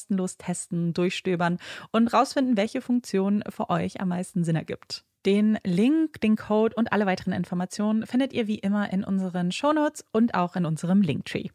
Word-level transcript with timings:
kostenlos 0.00 0.36
testen, 0.36 0.94
durchstöbern 0.94 1.58
und 1.92 2.12
rausfinden, 2.12 2.56
welche 2.56 2.80
Funktion 2.80 3.42
für 3.48 3.70
euch 3.70 4.00
am 4.00 4.08
meisten 4.08 4.44
Sinn 4.44 4.56
ergibt. 4.56 5.04
Den 5.26 5.58
Link, 5.64 6.20
den 6.22 6.36
Code 6.36 6.74
und 6.76 6.92
alle 6.92 7.04
weiteren 7.04 7.34
Informationen 7.34 8.06
findet 8.06 8.32
ihr 8.32 8.46
wie 8.46 8.58
immer 8.58 8.90
in 8.90 9.04
unseren 9.04 9.52
Shownotes 9.52 10.02
und 10.12 10.34
auch 10.34 10.56
in 10.56 10.64
unserem 10.64 11.02
Linktree. 11.02 11.48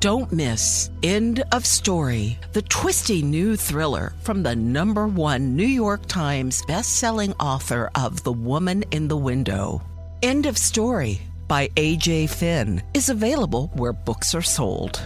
Don't 0.00 0.32
miss 0.32 0.90
End 1.02 1.42
of 1.52 1.66
Story, 1.66 2.38
the 2.54 2.62
twisty 2.62 3.20
new 3.20 3.56
thriller 3.56 4.12
from 4.22 4.44
the 4.44 4.54
number 4.54 5.06
one 5.06 5.54
New 5.56 5.66
York 5.66 6.06
Times 6.06 6.62
bestselling 6.66 7.34
author 7.40 7.90
of 7.94 8.22
The 8.22 8.32
Woman 8.32 8.84
in 8.92 9.08
the 9.08 9.16
Window. 9.16 9.82
End 10.22 10.46
of 10.46 10.56
Story 10.56 11.20
by 11.48 11.68
AJ 11.76 12.30
Finn 12.30 12.80
is 12.94 13.10
available 13.10 13.70
where 13.74 13.92
books 13.92 14.34
are 14.34 14.42
sold. 14.42 15.00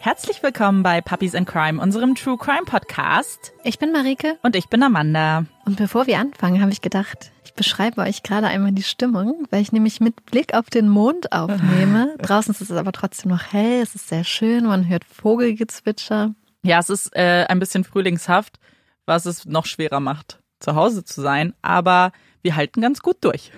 Herzlich 0.00 0.44
willkommen 0.44 0.84
bei 0.84 1.00
Puppies 1.00 1.34
in 1.34 1.44
Crime, 1.44 1.82
unserem 1.82 2.14
True 2.14 2.38
Crime 2.38 2.64
Podcast. 2.64 3.52
Ich 3.64 3.80
bin 3.80 3.90
Marike. 3.90 4.38
Und 4.42 4.54
ich 4.54 4.68
bin 4.68 4.80
Amanda. 4.84 5.44
Und 5.66 5.76
bevor 5.76 6.06
wir 6.06 6.20
anfangen, 6.20 6.62
habe 6.62 6.70
ich 6.70 6.80
gedacht, 6.80 7.32
ich 7.44 7.52
beschreibe 7.54 8.02
euch 8.02 8.22
gerade 8.22 8.46
einmal 8.46 8.70
die 8.70 8.84
Stimmung, 8.84 9.48
weil 9.50 9.60
ich 9.60 9.72
nämlich 9.72 10.00
mit 10.00 10.24
Blick 10.24 10.54
auf 10.54 10.70
den 10.70 10.88
Mond 10.88 11.32
aufnehme. 11.32 12.14
Draußen 12.22 12.54
ist 12.54 12.60
es 12.60 12.70
aber 12.70 12.92
trotzdem 12.92 13.32
noch 13.32 13.52
hell, 13.52 13.82
es 13.82 13.96
ist 13.96 14.08
sehr 14.08 14.22
schön, 14.22 14.66
man 14.66 14.88
hört 14.88 15.04
Vogelgezwitscher. 15.04 16.32
Ja, 16.62 16.78
es 16.78 16.90
ist 16.90 17.14
äh, 17.16 17.46
ein 17.48 17.58
bisschen 17.58 17.82
frühlingshaft, 17.82 18.60
was 19.04 19.26
es 19.26 19.46
noch 19.46 19.66
schwerer 19.66 19.98
macht, 19.98 20.38
zu 20.60 20.76
Hause 20.76 21.04
zu 21.04 21.20
sein. 21.20 21.54
Aber 21.60 22.12
wir 22.42 22.54
halten 22.54 22.80
ganz 22.80 23.00
gut 23.00 23.16
durch. 23.22 23.50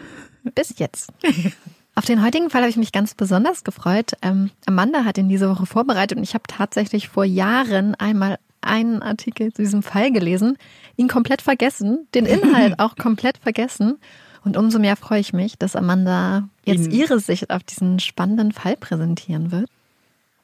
Bis 0.54 0.78
jetzt. 0.78 1.12
Auf 1.94 2.04
den 2.04 2.22
heutigen 2.24 2.50
Fall 2.50 2.62
habe 2.62 2.70
ich 2.70 2.76
mich 2.76 2.92
ganz 2.92 3.14
besonders 3.14 3.64
gefreut. 3.64 4.12
Ähm, 4.22 4.50
Amanda 4.66 5.04
hat 5.04 5.18
ihn 5.18 5.28
diese 5.28 5.50
Woche 5.50 5.66
vorbereitet 5.66 6.16
und 6.16 6.24
ich 6.24 6.34
habe 6.34 6.44
tatsächlich 6.46 7.08
vor 7.08 7.24
Jahren 7.24 7.94
einmal 7.96 8.38
einen 8.62 9.02
Artikel 9.02 9.52
zu 9.52 9.62
diesem 9.62 9.82
Fall 9.82 10.12
gelesen, 10.12 10.56
ihn 10.96 11.08
komplett 11.08 11.42
vergessen, 11.42 12.06
den 12.14 12.26
Inhalt 12.26 12.78
auch 12.78 12.96
komplett 12.96 13.38
vergessen. 13.38 13.98
Und 14.44 14.56
umso 14.56 14.78
mehr 14.78 14.96
freue 14.96 15.20
ich 15.20 15.32
mich, 15.34 15.58
dass 15.58 15.76
Amanda 15.76 16.48
jetzt 16.64 16.86
Ihn- 16.86 16.92
ihre 16.92 17.20
Sicht 17.20 17.50
auf 17.50 17.62
diesen 17.62 17.98
spannenden 18.00 18.52
Fall 18.52 18.76
präsentieren 18.76 19.50
wird. 19.50 19.68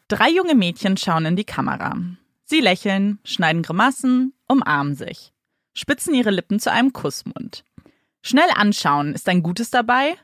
Drei 0.09 0.29
junge 0.31 0.55
Mädchen 0.55 0.97
schauen 0.97 1.25
in 1.27 1.37
die 1.37 1.45
Kamera. 1.45 1.97
Sie 2.45 2.61
lächeln, 2.61 3.19
schneiden 3.25 3.63
Grimassen, 3.63 4.35
umarmen 4.47 4.95
sich, 4.95 5.33
spitzen 5.75 6.15
ihre 6.15 6.31
Lippen 6.31 6.61
zu 6.61 6.71
einem 6.71 6.93
Kussmund. 6.93 7.65
Schnell 8.23 8.49
anschauen, 8.55 9.15
ist 9.15 9.29
ein 9.29 9.43
Gutes 9.43 9.71
dabei? 9.71 10.15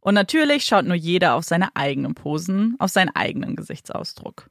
Und 0.00 0.14
natürlich 0.14 0.64
schaut 0.64 0.86
nur 0.86 0.96
jeder 0.96 1.34
auf 1.34 1.44
seine 1.44 1.74
eigenen 1.76 2.14
Posen, 2.14 2.76
auf 2.78 2.90
seinen 2.90 3.14
eigenen 3.14 3.56
Gesichtsausdruck. 3.56 4.48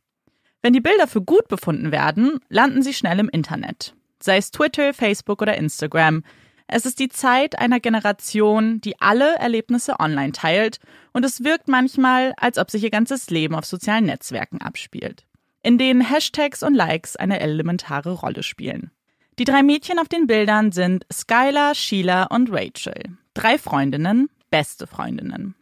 Wenn 0.61 0.73
die 0.73 0.81
Bilder 0.81 1.07
für 1.07 1.21
gut 1.21 1.47
befunden 1.47 1.91
werden, 1.91 2.39
landen 2.49 2.81
sie 2.81 2.93
schnell 2.93 3.19
im 3.19 3.29
Internet. 3.29 3.95
Sei 4.21 4.37
es 4.37 4.51
Twitter, 4.51 4.93
Facebook 4.93 5.41
oder 5.41 5.55
Instagram. 5.55 6.23
Es 6.67 6.85
ist 6.85 6.99
die 6.99 7.09
Zeit 7.09 7.57
einer 7.57 7.79
Generation, 7.79 8.81
die 8.81 8.99
alle 8.99 9.35
Erlebnisse 9.37 9.99
online 9.99 10.33
teilt 10.33 10.79
und 11.13 11.25
es 11.25 11.43
wirkt 11.43 11.67
manchmal, 11.67 12.33
als 12.37 12.57
ob 12.57 12.69
sich 12.69 12.83
ihr 12.83 12.91
ganzes 12.91 13.29
Leben 13.29 13.55
auf 13.55 13.65
sozialen 13.65 14.05
Netzwerken 14.05 14.61
abspielt, 14.61 15.25
in 15.63 15.77
denen 15.77 16.01
Hashtags 16.01 16.61
und 16.61 16.75
Likes 16.75 17.15
eine 17.15 17.39
elementare 17.39 18.11
Rolle 18.11 18.43
spielen. 18.43 18.91
Die 19.39 19.45
drei 19.45 19.63
Mädchen 19.63 19.97
auf 19.97 20.09
den 20.09 20.27
Bildern 20.27 20.73
sind 20.73 21.05
Skylar, 21.11 21.73
Sheila 21.73 22.25
und 22.25 22.51
Rachel. 22.51 23.17
Drei 23.33 23.57
Freundinnen, 23.57 24.29
beste 24.49 24.87
Freundinnen. 24.87 25.55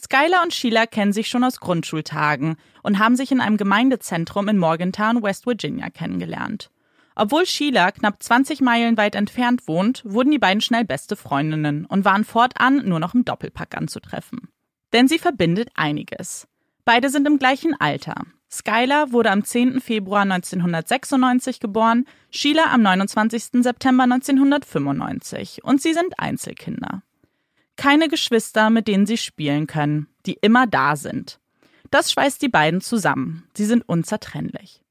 Skylar 0.00 0.42
und 0.42 0.52
Sheila 0.52 0.86
kennen 0.86 1.12
sich 1.12 1.28
schon 1.28 1.44
aus 1.44 1.60
Grundschultagen 1.60 2.56
und 2.82 2.98
haben 2.98 3.16
sich 3.16 3.32
in 3.32 3.40
einem 3.40 3.56
Gemeindezentrum 3.56 4.48
in 4.48 4.58
Morgantown, 4.58 5.22
West 5.22 5.46
Virginia 5.46 5.88
kennengelernt. 5.88 6.70
Obwohl 7.16 7.46
Sheila 7.46 7.92
knapp 7.92 8.22
20 8.22 8.60
Meilen 8.60 8.96
weit 8.96 9.14
entfernt 9.14 9.68
wohnt, 9.68 10.02
wurden 10.04 10.32
die 10.32 10.38
beiden 10.38 10.60
schnell 10.60 10.84
beste 10.84 11.16
Freundinnen 11.16 11.86
und 11.86 12.04
waren 12.04 12.24
fortan 12.24 12.86
nur 12.88 12.98
noch 12.98 13.14
im 13.14 13.24
Doppelpack 13.24 13.76
anzutreffen. 13.76 14.48
Denn 14.92 15.08
sie 15.08 15.18
verbindet 15.18 15.70
einiges. 15.74 16.48
Beide 16.84 17.08
sind 17.08 17.26
im 17.26 17.38
gleichen 17.38 17.74
Alter. 17.80 18.14
Skylar 18.50 19.12
wurde 19.12 19.30
am 19.30 19.44
10. 19.44 19.80
Februar 19.80 20.22
1996 20.22 21.60
geboren, 21.60 22.04
Sheila 22.30 22.72
am 22.72 22.82
29. 22.82 23.62
September 23.62 24.04
1995 24.04 25.64
und 25.64 25.80
sie 25.80 25.92
sind 25.92 26.18
Einzelkinder. 26.18 27.02
Keine 27.76 28.08
Geschwister, 28.08 28.70
mit 28.70 28.88
denen 28.88 29.06
sie 29.06 29.16
spielen 29.16 29.66
können, 29.66 30.08
die 30.26 30.34
immer 30.34 30.66
da 30.66 30.96
sind. 30.96 31.40
Das 31.90 32.10
schweißt 32.10 32.40
die 32.42 32.48
beiden 32.48 32.80
zusammen. 32.80 33.44
Sie 33.54 33.64
sind 33.64 33.88
unzertrennlich. 33.88 34.82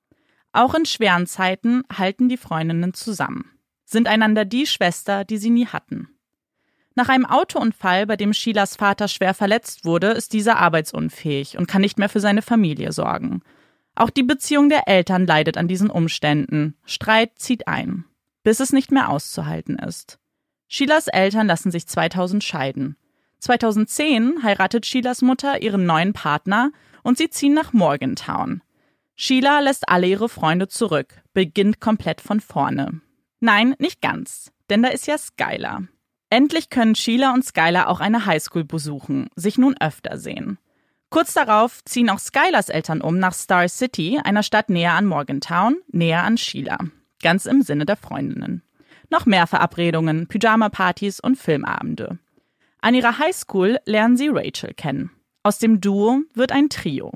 Auch 0.51 0.75
in 0.75 0.85
schweren 0.85 1.25
Zeiten 1.25 1.83
halten 1.91 2.29
die 2.29 2.37
Freundinnen 2.37 2.93
zusammen, 2.93 3.49
sind 3.85 4.07
einander 4.07 4.45
die 4.45 4.67
Schwester, 4.67 5.25
die 5.25 5.37
sie 5.37 5.49
nie 5.49 5.65
hatten. 5.65 6.09
Nach 6.95 7.09
einem 7.09 7.25
Autounfall, 7.25 8.05
bei 8.05 8.17
dem 8.17 8.33
Sheilas 8.33 8.75
Vater 8.75 9.07
schwer 9.07 9.33
verletzt 9.33 9.83
wurde, 9.83 10.11
ist 10.11 10.31
dieser 10.31 10.57
arbeitsunfähig 10.57 11.57
und 11.57 11.67
kann 11.67 11.81
nicht 11.81 11.97
mehr 11.97 12.09
für 12.09 12.19
seine 12.19 12.43
Familie 12.43 12.91
sorgen. 12.91 13.41
Auch 13.95 14.11
die 14.11 14.23
Beziehung 14.23 14.69
der 14.69 14.87
Eltern 14.87 15.25
leidet 15.25 15.57
an 15.57 15.67
diesen 15.67 15.89
Umständen. 15.89 16.75
Streit 16.85 17.31
zieht 17.37 17.67
ein, 17.67 18.05
bis 18.43 18.59
es 18.59 18.73
nicht 18.73 18.91
mehr 18.91 19.09
auszuhalten 19.09 19.79
ist. 19.79 20.19
Sheilas 20.75 21.07
Eltern 21.07 21.45
lassen 21.45 21.69
sich 21.69 21.85
2000 21.85 22.43
scheiden. 22.43 22.97
2010 23.37 24.41
heiratet 24.41 24.87
Sheilas 24.87 25.21
Mutter 25.21 25.61
ihren 25.61 25.85
neuen 25.85 26.13
Partner 26.13 26.71
und 27.03 27.15
sie 27.15 27.29
ziehen 27.29 27.53
nach 27.53 27.73
Morgantown. 27.73 28.63
Sheila 29.15 29.59
lässt 29.59 29.87
alle 29.87 30.07
ihre 30.07 30.29
Freunde 30.29 30.67
zurück, 30.67 31.21
beginnt 31.31 31.79
komplett 31.79 32.21
von 32.21 32.39
vorne. 32.39 33.01
Nein, 33.39 33.75
nicht 33.77 34.01
ganz, 34.01 34.51
denn 34.71 34.81
da 34.81 34.89
ist 34.89 35.05
ja 35.05 35.15
Skylar. 35.15 35.83
Endlich 36.31 36.71
können 36.71 36.95
Sheila 36.95 37.35
und 37.35 37.45
Skylar 37.45 37.87
auch 37.87 37.99
eine 37.99 38.25
Highschool 38.25 38.63
besuchen, 38.63 39.29
sich 39.35 39.59
nun 39.59 39.75
öfter 39.79 40.17
sehen. 40.17 40.57
Kurz 41.11 41.35
darauf 41.35 41.85
ziehen 41.85 42.09
auch 42.09 42.17
Skylars 42.17 42.69
Eltern 42.69 43.01
um 43.01 43.19
nach 43.19 43.35
Star 43.35 43.69
City, 43.69 44.19
einer 44.23 44.41
Stadt 44.41 44.71
näher 44.71 44.93
an 44.93 45.05
Morgantown, 45.05 45.77
näher 45.91 46.23
an 46.23 46.39
Sheila. 46.39 46.79
Ganz 47.21 47.45
im 47.45 47.61
Sinne 47.61 47.85
der 47.85 47.95
Freundinnen. 47.95 48.63
Noch 49.13 49.27
mehr 49.27 49.45
Verabredungen, 49.45 50.25
Pyjama-Partys 50.25 51.19
und 51.19 51.35
Filmabende. 51.35 52.17
An 52.81 52.95
ihrer 52.95 53.19
Highschool 53.19 53.77
lernen 53.85 54.17
sie 54.17 54.29
Rachel 54.29 54.73
kennen. 54.73 55.11
Aus 55.43 55.59
dem 55.59 55.81
Duo 55.81 56.21
wird 56.33 56.51
ein 56.51 56.67
Trio. 56.69 57.11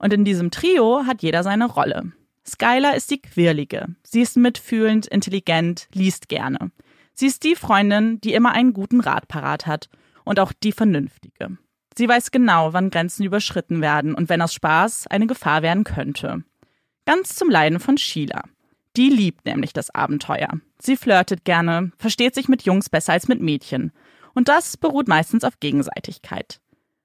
Und 0.00 0.12
in 0.12 0.24
diesem 0.24 0.50
Trio 0.50 1.04
hat 1.06 1.22
jeder 1.22 1.44
seine 1.44 1.66
Rolle. 1.66 2.10
Skylar 2.44 2.96
ist 2.96 3.12
die 3.12 3.22
Quirlige. 3.22 3.86
Sie 4.02 4.20
ist 4.20 4.36
mitfühlend, 4.36 5.06
intelligent, 5.06 5.86
liest 5.92 6.28
gerne. 6.28 6.72
Sie 7.14 7.28
ist 7.28 7.44
die 7.44 7.54
Freundin, 7.54 8.20
die 8.20 8.34
immer 8.34 8.50
einen 8.50 8.72
guten 8.72 8.98
Rat 8.98 9.28
parat 9.28 9.68
hat 9.68 9.88
und 10.24 10.40
auch 10.40 10.52
die 10.52 10.72
Vernünftige. 10.72 11.56
Sie 11.96 12.08
weiß 12.08 12.32
genau, 12.32 12.72
wann 12.72 12.90
Grenzen 12.90 13.22
überschritten 13.22 13.80
werden 13.80 14.16
und 14.16 14.28
wenn 14.28 14.42
aus 14.42 14.54
Spaß 14.54 15.06
eine 15.06 15.28
Gefahr 15.28 15.62
werden 15.62 15.84
könnte. 15.84 16.42
Ganz 17.06 17.36
zum 17.36 17.48
Leiden 17.48 17.78
von 17.78 17.96
Sheila. 17.96 18.42
Die 18.98 19.10
liebt 19.10 19.46
nämlich 19.46 19.72
das 19.72 19.94
Abenteuer. 19.94 20.48
Sie 20.80 20.96
flirtet 20.96 21.44
gerne, 21.44 21.92
versteht 21.98 22.34
sich 22.34 22.48
mit 22.48 22.62
Jungs 22.62 22.90
besser 22.90 23.12
als 23.12 23.28
mit 23.28 23.40
Mädchen. 23.40 23.92
Und 24.34 24.48
das 24.48 24.76
beruht 24.76 25.06
meistens 25.06 25.44
auf 25.44 25.60
Gegenseitigkeit. 25.60 26.60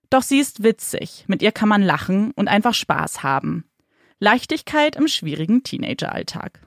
Doch 0.10 0.24
sie 0.24 0.40
ist 0.40 0.64
witzig, 0.64 1.26
mit 1.28 1.44
ihr 1.44 1.52
kann 1.52 1.70
man 1.70 1.84
lachen 1.84 2.32
und 2.32 2.48
einfach 2.48 2.74
Spaß 2.74 3.22
haben. 3.22 3.66
Leichtigkeit 4.18 4.96
im 4.96 5.08
schwierigen 5.08 5.62
Teenageralltag. 5.62 6.62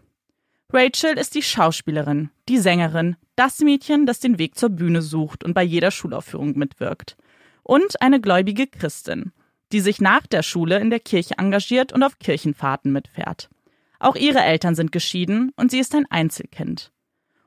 Rachel 0.72 1.18
ist 1.18 1.34
die 1.34 1.42
Schauspielerin, 1.42 2.30
die 2.48 2.58
Sängerin, 2.58 3.16
das 3.34 3.58
Mädchen, 3.58 4.06
das 4.06 4.20
den 4.20 4.38
Weg 4.38 4.56
zur 4.56 4.68
Bühne 4.68 5.02
sucht 5.02 5.42
und 5.42 5.54
bei 5.54 5.64
jeder 5.64 5.90
Schulaufführung 5.90 6.56
mitwirkt. 6.56 7.16
Und 7.64 8.00
eine 8.00 8.20
gläubige 8.20 8.68
Christin, 8.68 9.32
die 9.72 9.80
sich 9.80 10.00
nach 10.00 10.28
der 10.28 10.44
Schule 10.44 10.78
in 10.78 10.90
der 10.90 11.00
Kirche 11.00 11.34
engagiert 11.38 11.92
und 11.92 12.04
auf 12.04 12.20
Kirchenfahrten 12.20 12.92
mitfährt. 12.92 13.48
Auch 13.98 14.16
ihre 14.16 14.40
Eltern 14.40 14.74
sind 14.74 14.92
geschieden 14.92 15.52
und 15.56 15.70
sie 15.70 15.78
ist 15.78 15.94
ein 15.94 16.06
Einzelkind. 16.10 16.92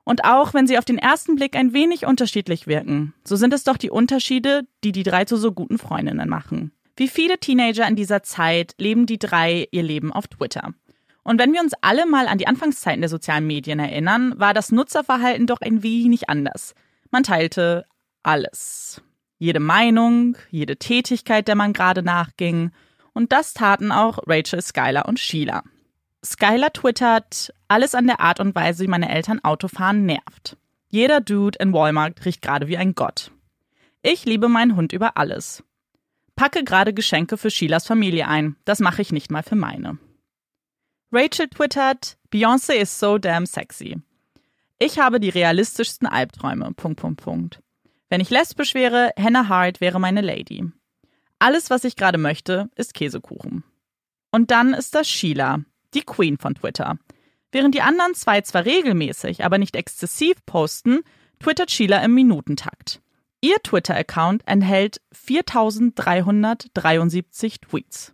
Und 0.04 0.26
auch 0.26 0.54
wenn 0.54 0.66
sie 0.66 0.78
auf 0.78 0.86
den 0.86 0.98
ersten 0.98 1.36
Blick 1.36 1.56
ein 1.56 1.74
wenig 1.74 2.06
unterschiedlich 2.06 2.66
wirken, 2.66 3.14
so 3.24 3.36
sind 3.36 3.54
es 3.54 3.64
doch 3.64 3.78
die 3.78 3.92
Unterschiede, 3.92 4.68
die 4.84 4.92
die 4.92 5.04
drei 5.04 5.26
zu 5.26 5.38
so 5.38 5.52
guten 5.52 5.78
Freundinnen 5.78 6.28
machen. 6.28 6.72
Wie 6.96 7.08
viele 7.08 7.38
Teenager 7.38 7.88
in 7.88 7.96
dieser 7.96 8.24
Zeit 8.24 8.74
leben 8.78 9.06
die 9.06 9.20
drei 9.20 9.68
ihr 9.72 9.84
Leben 9.84 10.12
auf 10.12 10.28
Twitter. 10.28 10.74
Und 11.24 11.40
wenn 11.40 11.54
wir 11.54 11.62
uns 11.62 11.74
alle 11.82 12.06
mal 12.08 12.28
an 12.28 12.40
die 12.40 12.48
Anfangszeiten 12.48 13.02
der 13.02 13.10
sozialen 13.10 13.46
Medien 13.46 13.78
erinnern, 13.78 14.34
war 14.38 14.56
das 14.56 14.72
Nutzerverhalten 14.72 15.46
doch 15.46 15.62
ein 15.62 15.84
wenig 15.84 16.28
anders. 16.28 16.74
Man 17.12 17.24
teilte 17.24 17.86
alles. 18.24 19.02
Jede 19.38 19.60
Meinung, 19.60 20.38
jede 20.50 20.78
Tätigkeit, 20.78 21.48
der 21.48 21.56
man 21.56 21.72
gerade 21.72 22.02
nachging. 22.02 22.72
Und 23.14 23.32
das 23.32 23.54
taten 23.54 23.92
auch 23.92 24.20
Rachel, 24.26 24.62
Skylar 24.62 25.08
und 25.08 25.20
Sheila. 25.20 25.64
Skylar 26.24 26.74
twittert, 26.74 27.54
alles 27.68 27.96
an 27.96 28.08
der 28.08 28.20
Art 28.20 28.40
und 28.40 28.56
Weise, 28.56 28.84
wie 28.84 28.90
meine 28.90 29.10
Eltern 29.10 29.44
Autofahren 29.44 30.06
nervt. 30.06 30.58
Jeder 30.90 31.22
Dude 31.22 31.58
in 31.60 31.72
Walmart 31.72 32.26
riecht 32.26 32.42
gerade 32.42 32.68
wie 32.68 32.78
ein 32.78 32.96
Gott. 32.96 33.32
Ich 34.02 34.26
liebe 34.26 34.50
meinen 34.50 34.76
Hund 34.76 34.92
über 34.92 35.18
alles. 35.18 35.64
Packe 36.36 36.64
gerade 36.64 36.94
Geschenke 36.94 37.38
für 37.38 37.52
Sheilas 37.52 37.86
Familie 37.86 38.28
ein. 38.28 38.56
Das 38.66 38.80
mache 38.80 39.02
ich 39.02 39.12
nicht 39.12 39.30
mal 39.30 39.44
für 39.44 39.56
meine. 39.56 39.98
Rachel 41.12 41.48
twittert, 41.48 42.18
Beyoncé 42.32 42.74
is 42.76 43.00
so 43.00 43.18
damn 43.18 43.46
sexy. 43.46 44.02
Ich 44.78 45.00
habe 45.00 45.20
die 45.20 45.30
realistischsten 45.30 46.08
Albträume. 46.08 46.72
Punkt, 46.74 47.02
Punkt, 47.02 47.22
Punkt. 47.22 47.60
Wenn 48.10 48.22
ich 48.22 48.30
lesbisch 48.30 48.74
wäre, 48.74 49.12
Hannah 49.20 49.50
Hart 49.50 49.82
wäre 49.82 50.00
meine 50.00 50.22
Lady. 50.22 50.64
Alles, 51.40 51.70
was 51.70 51.84
ich 51.84 51.96
gerade 51.96 52.18
möchte, 52.18 52.70
ist 52.76 52.94
Käsekuchen. 52.94 53.64
Und 54.32 54.52
dann 54.52 54.74
ist 54.74 54.96
das 54.96 55.10
Sheila, 55.10 55.60
die 55.94 56.02
Queen 56.02 56.38
von 56.38 56.56
Twitter. 56.56 56.98
Während 57.52 57.76
die 57.76 57.82
anderen 57.82 58.14
zwei 58.14 58.42
zwar 58.42 58.66
regelmäßig, 58.66 59.44
aber 59.44 59.58
nicht 59.58 59.76
exzessiv 59.76 60.46
posten, 60.46 61.00
twittert 61.40 61.72
Sheila 61.72 62.04
im 62.04 62.14
Minutentakt. 62.14 63.02
Ihr 63.42 63.58
Twitter-Account 63.64 64.44
enthält 64.46 65.02
4373 65.14 67.62
Tweets. 67.62 68.14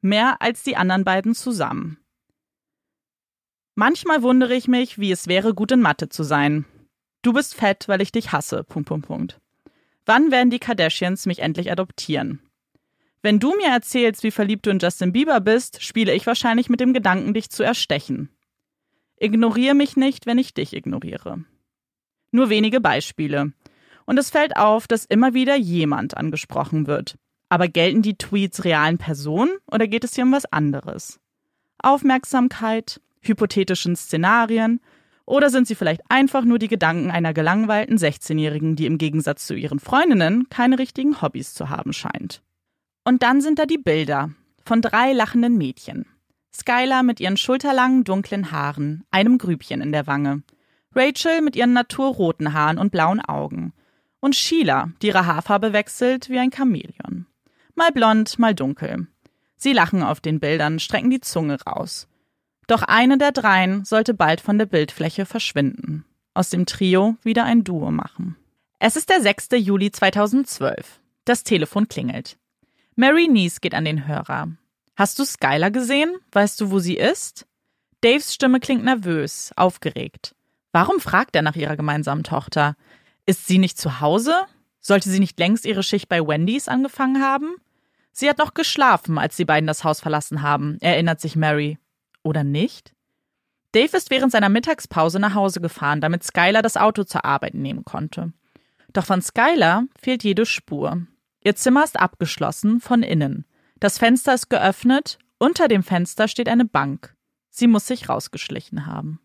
Mehr 0.00 0.42
als 0.42 0.64
die 0.64 0.76
anderen 0.76 1.04
beiden 1.04 1.34
zusammen. 1.34 1.98
Manchmal 3.74 4.22
wundere 4.22 4.54
ich 4.54 4.68
mich, 4.68 4.98
wie 4.98 5.12
es 5.12 5.28
wäre, 5.28 5.54
gut 5.54 5.72
in 5.72 5.80
Mathe 5.80 6.08
zu 6.08 6.22
sein. 6.22 6.64
Du 7.22 7.32
bist 7.32 7.54
fett, 7.54 7.88
weil 7.88 8.00
ich 8.00 8.12
dich 8.12 8.30
hasse. 8.32 8.64
Punkt, 8.64 8.88
Punkt, 8.88 9.06
Punkt. 9.06 9.40
Wann 10.06 10.30
werden 10.30 10.50
die 10.50 10.60
Kardashians 10.60 11.26
mich 11.26 11.40
endlich 11.40 11.70
adoptieren? 11.70 12.40
Wenn 13.22 13.40
du 13.40 13.56
mir 13.56 13.68
erzählst, 13.68 14.22
wie 14.22 14.30
verliebt 14.30 14.66
du 14.66 14.70
in 14.70 14.78
Justin 14.78 15.12
Bieber 15.12 15.40
bist, 15.40 15.82
spiele 15.82 16.14
ich 16.14 16.26
wahrscheinlich 16.26 16.68
mit 16.68 16.80
dem 16.80 16.92
Gedanken, 16.92 17.34
dich 17.34 17.50
zu 17.50 17.62
erstechen. 17.62 18.30
Ignoriere 19.18 19.74
mich 19.74 19.96
nicht, 19.96 20.26
wenn 20.26 20.38
ich 20.38 20.54
dich 20.54 20.74
ignoriere. 20.74 21.44
Nur 22.30 22.50
wenige 22.50 22.80
Beispiele. 22.80 23.52
Und 24.04 24.18
es 24.18 24.30
fällt 24.30 24.56
auf, 24.56 24.86
dass 24.86 25.04
immer 25.04 25.34
wieder 25.34 25.56
jemand 25.56 26.16
angesprochen 26.16 26.86
wird. 26.86 27.16
Aber 27.48 27.68
gelten 27.68 28.02
die 28.02 28.18
Tweets 28.18 28.64
realen 28.64 28.98
Personen 28.98 29.56
oder 29.70 29.86
geht 29.86 30.04
es 30.04 30.14
hier 30.14 30.24
um 30.24 30.32
was 30.32 30.46
anderes? 30.46 31.18
Aufmerksamkeit, 31.78 33.00
hypothetischen 33.20 33.96
Szenarien 33.96 34.80
oder 35.24 35.50
sind 35.50 35.66
sie 35.66 35.74
vielleicht 35.74 36.02
einfach 36.08 36.44
nur 36.44 36.58
die 36.58 36.68
Gedanken 36.68 37.10
einer 37.10 37.32
gelangweilten 37.32 37.98
16-Jährigen, 37.98 38.76
die 38.76 38.86
im 38.86 38.98
Gegensatz 38.98 39.46
zu 39.46 39.54
ihren 39.54 39.80
Freundinnen 39.80 40.48
keine 40.48 40.78
richtigen 40.78 41.20
Hobbys 41.20 41.54
zu 41.54 41.68
haben 41.68 41.92
scheint? 41.92 42.42
Und 43.06 43.22
dann 43.22 43.40
sind 43.40 43.60
da 43.60 43.66
die 43.66 43.78
Bilder 43.78 44.30
von 44.64 44.82
drei 44.82 45.12
lachenden 45.12 45.56
Mädchen. 45.56 46.06
Skylar 46.52 47.04
mit 47.04 47.20
ihren 47.20 47.36
schulterlangen 47.36 48.02
dunklen 48.02 48.50
Haaren, 48.50 49.04
einem 49.12 49.38
Grübchen 49.38 49.80
in 49.80 49.92
der 49.92 50.08
Wange. 50.08 50.42
Rachel 50.92 51.40
mit 51.40 51.54
ihren 51.54 51.72
naturroten 51.72 52.52
Haaren 52.52 52.78
und 52.78 52.90
blauen 52.90 53.20
Augen. 53.20 53.72
Und 54.18 54.34
Sheila, 54.34 54.90
die 55.02 55.06
ihre 55.06 55.24
Haarfarbe 55.24 55.72
wechselt 55.72 56.28
wie 56.30 56.40
ein 56.40 56.50
Chamäleon. 56.50 57.26
Mal 57.76 57.92
blond, 57.92 58.40
mal 58.40 58.56
dunkel. 58.56 59.06
Sie 59.56 59.72
lachen 59.72 60.02
auf 60.02 60.18
den 60.18 60.40
Bildern, 60.40 60.80
strecken 60.80 61.10
die 61.10 61.20
Zunge 61.20 61.62
raus. 61.62 62.08
Doch 62.66 62.82
eine 62.82 63.18
der 63.18 63.30
dreien 63.30 63.84
sollte 63.84 64.14
bald 64.14 64.40
von 64.40 64.58
der 64.58 64.66
Bildfläche 64.66 65.26
verschwinden. 65.26 66.04
aus 66.34 66.50
dem 66.50 66.66
Trio 66.66 67.16
wieder 67.22 67.44
ein 67.44 67.62
Duo 67.62 67.92
machen. 67.92 68.36
Es 68.80 68.96
ist 68.96 69.10
der 69.10 69.22
6. 69.22 69.50
Juli 69.52 69.92
2012. 69.92 71.00
Das 71.24 71.44
Telefon 71.44 71.86
klingelt. 71.86 72.36
Mary 72.98 73.28
Neese 73.28 73.60
geht 73.60 73.74
an 73.74 73.84
den 73.84 74.08
Hörer. 74.08 74.48
Hast 74.96 75.18
du 75.18 75.24
Skylar 75.26 75.70
gesehen? 75.70 76.16
Weißt 76.32 76.58
du, 76.58 76.70
wo 76.70 76.78
sie 76.78 76.96
ist? 76.96 77.46
Daves 78.00 78.32
Stimme 78.32 78.58
klingt 78.58 78.84
nervös, 78.84 79.52
aufgeregt. 79.54 80.34
Warum 80.72 80.98
fragt 80.98 81.36
er 81.36 81.42
nach 81.42 81.56
ihrer 81.56 81.76
gemeinsamen 81.76 82.24
Tochter? 82.24 82.74
Ist 83.26 83.46
sie 83.46 83.58
nicht 83.58 83.76
zu 83.76 84.00
Hause? 84.00 84.34
Sollte 84.80 85.10
sie 85.10 85.20
nicht 85.20 85.38
längst 85.38 85.66
ihre 85.66 85.82
Schicht 85.82 86.08
bei 86.08 86.26
Wendy's 86.26 86.68
angefangen 86.68 87.22
haben? 87.22 87.56
Sie 88.12 88.30
hat 88.30 88.38
noch 88.38 88.54
geschlafen, 88.54 89.18
als 89.18 89.36
die 89.36 89.44
beiden 89.44 89.66
das 89.66 89.84
Haus 89.84 90.00
verlassen 90.00 90.40
haben, 90.40 90.78
erinnert 90.80 91.20
sich 91.20 91.36
Mary. 91.36 91.78
Oder 92.22 92.44
nicht? 92.44 92.94
Dave 93.72 93.94
ist 93.94 94.10
während 94.10 94.32
seiner 94.32 94.48
Mittagspause 94.48 95.18
nach 95.18 95.34
Hause 95.34 95.60
gefahren, 95.60 96.00
damit 96.00 96.24
Skylar 96.24 96.62
das 96.62 96.78
Auto 96.78 97.04
zur 97.04 97.26
Arbeit 97.26 97.52
nehmen 97.52 97.84
konnte. 97.84 98.32
Doch 98.94 99.04
von 99.04 99.20
Skylar 99.20 99.84
fehlt 100.00 100.24
jede 100.24 100.46
Spur. 100.46 101.02
Ihr 101.46 101.54
Zimmer 101.54 101.84
ist 101.84 101.96
abgeschlossen 101.96 102.80
von 102.80 103.04
innen. 103.04 103.44
Das 103.78 103.98
Fenster 103.98 104.34
ist 104.34 104.50
geöffnet, 104.50 105.20
unter 105.38 105.68
dem 105.68 105.84
Fenster 105.84 106.26
steht 106.26 106.48
eine 106.48 106.64
Bank. 106.64 107.14
Sie 107.50 107.68
muss 107.68 107.86
sich 107.86 108.08
rausgeschlichen 108.08 108.84
haben. 108.86 109.20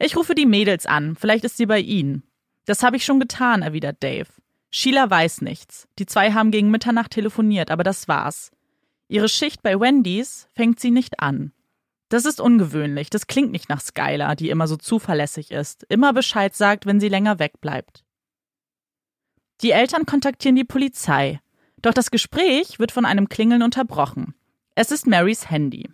Ich 0.00 0.16
rufe 0.16 0.34
die 0.34 0.46
Mädels 0.46 0.84
an, 0.84 1.14
vielleicht 1.14 1.44
ist 1.44 1.56
sie 1.56 1.66
bei 1.66 1.78
ihnen. 1.78 2.24
Das 2.64 2.82
habe 2.82 2.96
ich 2.96 3.04
schon 3.04 3.20
getan, 3.20 3.62
erwidert 3.62 4.02
Dave. 4.02 4.26
Sheila 4.72 5.08
weiß 5.08 5.42
nichts. 5.42 5.86
Die 6.00 6.06
zwei 6.06 6.32
haben 6.32 6.50
gegen 6.50 6.72
Mitternacht 6.72 7.12
telefoniert, 7.12 7.70
aber 7.70 7.84
das 7.84 8.08
war's. 8.08 8.50
Ihre 9.06 9.28
Schicht 9.28 9.62
bei 9.62 9.78
Wendy's 9.78 10.48
fängt 10.56 10.80
sie 10.80 10.90
nicht 10.90 11.20
an. 11.20 11.52
Das 12.08 12.24
ist 12.24 12.40
ungewöhnlich. 12.40 13.10
Das 13.10 13.28
klingt 13.28 13.52
nicht 13.52 13.68
nach 13.68 13.80
Skylar, 13.80 14.34
die 14.34 14.50
immer 14.50 14.66
so 14.66 14.76
zuverlässig 14.76 15.52
ist, 15.52 15.86
immer 15.88 16.12
Bescheid 16.12 16.56
sagt, 16.56 16.84
wenn 16.84 16.98
sie 16.98 17.08
länger 17.08 17.38
wegbleibt. 17.38 18.01
Die 19.62 19.70
Eltern 19.70 20.06
kontaktieren 20.06 20.56
die 20.56 20.64
Polizei. 20.64 21.40
Doch 21.82 21.94
das 21.94 22.10
Gespräch 22.10 22.78
wird 22.78 22.92
von 22.92 23.04
einem 23.04 23.28
Klingeln 23.28 23.62
unterbrochen. 23.62 24.34
Es 24.74 24.90
ist 24.90 25.06
Marys 25.06 25.50
Handy. 25.50 25.88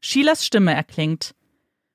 Sheilas 0.00 0.44
Stimme 0.44 0.74
erklingt. 0.74 1.34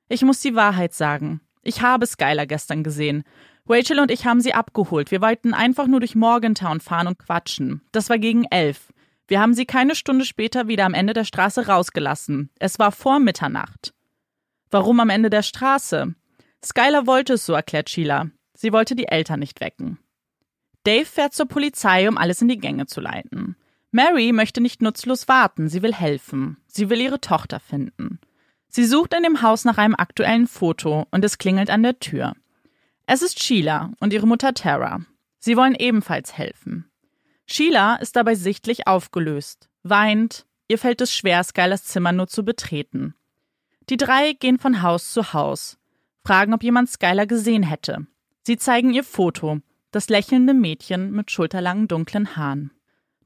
Ich 0.08 0.24
muss 0.24 0.42
die 0.42 0.56
Wahrheit 0.56 0.94
sagen. 0.94 1.42
Ich 1.62 1.82
habe 1.82 2.08
Skylar 2.08 2.48
gestern 2.48 2.84
gesehen. 2.84 3.24
Rachel 3.68 4.00
und 4.00 4.10
ich 4.10 4.26
haben 4.26 4.42
sie 4.42 4.54
abgeholt. 4.54 5.12
Wir 5.12 5.22
wollten 5.22 5.54
einfach 5.54 5.86
nur 5.86 6.00
durch 6.00 6.16
Morgantown 6.16 6.80
fahren 6.80 7.06
und 7.06 7.20
quatschen. 7.20 7.82
Das 7.92 8.10
war 8.10 8.18
gegen 8.18 8.46
elf. 8.46 8.92
Wir 9.28 9.40
haben 9.40 9.54
sie 9.54 9.66
keine 9.66 9.94
Stunde 9.94 10.26
später 10.26 10.68
wieder 10.68 10.86
am 10.86 10.96
Ende 10.96 11.14
der 11.14 11.26
Straße 11.26 11.68
rausgelassen. 11.68 12.50
Es 12.58 12.80
war 12.80 12.92
vor 12.92 13.20
Mitternacht. 13.20 13.94
Warum 14.72 15.00
am 15.00 15.12
Ende 15.12 15.30
der 15.30 15.44
Straße? 15.44 16.16
Skylar 16.66 17.06
wollte 17.06 17.34
es 17.34 17.46
so, 17.46 17.54
erklärt 17.54 17.92
Sheila. 17.92 18.32
Sie 18.56 18.74
wollte 18.74 18.96
die 18.96 19.08
Eltern 19.08 19.40
nicht 19.40 19.62
wecken. 19.62 20.00
Dave 20.90 21.06
fährt 21.06 21.36
zur 21.36 21.46
Polizei, 21.46 22.10
um 22.10 22.18
alles 22.18 22.42
in 22.42 22.48
die 22.48 22.58
Gänge 22.58 22.88
zu 22.88 23.00
leiten. 23.00 23.56
Mary 23.92 24.32
möchte 24.32 24.60
nicht 24.60 24.82
nutzlos 24.82 25.28
warten, 25.28 25.70
sie 25.70 25.84
will 25.84 25.94
helfen. 25.94 26.58
Sie 26.66 26.90
will 26.90 27.00
ihre 27.00 27.22
Tochter 27.22 27.60
finden. 27.60 28.20
Sie 28.70 28.86
sucht 28.86 29.14
in 29.14 29.22
dem 29.22 29.44
Haus 29.44 29.66
nach 29.66 29.78
einem 29.78 29.94
aktuellen 29.94 30.48
Foto 30.48 31.06
und 31.12 31.24
es 31.24 31.38
klingelt 31.38 31.70
an 31.70 31.84
der 31.84 32.00
Tür. 32.00 32.34
Es 33.06 33.22
ist 33.22 33.40
Sheila 33.40 33.92
und 34.00 34.14
ihre 34.14 34.26
Mutter 34.26 34.56
Tara. 34.56 35.02
Sie 35.38 35.56
wollen 35.56 35.76
ebenfalls 35.76 36.36
helfen. 36.36 36.90
Sheila 37.46 37.98
ist 37.98 38.16
dabei 38.16 38.34
sichtlich 38.34 38.88
aufgelöst, 38.88 39.70
weint, 39.84 40.48
ihr 40.70 40.80
fällt 40.80 41.02
es 41.02 41.16
schwer, 41.16 41.44
Skylers 41.44 41.84
Zimmer 41.84 42.14
nur 42.14 42.26
zu 42.26 42.44
betreten. 42.44 43.14
Die 43.92 43.98
drei 43.98 44.34
gehen 44.34 44.58
von 44.58 44.82
Haus 44.82 45.12
zu 45.12 45.34
Haus, 45.34 45.78
fragen, 46.26 46.52
ob 46.52 46.64
jemand 46.64 46.90
Skylar 46.90 47.28
gesehen 47.28 47.62
hätte. 47.62 48.08
Sie 48.42 48.58
zeigen 48.58 48.92
ihr 48.92 49.04
Foto, 49.04 49.62
das 49.92 50.10
lächelnde 50.10 50.54
Mädchen 50.54 51.12
mit 51.12 51.32
schulterlangen 51.32 51.88
dunklen 51.88 52.36
Haaren. 52.36 52.72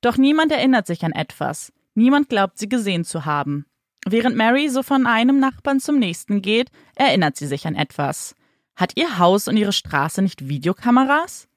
Doch 0.02 0.18
niemand 0.18 0.52
erinnert 0.52 0.88
sich 0.88 1.04
an 1.04 1.12
etwas, 1.12 1.72
niemand 1.96 2.30
glaubt 2.30 2.58
sie 2.58 2.70
gesehen 2.70 3.06
zu 3.06 3.26
haben. 3.26 3.66
Während 4.06 4.36
Mary 4.36 4.70
so 4.70 4.84
von 4.84 5.08
einem 5.08 5.40
Nachbarn 5.40 5.80
zum 5.80 5.98
nächsten 5.98 6.42
geht, 6.42 6.70
erinnert 6.96 7.38
sie 7.38 7.48
sich 7.48 7.66
an 7.66 7.76
etwas. 7.76 8.36
Hat 8.76 8.94
ihr 8.96 9.18
Haus 9.18 9.48
und 9.48 9.56
ihre 9.56 9.72
Straße 9.72 10.22
nicht 10.22 10.50
Videokameras? 10.50 11.48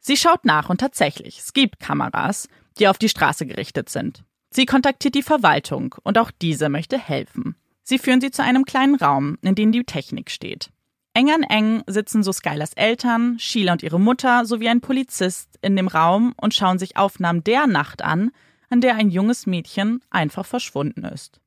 Sie 0.00 0.16
schaut 0.16 0.44
nach 0.44 0.70
und 0.70 0.78
tatsächlich, 0.80 1.38
es 1.38 1.52
gibt 1.52 1.80
Kameras, 1.80 2.48
die 2.78 2.88
auf 2.88 2.98
die 2.98 3.08
Straße 3.08 3.46
gerichtet 3.46 3.88
sind. 3.88 4.24
Sie 4.50 4.66
kontaktiert 4.66 5.14
die 5.14 5.22
Verwaltung 5.22 5.94
und 6.04 6.16
auch 6.16 6.30
diese 6.30 6.68
möchte 6.68 6.98
helfen. 6.98 7.56
Sie 7.82 7.98
führen 7.98 8.20
sie 8.20 8.30
zu 8.30 8.42
einem 8.42 8.64
kleinen 8.64 8.94
Raum, 8.94 9.36
in 9.42 9.54
dem 9.54 9.72
die 9.72 9.84
Technik 9.84 10.30
steht. 10.30 10.70
Eng 11.16 11.30
an 11.30 11.44
eng 11.44 11.84
sitzen 11.86 12.24
so 12.24 12.32
Skylers 12.32 12.72
Eltern, 12.74 13.38
Sheila 13.38 13.72
und 13.72 13.84
ihre 13.84 14.00
Mutter 14.00 14.44
sowie 14.46 14.68
ein 14.68 14.80
Polizist 14.80 15.60
in 15.62 15.76
dem 15.76 15.86
Raum 15.86 16.34
und 16.36 16.54
schauen 16.54 16.80
sich 16.80 16.96
Aufnahmen 16.96 17.44
der 17.44 17.68
Nacht 17.68 18.02
an, 18.02 18.32
an 18.68 18.80
der 18.80 18.96
ein 18.96 19.10
junges 19.10 19.46
Mädchen 19.46 20.02
einfach 20.10 20.44
verschwunden 20.44 21.04
ist. 21.04 21.40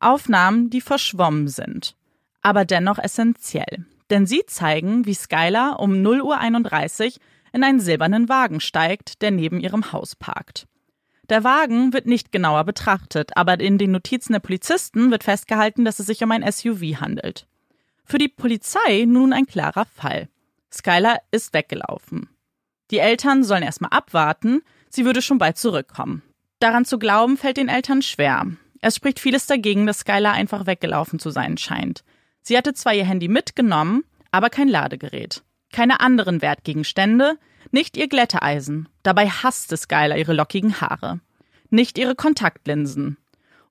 Aufnahmen, 0.00 0.68
die 0.68 0.82
verschwommen 0.82 1.48
sind, 1.48 1.96
aber 2.42 2.66
dennoch 2.66 2.98
essentiell. 2.98 3.86
Denn 4.10 4.26
sie 4.26 4.42
zeigen, 4.46 5.06
wie 5.06 5.14
Skylar 5.14 5.80
um 5.80 5.92
0.31 5.92 7.06
Uhr 7.06 7.12
in 7.54 7.64
einen 7.64 7.80
silbernen 7.80 8.28
Wagen 8.28 8.60
steigt, 8.60 9.22
der 9.22 9.30
neben 9.30 9.60
ihrem 9.60 9.92
Haus 9.92 10.14
parkt. 10.14 10.66
Der 11.30 11.42
Wagen 11.42 11.94
wird 11.94 12.04
nicht 12.04 12.32
genauer 12.32 12.64
betrachtet, 12.64 13.34
aber 13.36 13.60
in 13.60 13.78
den 13.78 13.92
Notizen 13.92 14.34
der 14.34 14.40
Polizisten 14.40 15.10
wird 15.10 15.24
festgehalten, 15.24 15.86
dass 15.86 16.00
es 16.00 16.06
sich 16.06 16.22
um 16.22 16.32
ein 16.32 16.44
SUV 16.50 17.00
handelt. 17.00 17.46
Für 18.10 18.18
die 18.18 18.26
Polizei 18.26 19.04
nun 19.06 19.32
ein 19.32 19.46
klarer 19.46 19.84
Fall. 19.84 20.28
Skylar 20.72 21.20
ist 21.30 21.54
weggelaufen. 21.54 22.28
Die 22.90 22.98
Eltern 22.98 23.44
sollen 23.44 23.62
erstmal 23.62 23.92
abwarten, 23.92 24.62
sie 24.88 25.04
würde 25.04 25.22
schon 25.22 25.38
bald 25.38 25.58
zurückkommen. 25.58 26.20
Daran 26.58 26.84
zu 26.84 26.98
glauben 26.98 27.36
fällt 27.36 27.56
den 27.56 27.68
Eltern 27.68 28.02
schwer. 28.02 28.48
Es 28.80 28.96
spricht 28.96 29.20
vieles 29.20 29.46
dagegen, 29.46 29.86
dass 29.86 30.00
Skylar 30.00 30.32
einfach 30.32 30.66
weggelaufen 30.66 31.20
zu 31.20 31.30
sein 31.30 31.56
scheint. 31.56 32.02
Sie 32.42 32.56
hatte 32.58 32.74
zwar 32.74 32.94
ihr 32.94 33.04
Handy 33.04 33.28
mitgenommen, 33.28 34.02
aber 34.32 34.50
kein 34.50 34.66
Ladegerät. 34.66 35.44
Keine 35.72 36.00
anderen 36.00 36.42
Wertgegenstände, 36.42 37.38
nicht 37.70 37.96
ihr 37.96 38.08
Glätteeisen. 38.08 38.88
Dabei 39.04 39.28
hasste 39.28 39.76
Skylar 39.76 40.18
ihre 40.18 40.32
lockigen 40.32 40.80
Haare. 40.80 41.20
Nicht 41.68 41.96
ihre 41.96 42.16
Kontaktlinsen. 42.16 43.18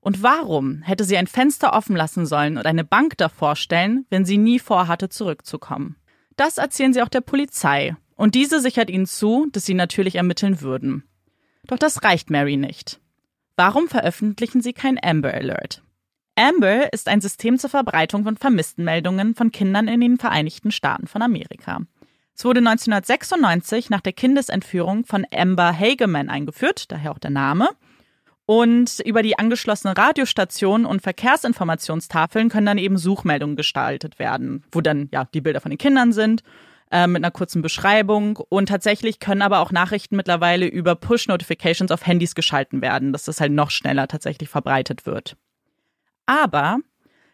Und 0.00 0.22
warum 0.22 0.82
hätte 0.82 1.04
sie 1.04 1.16
ein 1.16 1.26
Fenster 1.26 1.74
offen 1.74 1.94
lassen 1.94 2.26
sollen 2.26 2.56
und 2.56 2.66
eine 2.66 2.84
Bank 2.84 3.16
davor 3.18 3.54
stellen, 3.56 4.06
wenn 4.08 4.24
sie 4.24 4.38
nie 4.38 4.58
vorhatte, 4.58 5.08
zurückzukommen? 5.08 5.96
Das 6.36 6.58
erzählen 6.58 6.92
sie 6.92 7.02
auch 7.02 7.08
der 7.08 7.20
Polizei, 7.20 7.96
und 8.16 8.34
diese 8.34 8.60
sichert 8.60 8.90
ihnen 8.90 9.06
zu, 9.06 9.46
dass 9.50 9.64
sie 9.64 9.74
natürlich 9.74 10.16
ermitteln 10.16 10.60
würden. 10.60 11.04
Doch 11.66 11.78
das 11.78 12.02
reicht 12.02 12.30
Mary 12.30 12.56
nicht. 12.56 13.00
Warum 13.56 13.88
veröffentlichen 13.88 14.60
sie 14.60 14.72
kein 14.72 14.98
Amber 15.02 15.32
Alert? 15.32 15.82
Amber 16.34 16.92
ist 16.92 17.08
ein 17.08 17.20
System 17.20 17.58
zur 17.58 17.70
Verbreitung 17.70 18.24
von 18.24 18.36
Vermisstenmeldungen 18.36 19.34
von 19.34 19.52
Kindern 19.52 19.88
in 19.88 20.00
den 20.00 20.18
Vereinigten 20.18 20.70
Staaten 20.70 21.06
von 21.06 21.22
Amerika. 21.22 21.80
Es 22.34 22.44
wurde 22.44 22.60
1996 22.60 23.90
nach 23.90 24.00
der 24.00 24.14
Kindesentführung 24.14 25.04
von 25.04 25.26
Amber 25.30 25.72
Hageman 25.78 26.30
eingeführt, 26.30 26.90
daher 26.90 27.12
auch 27.12 27.18
der 27.18 27.30
Name, 27.30 27.68
und 28.50 28.98
über 29.04 29.22
die 29.22 29.38
angeschlossenen 29.38 29.96
Radiostationen 29.96 30.84
und 30.84 31.02
Verkehrsinformationstafeln 31.02 32.48
können 32.48 32.66
dann 32.66 32.78
eben 32.78 32.98
Suchmeldungen 32.98 33.54
gestaltet 33.54 34.18
werden, 34.18 34.64
wo 34.72 34.80
dann 34.80 35.08
ja 35.12 35.28
die 35.32 35.40
Bilder 35.40 35.60
von 35.60 35.70
den 35.70 35.78
Kindern 35.78 36.12
sind 36.12 36.42
äh, 36.90 37.06
mit 37.06 37.22
einer 37.22 37.30
kurzen 37.30 37.62
Beschreibung. 37.62 38.38
Und 38.48 38.68
tatsächlich 38.68 39.20
können 39.20 39.42
aber 39.42 39.60
auch 39.60 39.70
Nachrichten 39.70 40.16
mittlerweile 40.16 40.66
über 40.66 40.96
Push-Notifications 40.96 41.92
auf 41.92 42.04
Handys 42.04 42.34
geschalten 42.34 42.82
werden, 42.82 43.12
dass 43.12 43.22
das 43.22 43.40
halt 43.40 43.52
noch 43.52 43.70
schneller 43.70 44.08
tatsächlich 44.08 44.48
verbreitet 44.48 45.06
wird. 45.06 45.36
Aber 46.26 46.80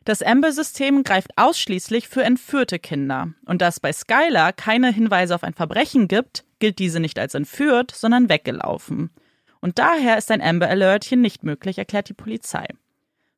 das 0.04 0.20
Amber-System 0.20 1.02
greift 1.02 1.30
ausschließlich 1.36 2.08
für 2.08 2.24
entführte 2.24 2.78
Kinder. 2.78 3.28
Und 3.46 3.62
da 3.62 3.68
es 3.68 3.80
bei 3.80 3.94
Skylar 3.94 4.52
keine 4.52 4.92
Hinweise 4.92 5.34
auf 5.34 5.44
ein 5.44 5.54
Verbrechen 5.54 6.08
gibt, 6.08 6.44
gilt 6.58 6.78
diese 6.78 7.00
nicht 7.00 7.18
als 7.18 7.34
entführt, 7.34 7.90
sondern 7.94 8.28
weggelaufen. 8.28 9.12
Und 9.60 9.78
daher 9.78 10.18
ist 10.18 10.30
ein 10.30 10.42
Amber 10.42 10.68
Alert 10.68 11.04
hier 11.04 11.18
nicht 11.18 11.44
möglich, 11.44 11.78
erklärt 11.78 12.08
die 12.08 12.14
Polizei. 12.14 12.66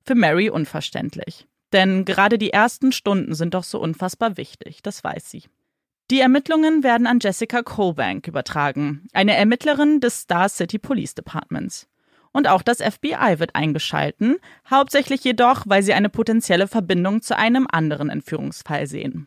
Für 0.04 0.14
Mary 0.14 0.50
unverständlich. 0.50 1.46
Denn 1.72 2.04
gerade 2.04 2.38
die 2.38 2.52
ersten 2.52 2.92
Stunden 2.92 3.34
sind 3.34 3.54
doch 3.54 3.64
so 3.64 3.78
unfassbar 3.80 4.36
wichtig, 4.36 4.82
das 4.82 5.04
weiß 5.04 5.30
sie. 5.30 5.44
Die 6.10 6.20
Ermittlungen 6.20 6.82
werden 6.82 7.06
an 7.06 7.18
Jessica 7.20 7.62
Cobank 7.62 8.26
übertragen, 8.26 9.06
eine 9.12 9.36
Ermittlerin 9.36 10.00
des 10.00 10.20
Star 10.20 10.48
City 10.48 10.78
Police 10.78 11.14
Departments. 11.14 11.86
Und 12.32 12.48
auch 12.48 12.62
das 12.62 12.78
FBI 12.78 13.38
wird 13.38 13.54
eingeschalten, 13.54 14.36
hauptsächlich 14.70 15.24
jedoch, 15.24 15.64
weil 15.66 15.82
sie 15.82 15.92
eine 15.92 16.08
potenzielle 16.08 16.68
Verbindung 16.68 17.20
zu 17.20 17.36
einem 17.36 17.66
anderen 17.70 18.08
Entführungsfall 18.08 18.86
sehen. 18.86 19.26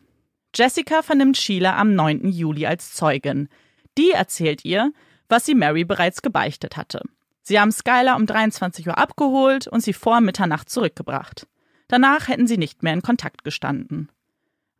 Jessica 0.54 1.02
vernimmt 1.02 1.36
Sheila 1.36 1.78
am 1.78 1.94
9. 1.94 2.28
Juli 2.28 2.66
als 2.66 2.94
Zeugin. 2.94 3.48
Die 3.96 4.10
erzählt 4.10 4.64
ihr, 4.64 4.92
was 5.32 5.46
sie 5.46 5.54
Mary 5.54 5.84
bereits 5.84 6.22
gebeichtet 6.22 6.76
hatte. 6.76 7.02
Sie 7.42 7.58
haben 7.58 7.72
Skylar 7.72 8.16
um 8.16 8.26
23 8.26 8.86
Uhr 8.86 8.98
abgeholt 8.98 9.66
und 9.66 9.82
sie 9.82 9.94
vor 9.94 10.20
Mitternacht 10.20 10.70
zurückgebracht. 10.70 11.48
Danach 11.88 12.28
hätten 12.28 12.46
sie 12.46 12.58
nicht 12.58 12.82
mehr 12.82 12.92
in 12.92 13.02
Kontakt 13.02 13.42
gestanden. 13.42 14.10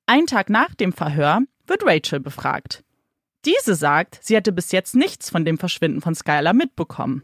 Ein 0.06 0.26
Tag 0.26 0.50
nach 0.50 0.75
dem 0.75 0.92
Verhör 0.92 1.40
wird 1.66 1.85
Rachel 1.85 2.21
befragt. 2.21 2.85
Diese 3.44 3.75
sagt, 3.75 4.18
sie 4.23 4.37
hätte 4.37 4.52
bis 4.52 4.71
jetzt 4.73 4.94
nichts 4.94 5.30
von 5.30 5.44
dem 5.44 5.59
Verschwinden 5.59 6.02
von 6.02 6.14
Skylar 6.14 6.52
mitbekommen. 6.52 7.23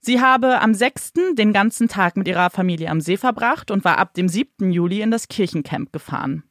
Sie 0.00 0.20
habe 0.20 0.60
am 0.60 0.74
6. 0.74 1.14
den 1.32 1.52
ganzen 1.52 1.88
Tag 1.88 2.16
mit 2.16 2.28
ihrer 2.28 2.50
Familie 2.50 2.90
am 2.90 3.00
See 3.00 3.16
verbracht 3.16 3.70
und 3.70 3.84
war 3.84 3.98
ab 3.98 4.14
dem 4.14 4.28
7. 4.28 4.70
Juli 4.70 5.00
in 5.00 5.10
das 5.10 5.28
Kirchencamp 5.28 5.92
gefahren. 5.92 6.44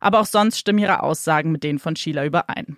Aber 0.00 0.20
auch 0.20 0.26
sonst 0.26 0.58
stimmen 0.58 0.80
ihre 0.80 1.02
Aussagen 1.02 1.52
mit 1.52 1.62
denen 1.62 1.78
von 1.78 1.96
Sheila 1.96 2.26
überein. 2.26 2.76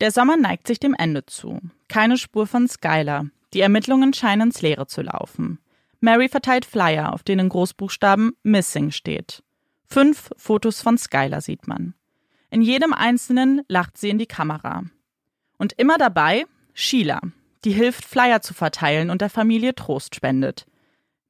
Der 0.00 0.12
Sommer 0.12 0.36
neigt 0.36 0.66
sich 0.66 0.78
dem 0.78 0.94
Ende 0.94 1.26
zu. 1.26 1.60
Keine 1.88 2.18
Spur 2.18 2.46
von 2.46 2.68
Skylar. 2.68 3.26
Die 3.52 3.60
Ermittlungen 3.60 4.12
scheinen 4.12 4.48
ins 4.48 4.62
Leere 4.62 4.86
zu 4.86 5.02
laufen. 5.02 5.58
Mary 6.00 6.28
verteilt 6.28 6.64
Flyer, 6.64 7.12
auf 7.12 7.24
denen 7.24 7.48
Großbuchstaben 7.48 8.36
Missing 8.44 8.92
steht. 8.92 9.42
Fünf 9.86 10.30
Fotos 10.36 10.80
von 10.82 10.98
Skylar 10.98 11.40
sieht 11.40 11.66
man. 11.66 11.94
In 12.50 12.62
jedem 12.62 12.92
einzelnen 12.92 13.62
lacht 13.68 13.98
sie 13.98 14.10
in 14.10 14.18
die 14.18 14.26
Kamera. 14.26 14.84
Und 15.56 15.72
immer 15.72 15.98
dabei 15.98 16.46
Sheila, 16.72 17.20
die 17.64 17.72
hilft, 17.72 18.04
Flyer 18.04 18.40
zu 18.40 18.54
verteilen 18.54 19.10
und 19.10 19.20
der 19.20 19.30
Familie 19.30 19.74
Trost 19.74 20.14
spendet. 20.14 20.66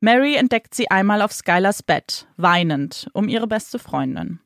Mary 0.01 0.35
entdeckt 0.35 0.75
sie 0.75 0.91
einmal 0.91 1.23
auf 1.23 1.33
Skylars 1.33 1.83
Bett, 1.83 2.27
weinend, 2.37 3.09
um 3.15 3.29
ihre 3.29 3.47
beste 3.47 3.79
Freundin. 3.79 4.41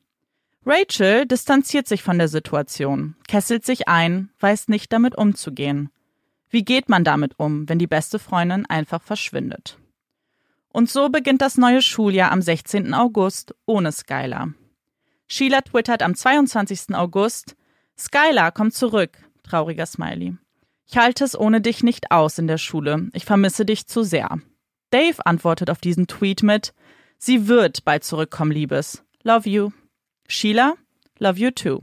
Rachel 0.65 1.25
distanziert 1.25 1.87
sich 1.87 2.03
von 2.03 2.17
der 2.17 2.29
Situation, 2.29 3.15
kesselt 3.27 3.65
sich 3.65 3.87
ein, 3.89 4.29
weiß 4.39 4.69
nicht 4.69 4.93
damit 4.93 5.17
umzugehen. 5.17 5.89
Wie 6.49 6.63
geht 6.63 6.87
man 6.87 7.03
damit 7.03 7.33
um, 7.37 7.67
wenn 7.67 7.79
die 7.79 7.87
beste 7.87 8.17
Freundin 8.17 8.65
einfach 8.65 9.01
verschwindet? 9.01 9.77
Und 10.69 10.89
so 10.89 11.09
beginnt 11.09 11.41
das 11.41 11.57
neue 11.57 11.81
Schuljahr 11.81 12.31
am 12.31 12.41
16. 12.41 12.93
August 12.93 13.53
ohne 13.65 13.91
Skylar. 13.91 14.53
Sheila 15.27 15.61
twittert 15.61 16.01
am 16.01 16.15
22. 16.15 16.95
August: 16.95 17.55
Skylar 17.97 18.51
kommt 18.51 18.73
zurück. 18.73 19.17
Trauriger 19.43 19.85
Smiley. 19.85 20.37
Ich 20.87 20.97
halte 20.97 21.25
es 21.25 21.37
ohne 21.37 21.59
dich 21.59 21.83
nicht 21.83 22.11
aus 22.11 22.37
in 22.37 22.47
der 22.47 22.57
Schule. 22.57 23.09
Ich 23.13 23.25
vermisse 23.25 23.65
dich 23.65 23.87
zu 23.87 24.03
sehr. 24.03 24.39
Dave 24.91 25.25
antwortet 25.25 25.69
auf 25.69 25.79
diesen 25.79 26.07
Tweet 26.07 26.43
mit: 26.43 26.73
Sie 27.17 27.47
wird 27.47 27.83
bald 27.83 28.03
zurückkommen, 28.03 28.51
Liebes. 28.51 29.03
Love 29.23 29.49
you. 29.49 29.71
Sheila, 30.27 30.75
love 31.19 31.39
you 31.39 31.51
too. 31.51 31.81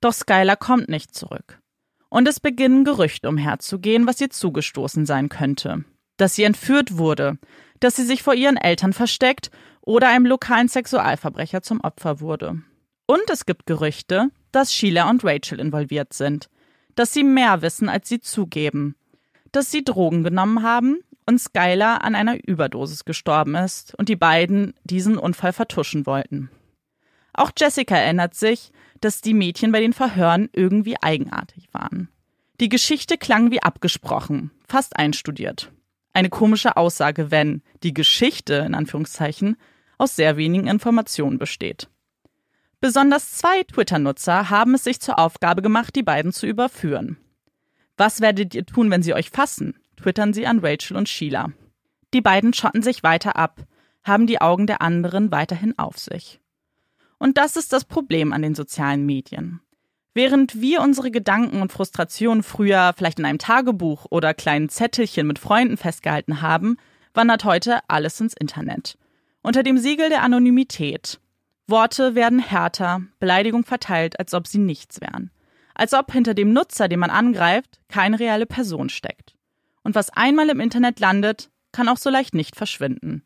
Doch 0.00 0.12
Skylar 0.12 0.56
kommt 0.56 0.88
nicht 0.88 1.14
zurück. 1.14 1.60
Und 2.08 2.28
es 2.28 2.38
beginnen 2.38 2.84
Gerüchte 2.84 3.28
umherzugehen, 3.28 4.06
was 4.06 4.20
ihr 4.20 4.30
zugestoßen 4.30 5.06
sein 5.06 5.28
könnte. 5.28 5.84
Dass 6.16 6.34
sie 6.34 6.44
entführt 6.44 6.96
wurde, 6.96 7.38
dass 7.80 7.96
sie 7.96 8.04
sich 8.04 8.22
vor 8.22 8.34
ihren 8.34 8.56
Eltern 8.56 8.92
versteckt 8.92 9.50
oder 9.80 10.08
einem 10.08 10.26
lokalen 10.26 10.68
Sexualverbrecher 10.68 11.62
zum 11.62 11.80
Opfer 11.80 12.20
wurde. 12.20 12.62
Und 13.06 13.28
es 13.30 13.46
gibt 13.46 13.66
Gerüchte, 13.66 14.28
dass 14.52 14.72
Sheila 14.72 15.10
und 15.10 15.24
Rachel 15.24 15.60
involviert 15.60 16.12
sind, 16.12 16.48
dass 16.94 17.12
sie 17.12 17.24
mehr 17.24 17.62
wissen, 17.62 17.88
als 17.88 18.08
sie 18.08 18.20
zugeben, 18.20 18.94
dass 19.52 19.70
sie 19.70 19.84
Drogen 19.84 20.22
genommen 20.22 20.62
haben 20.62 20.98
und 21.26 21.40
Skylar 21.40 22.04
an 22.04 22.14
einer 22.14 22.36
Überdosis 22.46 23.04
gestorben 23.04 23.54
ist 23.54 23.94
und 23.94 24.08
die 24.08 24.16
beiden 24.16 24.74
diesen 24.84 25.18
Unfall 25.18 25.52
vertuschen 25.52 26.06
wollten. 26.06 26.50
Auch 27.34 27.50
Jessica 27.56 27.96
erinnert 27.96 28.34
sich, 28.34 28.70
dass 29.00 29.20
die 29.20 29.34
Mädchen 29.34 29.72
bei 29.72 29.80
den 29.80 29.92
Verhören 29.92 30.48
irgendwie 30.52 30.96
eigenartig 31.00 31.68
waren. 31.72 32.08
Die 32.60 32.68
Geschichte 32.68 33.18
klang 33.18 33.50
wie 33.50 33.62
abgesprochen, 33.62 34.50
fast 34.66 34.96
einstudiert. 34.96 35.72
Eine 36.12 36.30
komische 36.30 36.76
Aussage, 36.76 37.30
wenn 37.32 37.62
die 37.82 37.92
Geschichte, 37.92 38.54
in 38.54 38.74
Anführungszeichen, 38.74 39.56
aus 39.98 40.14
sehr 40.14 40.36
wenigen 40.36 40.68
Informationen 40.68 41.38
besteht. 41.38 41.88
Besonders 42.80 43.32
zwei 43.32 43.62
Twitter-Nutzer 43.64 44.50
haben 44.50 44.74
es 44.74 44.84
sich 44.84 45.00
zur 45.00 45.18
Aufgabe 45.18 45.62
gemacht, 45.62 45.96
die 45.96 46.02
beiden 46.02 46.32
zu 46.32 46.46
überführen. 46.46 47.16
Was 47.96 48.20
werdet 48.20 48.54
ihr 48.54 48.64
tun, 48.64 48.90
wenn 48.90 49.02
sie 49.02 49.14
euch 49.14 49.30
fassen? 49.30 49.74
twittern 49.96 50.32
sie 50.32 50.46
an 50.46 50.58
Rachel 50.58 50.96
und 50.96 51.08
Sheila. 51.08 51.52
Die 52.12 52.20
beiden 52.20 52.52
schotten 52.52 52.82
sich 52.82 53.02
weiter 53.02 53.36
ab, 53.36 53.60
haben 54.02 54.26
die 54.26 54.40
Augen 54.40 54.66
der 54.66 54.82
anderen 54.82 55.32
weiterhin 55.32 55.78
auf 55.78 55.98
sich. 55.98 56.40
Und 57.24 57.38
das 57.38 57.56
ist 57.56 57.72
das 57.72 57.86
Problem 57.86 58.34
an 58.34 58.42
den 58.42 58.54
sozialen 58.54 59.06
Medien. 59.06 59.62
Während 60.12 60.60
wir 60.60 60.82
unsere 60.82 61.10
Gedanken 61.10 61.62
und 61.62 61.72
Frustrationen 61.72 62.42
früher 62.42 62.92
vielleicht 62.94 63.18
in 63.18 63.24
einem 63.24 63.38
Tagebuch 63.38 64.04
oder 64.10 64.34
kleinen 64.34 64.68
Zettelchen 64.68 65.26
mit 65.26 65.38
Freunden 65.38 65.78
festgehalten 65.78 66.42
haben, 66.42 66.76
wandert 67.14 67.46
heute 67.46 67.78
alles 67.88 68.20
ins 68.20 68.34
Internet. 68.34 68.98
Unter 69.40 69.62
dem 69.62 69.78
Siegel 69.78 70.10
der 70.10 70.22
Anonymität. 70.22 71.18
Worte 71.66 72.14
werden 72.14 72.40
härter, 72.40 73.00
Beleidigung 73.20 73.64
verteilt, 73.64 74.18
als 74.18 74.34
ob 74.34 74.46
sie 74.46 74.58
nichts 74.58 75.00
wären. 75.00 75.30
Als 75.74 75.94
ob 75.94 76.12
hinter 76.12 76.34
dem 76.34 76.52
Nutzer, 76.52 76.88
den 76.88 77.00
man 77.00 77.08
angreift, 77.08 77.80
keine 77.88 78.20
reale 78.20 78.44
Person 78.44 78.90
steckt. 78.90 79.34
Und 79.82 79.94
was 79.94 80.10
einmal 80.10 80.50
im 80.50 80.60
Internet 80.60 81.00
landet, 81.00 81.48
kann 81.72 81.88
auch 81.88 81.96
so 81.96 82.10
leicht 82.10 82.34
nicht 82.34 82.54
verschwinden. 82.54 83.22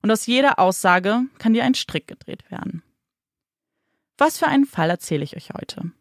Und 0.00 0.10
aus 0.10 0.24
jeder 0.24 0.58
Aussage 0.58 1.24
kann 1.36 1.52
dir 1.52 1.64
ein 1.64 1.74
Strick 1.74 2.06
gedreht 2.06 2.50
werden. 2.50 2.82
Was 4.18 4.38
für 4.38 4.46
einen 4.46 4.64
Fall 4.64 4.90
erzähle 4.90 5.24
ich 5.24 5.36
euch 5.36 5.50
heute? 5.50 5.92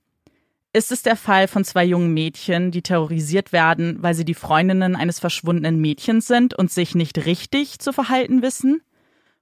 Ist 0.74 0.92
es 0.92 1.04
der 1.04 1.16
Fall 1.16 1.48
von 1.48 1.64
zwei 1.64 1.86
jungen 1.86 2.14
Mädchen, 2.14 2.72
die 2.72 2.82
terrorisiert 2.82 3.54
werden, 3.54 4.04
weil 4.04 4.14
sie 4.14 4.26
die 4.26 4.34
Freundinnen 4.34 4.96
eines 4.96 5.20
verschwundenen 5.20 5.80
Mädchens 5.80 6.28
sind 6.28 6.54
und 6.54 6.72
sich 6.72 6.96
nicht 6.96 7.26
richtig 7.26 7.80
zu 7.80 7.94
verhalten 7.94 8.42
wissen? 8.42 8.82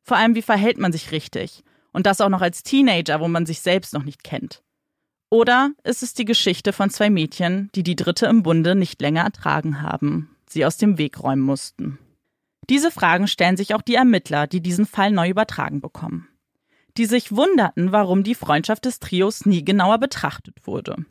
Vor 0.03 0.17
allem, 0.17 0.35
wie 0.35 0.43
verhält 0.43 0.77
man 0.77 0.91
sich 0.91 1.11
richtig? 1.11 1.63
Und 1.91 2.05
das 2.05 2.21
auch 2.21 2.29
noch 2.29 2.41
als 2.41 2.61
Teenager, 2.61 3.19
wo 3.19 3.27
man 3.27 3.45
sich 3.45 3.61
selbst 3.61 3.93
noch 3.93 4.03
nicht 4.03 4.23
kennt. 4.23 4.61
Oder 5.31 5.71
ist 5.83 6.03
es 6.03 6.13
die 6.13 6.25
Geschichte 6.25 6.73
von 6.73 6.91
zwei 6.91 7.09
Mädchen, 7.09 7.71
die 7.73 7.81
die 7.81 7.95
Dritte 7.95 8.27
im 8.27 8.43
Bunde 8.43 8.75
nicht 8.75 9.01
länger 9.01 9.23
ertragen 9.23 9.81
haben, 9.81 10.35
sie 10.47 10.65
aus 10.65 10.77
dem 10.77 10.99
Weg 10.99 11.23
räumen 11.23 11.41
mussten? 11.41 11.97
Diese 12.69 12.91
Fragen 12.91 13.27
stellen 13.27 13.57
sich 13.57 13.73
auch 13.73 13.81
die 13.81 13.95
Ermittler, 13.95 14.45
die 14.45 14.61
diesen 14.61 14.85
Fall 14.85 15.09
neu 15.09 15.29
übertragen 15.29 15.81
bekommen. 15.81 16.27
Die 16.97 17.05
sich 17.05 17.35
wunderten, 17.35 17.91
warum 17.91 18.23
die 18.23 18.35
Freundschaft 18.35 18.85
des 18.85 18.99
Trios 18.99 19.45
nie 19.45 19.65
genauer 19.65 19.97
betrachtet 19.97 20.67
wurde. 20.67 21.05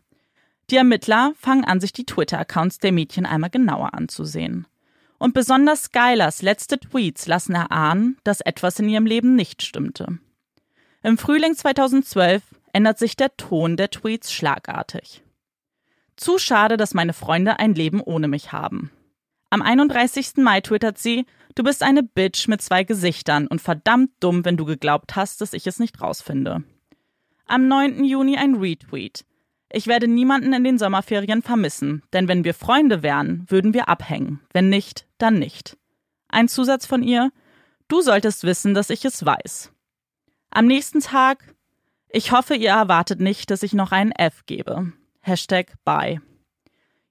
Die 0.71 0.77
Ermittler 0.77 1.33
fangen 1.37 1.65
an, 1.65 1.81
sich 1.81 1.93
die 1.93 2.07
Twitter-Accounts 2.07 2.79
der 2.79 2.93
Mädchen 2.93 3.27
einmal 3.27 3.51
genauer 3.51 3.95
anzusehen. 3.95 4.67
Und 5.19 5.35
besonders 5.35 5.85
Skylers 5.85 6.43
letzte 6.43 6.79
Tweets 6.79 7.27
lassen 7.27 7.55
erahnen, 7.55 8.17
dass 8.25 8.41
etwas 8.41 8.79
in 8.79 8.89
ihrem 8.89 9.07
Leben 9.07 9.35
nicht 9.37 9.63
stimmte. 9.63 10.19
Im 11.03 11.19
Frühling 11.19 11.55
2012 11.55 12.43
ändert 12.73 12.99
sich 12.99 13.17
der 13.17 13.37
Ton 13.37 13.77
der 13.77 13.91
Tweets 13.91 14.33
schlagartig. 14.33 15.23
Zu 16.17 16.39
schade, 16.39 16.77
dass 16.77 16.95
meine 16.95 17.13
Freunde 17.13 17.59
ein 17.59 17.75
Leben 17.75 18.01
ohne 18.01 18.29
mich 18.29 18.53
haben. 18.53 18.91
Am 19.51 19.63
31. 19.63 20.37
Mai 20.37 20.61
twittert 20.61 20.99
sie, 20.99 21.27
du 21.55 21.63
bist 21.63 21.83
eine 21.83 22.03
Bitch 22.03 22.49
mit 22.49 22.63
zwei 22.63 22.85
Gesichtern 22.85 23.47
und 23.47 23.61
verdammt 23.61 24.11
dumm, 24.21 24.45
wenn 24.45 24.57
du 24.57 24.65
geglaubt 24.65 25.17
hast, 25.17 25.41
dass 25.41 25.53
ich 25.53 25.67
es 25.67 25.79
nicht 25.79 26.01
rausfinde. 26.01 26.65
Am 27.47 27.69
9. 27.69 28.05
Juni 28.05 28.37
ein 28.37 28.57
Retweet. 28.57 29.25
Ich 29.71 29.87
werde 29.87 30.07
niemanden 30.07 30.53
in 30.53 30.65
den 30.65 30.79
Sommerferien 30.79 31.43
vermissen, 31.43 32.03
denn 32.13 32.29
wenn 32.29 32.45
wir 32.45 32.55
Freunde 32.55 33.03
wären, 33.03 33.47
würden 33.49 33.73
wir 33.73 33.89
abhängen. 33.89 34.41
Wenn 34.53 34.69
nicht, 34.69 35.07
dann 35.19 35.39
nicht. 35.39 35.79
Ein 36.29 36.49
Zusatz 36.49 36.87
von 36.87 37.03
ihr, 37.03 37.33
du 37.89 38.03
solltest 38.03 38.45
wissen, 38.45 38.75
dass 38.75 38.91
ich 38.91 39.05
es 39.05 39.25
weiß. 39.25 39.73
Am 40.51 40.67
nächsten 40.67 41.01
Tag, 41.01 41.55
ich 42.11 42.33
hoffe, 42.33 42.55
ihr 42.55 42.71
erwartet 42.71 43.21
nicht, 43.21 43.51
dass 43.51 43.63
ich 43.63 43.73
noch 43.73 43.93
einen 43.93 44.13
F 44.13 44.45
gebe. 44.45 44.93
Hashtag 45.21 45.73
bye. 45.85 46.21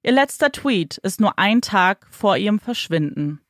Ihr 0.04 0.12
letzter 0.12 0.51
Tweet 0.51 0.97
ist 0.97 1.19
nur 1.19 1.39
ein 1.39 1.62
Tag 1.62 2.08
vor 2.12 2.38
ihrem 2.38 2.60
Verschwinden. 2.60 3.41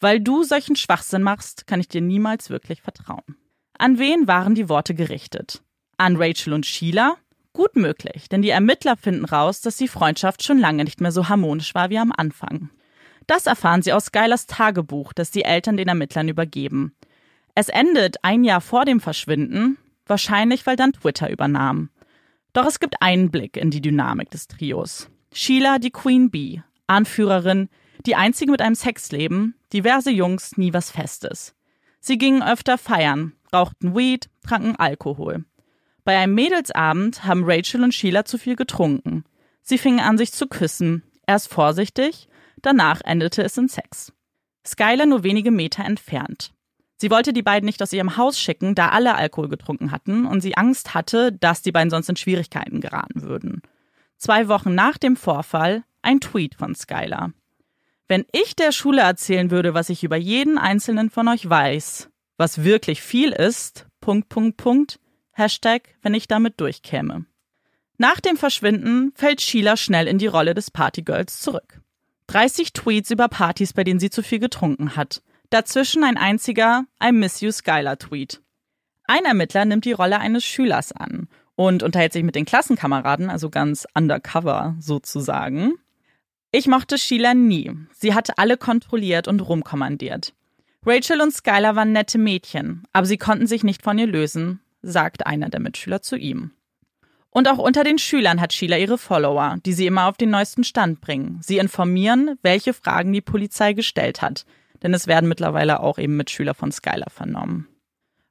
Weil 0.00 0.20
du 0.20 0.44
solchen 0.44 0.76
Schwachsinn 0.76 1.22
machst, 1.22 1.66
kann 1.66 1.80
ich 1.80 1.88
dir 1.88 2.00
niemals 2.00 2.50
wirklich 2.50 2.82
vertrauen. 2.82 3.36
An 3.78 3.98
wen 3.98 4.26
waren 4.26 4.54
die 4.54 4.68
Worte 4.68 4.94
gerichtet? 4.94 5.62
An 5.96 6.16
Rachel 6.16 6.52
und 6.52 6.66
Sheila? 6.66 7.16
Gut 7.52 7.74
möglich, 7.74 8.28
denn 8.28 8.42
die 8.42 8.50
Ermittler 8.50 8.96
finden 8.96 9.24
raus, 9.24 9.60
dass 9.60 9.76
die 9.76 9.88
Freundschaft 9.88 10.44
schon 10.44 10.58
lange 10.58 10.84
nicht 10.84 11.00
mehr 11.00 11.10
so 11.10 11.28
harmonisch 11.28 11.74
war 11.74 11.90
wie 11.90 11.98
am 11.98 12.12
Anfang. 12.16 12.70
Das 13.26 13.46
erfahren 13.46 13.82
sie 13.82 13.92
aus 13.92 14.06
Skylers 14.06 14.46
Tagebuch, 14.46 15.12
das 15.12 15.30
die 15.30 15.44
Eltern 15.44 15.76
den 15.76 15.88
Ermittlern 15.88 16.28
übergeben. 16.28 16.94
Es 17.54 17.68
endet 17.68 18.22
ein 18.22 18.44
Jahr 18.44 18.60
vor 18.60 18.84
dem 18.84 19.00
Verschwinden, 19.00 19.76
wahrscheinlich 20.06 20.66
weil 20.66 20.76
dann 20.76 20.92
Twitter 20.92 21.30
übernahm. 21.30 21.90
Doch 22.52 22.66
es 22.66 22.80
gibt 22.80 23.02
einen 23.02 23.30
Blick 23.30 23.56
in 23.56 23.70
die 23.70 23.80
Dynamik 23.80 24.30
des 24.30 24.46
Trios. 24.46 25.10
Sheila, 25.32 25.78
die 25.78 25.90
Queen 25.90 26.30
Bee, 26.30 26.62
Anführerin, 26.86 27.68
die 28.06 28.16
einzige 28.16 28.50
mit 28.50 28.62
einem 28.62 28.74
Sexleben, 28.74 29.54
diverse 29.72 30.10
Jungs, 30.10 30.56
nie 30.56 30.72
was 30.72 30.90
Festes. 30.90 31.54
Sie 32.00 32.18
gingen 32.18 32.42
öfter 32.42 32.78
feiern, 32.78 33.32
rauchten 33.52 33.94
Weed, 33.94 34.28
tranken 34.46 34.76
Alkohol. 34.76 35.44
Bei 36.04 36.16
einem 36.16 36.34
Mädelsabend 36.34 37.24
haben 37.24 37.44
Rachel 37.44 37.82
und 37.82 37.92
Sheila 37.92 38.24
zu 38.24 38.38
viel 38.38 38.56
getrunken. 38.56 39.24
Sie 39.62 39.78
fingen 39.78 40.00
an, 40.00 40.16
sich 40.16 40.32
zu 40.32 40.46
küssen, 40.46 41.02
erst 41.26 41.52
vorsichtig, 41.52 42.28
danach 42.62 43.00
endete 43.04 43.42
es 43.42 43.58
in 43.58 43.68
Sex. 43.68 44.12
Skylar 44.66 45.06
nur 45.06 45.22
wenige 45.22 45.50
Meter 45.50 45.84
entfernt. 45.84 46.52
Sie 46.96 47.10
wollte 47.10 47.32
die 47.32 47.42
beiden 47.42 47.66
nicht 47.66 47.82
aus 47.82 47.92
ihrem 47.92 48.16
Haus 48.16 48.40
schicken, 48.40 48.74
da 48.74 48.88
alle 48.88 49.14
Alkohol 49.14 49.48
getrunken 49.48 49.92
hatten 49.92 50.26
und 50.26 50.40
sie 50.40 50.56
Angst 50.56 50.94
hatte, 50.94 51.32
dass 51.32 51.62
die 51.62 51.72
beiden 51.72 51.90
sonst 51.90 52.08
in 52.08 52.16
Schwierigkeiten 52.16 52.80
geraten 52.80 53.22
würden. 53.22 53.62
Zwei 54.16 54.48
Wochen 54.48 54.74
nach 54.74 54.98
dem 54.98 55.14
Vorfall 55.14 55.84
ein 56.02 56.20
Tweet 56.20 56.56
von 56.56 56.74
Skylar. 56.74 57.32
Wenn 58.08 58.24
ich 58.32 58.56
der 58.56 58.72
Schule 58.72 59.02
erzählen 59.02 59.50
würde, 59.50 59.74
was 59.74 59.90
ich 59.90 60.02
über 60.02 60.16
jeden 60.16 60.56
einzelnen 60.56 61.10
von 61.10 61.28
euch 61.28 61.48
weiß, 61.48 62.08
was 62.38 62.64
wirklich 62.64 63.02
viel 63.02 63.32
ist, 63.32 63.86
Punkt, 64.00 64.30
Punkt, 64.30 64.56
Punkt, 64.56 64.98
Hashtag, 65.32 65.82
wenn 66.00 66.14
ich 66.14 66.26
damit 66.26 66.58
durchkäme. 66.58 67.26
Nach 67.98 68.20
dem 68.20 68.38
Verschwinden 68.38 69.12
fällt 69.14 69.42
Sheila 69.42 69.76
schnell 69.76 70.08
in 70.08 70.18
die 70.18 70.26
Rolle 70.26 70.54
des 70.54 70.70
Partygirls 70.70 71.40
zurück. 71.40 71.82
30 72.28 72.72
Tweets 72.72 73.10
über 73.10 73.28
Partys, 73.28 73.74
bei 73.74 73.84
denen 73.84 74.00
sie 74.00 74.10
zu 74.10 74.22
viel 74.22 74.38
getrunken 74.38 74.96
hat. 74.96 75.22
Dazwischen 75.50 76.02
ein 76.02 76.16
einziger 76.16 76.84
I 77.02 77.12
miss 77.12 77.40
you 77.40 77.50
Skylar 77.50 77.98
Tweet. 77.98 78.40
Ein 79.04 79.24
Ermittler 79.24 79.64
nimmt 79.64 79.84
die 79.84 79.92
Rolle 79.92 80.18
eines 80.18 80.44
Schülers 80.44 80.92
an 80.92 81.28
und 81.56 81.82
unterhält 81.82 82.12
sich 82.12 82.22
mit 82.22 82.36
den 82.36 82.44
Klassenkameraden, 82.44 83.28
also 83.30 83.50
ganz 83.50 83.86
undercover 83.94 84.76
sozusagen. 84.78 85.74
Ich 86.50 86.66
mochte 86.66 86.96
Sheila 86.96 87.34
nie. 87.34 87.72
Sie 87.92 88.14
hatte 88.14 88.38
alle 88.38 88.56
kontrolliert 88.56 89.28
und 89.28 89.40
rumkommandiert. 89.40 90.32
Rachel 90.86 91.20
und 91.20 91.32
Skylar 91.32 91.76
waren 91.76 91.92
nette 91.92 92.16
Mädchen, 92.16 92.84
aber 92.92 93.06
sie 93.06 93.18
konnten 93.18 93.46
sich 93.46 93.64
nicht 93.64 93.82
von 93.82 93.98
ihr 93.98 94.06
lösen, 94.06 94.60
sagt 94.80 95.26
einer 95.26 95.50
der 95.50 95.60
Mitschüler 95.60 96.00
zu 96.00 96.16
ihm. 96.16 96.52
Und 97.30 97.48
auch 97.48 97.58
unter 97.58 97.84
den 97.84 97.98
Schülern 97.98 98.40
hat 98.40 98.54
Sheila 98.54 98.78
ihre 98.78 98.96
Follower, 98.96 99.58
die 99.66 99.74
sie 99.74 99.86
immer 99.86 100.06
auf 100.06 100.16
den 100.16 100.30
neuesten 100.30 100.64
Stand 100.64 101.02
bringen. 101.02 101.40
Sie 101.42 101.58
informieren, 101.58 102.38
welche 102.42 102.72
Fragen 102.72 103.12
die 103.12 103.20
Polizei 103.20 103.74
gestellt 103.74 104.22
hat, 104.22 104.46
denn 104.82 104.94
es 104.94 105.06
werden 105.06 105.28
mittlerweile 105.28 105.80
auch 105.80 105.98
eben 105.98 106.16
Mitschüler 106.16 106.54
von 106.54 106.72
Skylar 106.72 107.10
vernommen. 107.10 107.68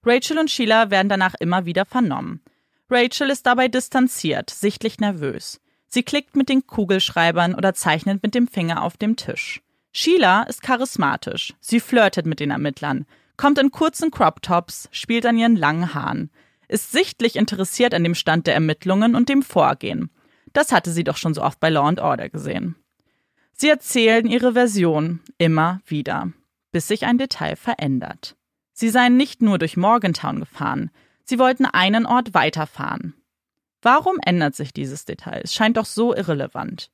Rachel 0.04 0.40
und 0.40 0.50
Sheila 0.50 0.90
werden 0.90 1.10
danach 1.10 1.36
immer 1.40 1.66
wieder 1.66 1.86
vernommen. 1.86 2.42
Rachel 2.90 3.30
ist 3.30 3.46
dabei 3.46 3.68
distanziert, 3.68 4.50
sichtlich 4.50 5.00
nervös. 5.00 5.60
Sie 5.88 6.04
klickt 6.04 6.36
mit 6.36 6.50
den 6.50 6.68
Kugelschreibern 6.68 7.56
oder 7.56 7.74
zeichnet 7.74 8.22
mit 8.24 8.36
dem 8.36 8.48
Finger 8.48 8.84
auf 8.84 8.98
dem 8.98 9.16
Tisch. 9.16 9.62
Sheila 9.92 10.44
ist 10.44 10.62
charismatisch. 10.62 11.54
Sie 11.60 11.80
flirtet 11.80 12.26
mit 12.26 12.40
den 12.40 12.52
Ermittlern, 12.52 13.06
kommt 13.38 13.58
in 13.58 13.72
kurzen 13.72 14.12
Crop-Tops, 14.12 14.90
spielt 14.92 15.26
an 15.26 15.38
ihren 15.38 15.56
langen 15.56 15.94
Haaren, 15.94 16.30
ist 16.68 16.92
sichtlich 16.92 17.36
interessiert 17.36 17.94
an 17.94 18.04
dem 18.04 18.16
Stand 18.16 18.48
der 18.48 18.54
Ermittlungen 18.54 19.16
und 19.16 19.30
dem 19.30 19.42
Vorgehen. 19.42 20.10
Das 20.54 20.72
hatte 20.72 20.92
sie 20.92 21.04
doch 21.04 21.18
schon 21.18 21.34
so 21.34 21.42
oft 21.42 21.60
bei 21.60 21.70
Law 21.70 21.88
and 21.88 22.00
Order 22.00 22.30
gesehen. 22.30 22.76
Sie 23.54 23.70
erzählen 23.70 24.28
ihre 24.28 24.54
Version 24.54 25.20
immer 25.38 25.82
wieder, 25.86 26.32
bis 26.72 26.88
sich 26.88 27.06
ein 27.06 27.18
Detail 27.18 27.56
verändert. 27.56 28.36
Sie 28.74 28.90
seien 28.90 29.18
nicht 29.18 29.42
nur 29.42 29.58
durch 29.58 29.78
Morgantown 29.78 30.40
gefahren, 30.40 30.92
sie 31.24 31.40
wollten 31.40 31.66
einen 31.66 32.06
Ort 32.06 32.36
weiterfahren. 32.36 33.16
Warum 33.82 34.18
ändert 34.26 34.56
sich 34.56 34.74
dieses 34.74 35.06
Detail? 35.06 35.42
Es 35.44 35.54
scheint 35.54 35.78
doch 35.78 35.86
so 35.86 36.16
irrelevant. 36.16 36.90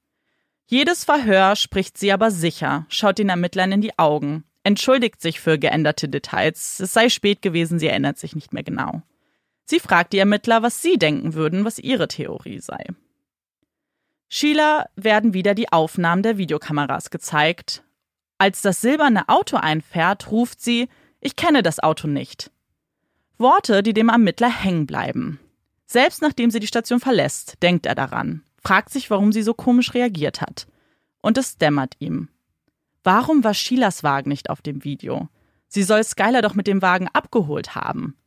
Jedes 0.66 1.04
Verhör 1.04 1.56
spricht 1.56 1.98
sie 1.98 2.12
aber 2.12 2.32
sicher, 2.32 2.86
schaut 2.90 3.18
den 3.18 3.30
Ermittlern 3.30 3.72
in 3.72 3.82
die 3.82 3.98
Augen, 4.00 4.44
entschuldigt 4.64 5.22
sich 5.22 5.40
für 5.40 5.60
geänderte 5.60 6.10
Details, 6.10 6.80
es 6.80 6.94
sei 6.94 7.10
spät 7.10 7.42
gewesen, 7.42 7.80
sie 7.80 7.88
erinnert 7.88 8.18
sich 8.18 8.36
nicht 8.36 8.54
mehr 8.54 8.64
genau. 8.64 9.02
Sie 9.66 9.80
fragt 9.80 10.14
die 10.14 10.20
Ermittler, 10.20 10.62
was 10.62 10.82
sie 10.82 10.98
denken 10.98 11.34
würden, 11.34 11.66
was 11.66 11.80
ihre 11.80 12.08
Theorie 12.08 12.60
sei. 12.60 12.86
Sheila 14.28 14.88
werden 14.96 15.34
wieder 15.34 15.54
die 15.54 15.72
Aufnahmen 15.72 16.24
der 16.24 16.38
Videokameras 16.38 17.12
gezeigt. 17.12 17.84
Als 18.38 18.62
das 18.62 18.82
silberne 18.82 19.30
Auto 19.30 19.58
einfährt, 19.58 20.32
ruft 20.32 20.60
sie, 20.60 20.90
ich 21.22 21.36
kenne 21.36 21.62
das 21.62 21.80
Auto 21.80 22.08
nicht. 22.08 22.52
Worte, 23.38 23.84
die 23.84 23.94
dem 23.94 24.10
Ermittler 24.10 24.50
hängen 24.50 24.88
bleiben. 24.88 25.40
Selbst 25.94 26.24
nachdem 26.24 26.50
sie 26.50 26.60
die 26.60 26.66
Station 26.66 27.00
verlässt, 27.00 27.62
denkt 27.62 27.86
er 27.86 27.94
daran, 27.94 28.42
fragt 28.64 28.90
sich, 28.90 29.12
warum 29.12 29.32
sie 29.32 29.44
so 29.44 29.54
komisch 29.54 29.94
reagiert 29.94 30.42
hat. 30.42 30.66
Und 31.22 31.38
es 31.38 31.60
dämmert 31.60 31.94
ihm. 32.00 32.30
Warum 33.04 33.44
war 33.44 33.54
Sheilas 33.54 34.02
Wagen 34.02 34.30
nicht 34.30 34.50
auf 34.50 34.64
dem 34.64 34.84
Video? 34.84 35.30
Sie 35.68 35.84
soll 35.84 36.04
Skylar 36.04 36.42
doch 36.42 36.56
mit 36.56 36.66
dem 36.66 36.82
Wagen 36.82 37.10
abgeholt 37.14 37.76
haben. 37.76 38.18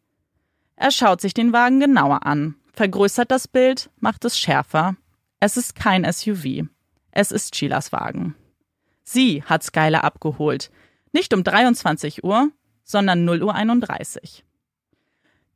Er 0.77 0.93
schaut 0.93 1.21
sich 1.21 1.35
den 1.35 1.53
Wagen 1.53 1.81
genauer 1.81 2.25
an, 2.25 2.55
vergrößert 2.73 3.33
das 3.33 3.49
Bild, 3.49 3.91
macht 3.99 4.25
es 4.25 4.39
schärfer 4.39 4.95
es 5.41 5.57
ist 5.57 5.75
kein 5.75 6.11
SUV. 6.11 6.67
Es 7.11 7.31
ist 7.31 7.57
Sheilas 7.57 7.93
Wagen. 7.93 8.35
Sie 9.03 9.43
hat 9.43 9.63
Skylar 9.63 10.03
abgeholt. 10.03 10.71
Nicht 11.13 11.35
um 11.35 11.45
23 11.45 12.25
Uhr, 12.25 12.51
sondern 12.85 13.25
0 13.25 13.43
Uhr 13.43 13.55
31. 13.55 14.46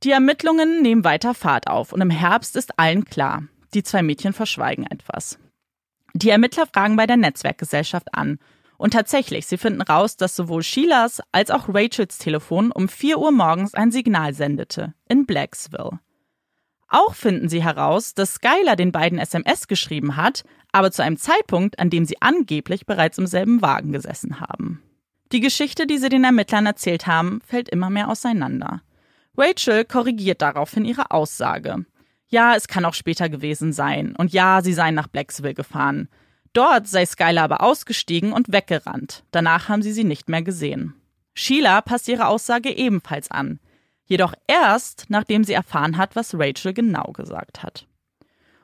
Die 0.03 0.13
Ermittlungen 0.13 0.81
nehmen 0.81 1.05
weiter 1.05 1.35
Fahrt 1.35 1.67
auf 1.69 1.93
und 1.93 2.01
im 2.01 2.09
Herbst 2.11 2.57
ist 2.57 2.79
allen 2.79 3.05
klar, 3.05 3.45
die 3.75 3.83
zwei 3.83 4.03
Mädchen 4.03 4.33
verschweigen 4.33 4.87
etwas. 4.87 5.39
Die 6.15 6.31
Ermittler 6.31 6.67
fragen 6.67 6.97
bei 6.97 7.07
der 7.07 7.19
Netzwerkgesellschaft 7.19 8.15
an 8.15 8.39
und 8.79 8.95
tatsächlich, 8.95 9.47
sie 9.47 9.59
finden 9.59 9.83
raus, 9.83 10.17
dass 10.17 10.35
sowohl 10.35 10.63
Sheilas 10.63 11.21
als 11.33 11.51
auch 11.51 11.69
Rachels 11.69 12.17
Telefon 12.17 12.73
um 12.73 12.89
4 12.89 13.19
Uhr 13.19 13.31
morgens 13.31 13.75
ein 13.75 13.93
Signal 13.93 14.33
sendete 14.33 14.95
in 15.07 15.27
Blacksville. 15.27 16.01
Auch 16.89 17.15
finden 17.15 17.51
sie 17.51 17.63
heraus, 17.63 18.15
dass 18.15 18.35
Skylar 18.35 18.77
den 18.77 18.93
beiden 18.93 19.19
SMS 19.19 19.69
geschrieben 19.69 20.17
hat, 20.17 20.45
aber 20.73 20.91
zu 20.91 21.03
einem 21.03 21.19
Zeitpunkt, 21.19 21.79
an 21.79 21.91
dem 21.91 22.07
sie 22.07 22.21
angeblich 22.23 22.87
bereits 22.87 23.19
im 23.19 23.27
selben 23.27 23.61
Wagen 23.61 23.93
gesessen 23.93 24.41
haben. 24.41 24.83
Die 25.31 25.41
Geschichte, 25.41 25.87
die 25.87 25.99
sie 25.99 26.09
den 26.09 26.25
Ermittlern 26.25 26.65
erzählt 26.65 27.07
haben, 27.07 27.41
fällt 27.47 27.69
immer 27.69 27.91
mehr 27.91 28.09
auseinander. 28.09 28.83
Rachel 29.41 29.85
korrigiert 29.85 30.43
daraufhin 30.43 30.85
ihre 30.85 31.11
Aussage. 31.11 31.87
Ja, 32.29 32.55
es 32.55 32.69
kann 32.69 32.85
auch 32.85 32.95
später 32.95 33.29
gewesen 33.29 33.73
sein. 33.73 34.15
Und 34.17 34.33
ja, 34.33 34.61
sie 34.63 34.73
seien 34.73 34.95
nach 34.95 35.09
Blacksville 35.09 35.55
gefahren. 35.55 36.09
Dort 36.53 36.87
sei 36.87 37.07
Skylar 37.07 37.45
aber 37.45 37.63
ausgestiegen 37.63 38.33
und 38.33 38.53
weggerannt. 38.53 39.25
Danach 39.31 39.69
haben 39.69 39.83
sie 39.83 39.93
sie 39.93 40.05
nicht 40.05 40.29
mehr 40.29 40.43
gesehen. 40.43 40.95
Sheila 41.35 41.81
passt 41.81 42.09
ihre 42.09 42.27
Aussage 42.27 42.71
ebenfalls 42.71 43.31
an 43.31 43.61
jedoch 44.11 44.35
erst, 44.49 45.07
nachdem 45.09 45.45
sie 45.45 45.53
erfahren 45.53 45.97
hat, 45.97 46.17
was 46.17 46.35
Rachel 46.35 46.75
genau 46.75 47.13
gesagt 47.13 47.63
hat. 47.63 47.87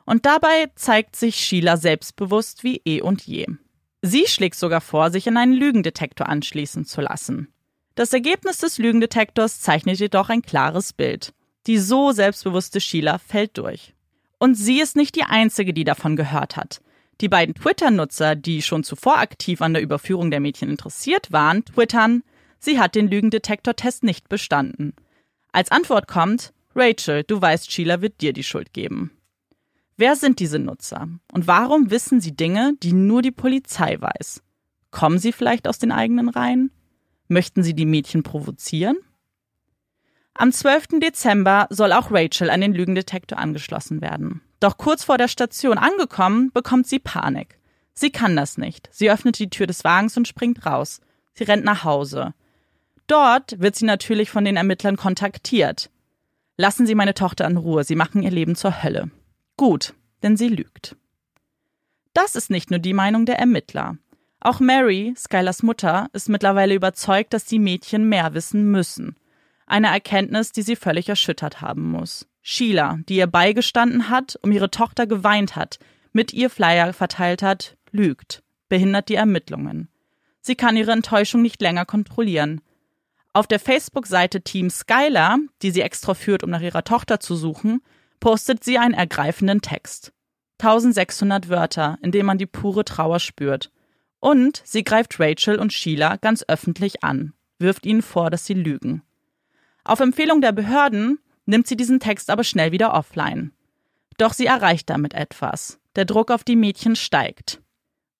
Und 0.04 0.26
dabei 0.26 0.66
zeigt 0.74 1.14
sich 1.14 1.36
Sheila 1.36 1.76
selbstbewusst 1.76 2.64
wie 2.64 2.82
eh 2.84 3.00
und 3.00 3.22
je. 3.22 3.46
Sie 4.02 4.26
schlägt 4.26 4.56
sogar 4.56 4.80
vor, 4.80 5.10
sich 5.10 5.26
in 5.28 5.36
einen 5.36 5.54
Lügendetektor 5.54 6.28
anschließen 6.28 6.84
zu 6.84 7.00
lassen. 7.00 7.48
Das 7.96 8.12
Ergebnis 8.12 8.58
des 8.58 8.76
Lügendetektors 8.76 9.60
zeichnet 9.60 9.98
jedoch 9.98 10.28
ein 10.28 10.42
klares 10.42 10.92
Bild. 10.92 11.32
Die 11.66 11.78
so 11.78 12.12
selbstbewusste 12.12 12.78
Sheila 12.78 13.16
fällt 13.16 13.56
durch. 13.56 13.94
Und 14.38 14.54
sie 14.54 14.80
ist 14.80 14.96
nicht 14.96 15.16
die 15.16 15.22
Einzige, 15.22 15.72
die 15.72 15.84
davon 15.84 16.14
gehört 16.14 16.58
hat. 16.58 16.82
Die 17.22 17.30
beiden 17.30 17.54
Twitter-Nutzer, 17.54 18.36
die 18.36 18.60
schon 18.60 18.84
zuvor 18.84 19.16
aktiv 19.16 19.62
an 19.62 19.72
der 19.72 19.82
Überführung 19.82 20.30
der 20.30 20.40
Mädchen 20.40 20.68
interessiert 20.68 21.32
waren, 21.32 21.64
twittern, 21.64 22.22
sie 22.58 22.78
hat 22.78 22.94
den 22.94 23.08
Lügendetektor-Test 23.08 24.04
nicht 24.04 24.28
bestanden. 24.28 24.92
Als 25.50 25.70
Antwort 25.70 26.06
kommt, 26.06 26.52
Rachel, 26.74 27.24
du 27.24 27.40
weißt, 27.40 27.72
Sheila 27.72 28.02
wird 28.02 28.20
dir 28.20 28.34
die 28.34 28.44
Schuld 28.44 28.74
geben. 28.74 29.10
Wer 29.96 30.16
sind 30.16 30.38
diese 30.40 30.58
Nutzer? 30.58 31.08
Und 31.32 31.46
warum 31.46 31.90
wissen 31.90 32.20
sie 32.20 32.36
Dinge, 32.36 32.74
die 32.82 32.92
nur 32.92 33.22
die 33.22 33.30
Polizei 33.30 33.98
weiß? 33.98 34.42
Kommen 34.90 35.18
sie 35.18 35.32
vielleicht 35.32 35.66
aus 35.66 35.78
den 35.78 35.92
eigenen 35.92 36.28
Reihen? 36.28 36.70
Möchten 37.28 37.62
sie 37.62 37.74
die 37.74 37.86
Mädchen 37.86 38.22
provozieren? 38.22 38.96
Am 40.34 40.52
12. 40.52 41.00
Dezember 41.00 41.66
soll 41.70 41.92
auch 41.92 42.10
Rachel 42.10 42.50
an 42.50 42.60
den 42.60 42.74
Lügendetektor 42.74 43.38
angeschlossen 43.38 44.00
werden. 44.00 44.42
Doch 44.60 44.76
kurz 44.76 45.04
vor 45.04 45.18
der 45.18 45.28
Station 45.28 45.78
angekommen, 45.78 46.50
bekommt 46.52 46.86
sie 46.86 46.98
Panik. 46.98 47.58
Sie 47.94 48.10
kann 48.10 48.36
das 48.36 48.58
nicht. 48.58 48.88
Sie 48.92 49.10
öffnet 49.10 49.38
die 49.38 49.48
Tür 49.48 49.66
des 49.66 49.82
Wagens 49.84 50.16
und 50.16 50.28
springt 50.28 50.66
raus. 50.66 51.00
Sie 51.32 51.44
rennt 51.44 51.64
nach 51.64 51.84
Hause. 51.84 52.34
Dort 53.06 53.58
wird 53.60 53.76
sie 53.76 53.86
natürlich 53.86 54.30
von 54.30 54.44
den 54.44 54.56
Ermittlern 54.56 54.96
kontaktiert. 54.96 55.90
Lassen 56.58 56.86
Sie 56.86 56.94
meine 56.94 57.14
Tochter 57.14 57.46
in 57.46 57.56
Ruhe, 57.56 57.84
Sie 57.84 57.96
machen 57.96 58.22
ihr 58.22 58.30
Leben 58.30 58.56
zur 58.56 58.82
Hölle. 58.82 59.10
Gut, 59.56 59.94
denn 60.22 60.36
sie 60.36 60.48
lügt. 60.48 60.96
Das 62.12 62.34
ist 62.34 62.50
nicht 62.50 62.70
nur 62.70 62.80
die 62.80 62.94
Meinung 62.94 63.26
der 63.26 63.38
Ermittler. 63.38 63.96
Auch 64.40 64.60
Mary, 64.60 65.14
Skylers 65.16 65.62
Mutter, 65.62 66.08
ist 66.12 66.28
mittlerweile 66.28 66.74
überzeugt, 66.74 67.32
dass 67.32 67.44
die 67.44 67.58
Mädchen 67.58 68.08
mehr 68.08 68.34
wissen 68.34 68.70
müssen. 68.70 69.16
Eine 69.66 69.88
Erkenntnis, 69.88 70.52
die 70.52 70.62
sie 70.62 70.76
völlig 70.76 71.08
erschüttert 71.08 71.60
haben 71.60 71.90
muss. 71.90 72.28
Sheila, 72.42 73.00
die 73.08 73.16
ihr 73.16 73.26
beigestanden 73.26 74.08
hat, 74.08 74.38
um 74.42 74.52
ihre 74.52 74.70
Tochter 74.70 75.06
geweint 75.06 75.56
hat, 75.56 75.80
mit 76.12 76.32
ihr 76.32 76.48
Flyer 76.48 76.92
verteilt 76.92 77.42
hat, 77.42 77.76
lügt, 77.90 78.42
behindert 78.68 79.08
die 79.08 79.16
Ermittlungen. 79.16 79.88
Sie 80.40 80.54
kann 80.54 80.76
ihre 80.76 80.92
Enttäuschung 80.92 81.42
nicht 81.42 81.60
länger 81.60 81.84
kontrollieren. 81.84 82.60
Auf 83.32 83.48
der 83.48 83.58
Facebook-Seite 83.58 84.42
Team 84.42 84.70
Skylar, 84.70 85.38
die 85.62 85.72
sie 85.72 85.80
extra 85.80 86.14
führt, 86.14 86.44
um 86.44 86.50
nach 86.50 86.60
ihrer 86.60 86.84
Tochter 86.84 87.18
zu 87.18 87.34
suchen, 87.34 87.82
postet 88.20 88.62
sie 88.62 88.78
einen 88.78 88.94
ergreifenden 88.94 89.60
Text. 89.60 90.12
1600 90.60 91.48
Wörter, 91.48 91.98
in 92.00 92.12
denen 92.12 92.26
man 92.26 92.38
die 92.38 92.46
pure 92.46 92.84
Trauer 92.84 93.18
spürt. 93.18 93.70
Und 94.20 94.62
sie 94.64 94.84
greift 94.84 95.20
Rachel 95.20 95.58
und 95.58 95.72
Sheila 95.72 96.16
ganz 96.16 96.44
öffentlich 96.48 97.04
an, 97.04 97.32
wirft 97.58 97.86
ihnen 97.86 98.02
vor, 98.02 98.30
dass 98.30 98.46
sie 98.46 98.54
lügen. 98.54 99.02
Auf 99.84 100.00
Empfehlung 100.00 100.40
der 100.40 100.52
Behörden 100.52 101.18
nimmt 101.44 101.66
sie 101.66 101.76
diesen 101.76 102.00
Text 102.00 102.30
aber 102.30 102.44
schnell 102.44 102.72
wieder 102.72 102.94
offline. 102.94 103.52
Doch 104.18 104.32
sie 104.32 104.46
erreicht 104.46 104.90
damit 104.90 105.14
etwas. 105.14 105.78
Der 105.94 106.04
Druck 106.04 106.30
auf 106.30 106.44
die 106.44 106.56
Mädchen 106.56 106.96
steigt. 106.96 107.60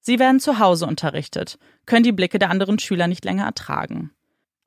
Sie 0.01 0.19
werden 0.19 0.39
zu 0.39 0.59
Hause 0.61 0.87
unterrichtet, 0.87 1.59
können 1.85 2.05
die 2.05 2.13
Blicke 2.13 2.39
der 2.39 2.51
anderen 2.51 2.79
Schüler 2.79 3.09
nicht 3.09 3.25
länger 3.25 3.45
ertragen. 3.45 4.13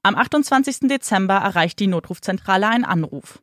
Am 0.03 0.15
28. 0.15 0.89
Dezember 0.89 1.35
erreicht 1.35 1.79
die 1.79 1.87
Notrufzentrale 1.87 2.67
einen 2.67 2.85
Anruf. 2.85 3.41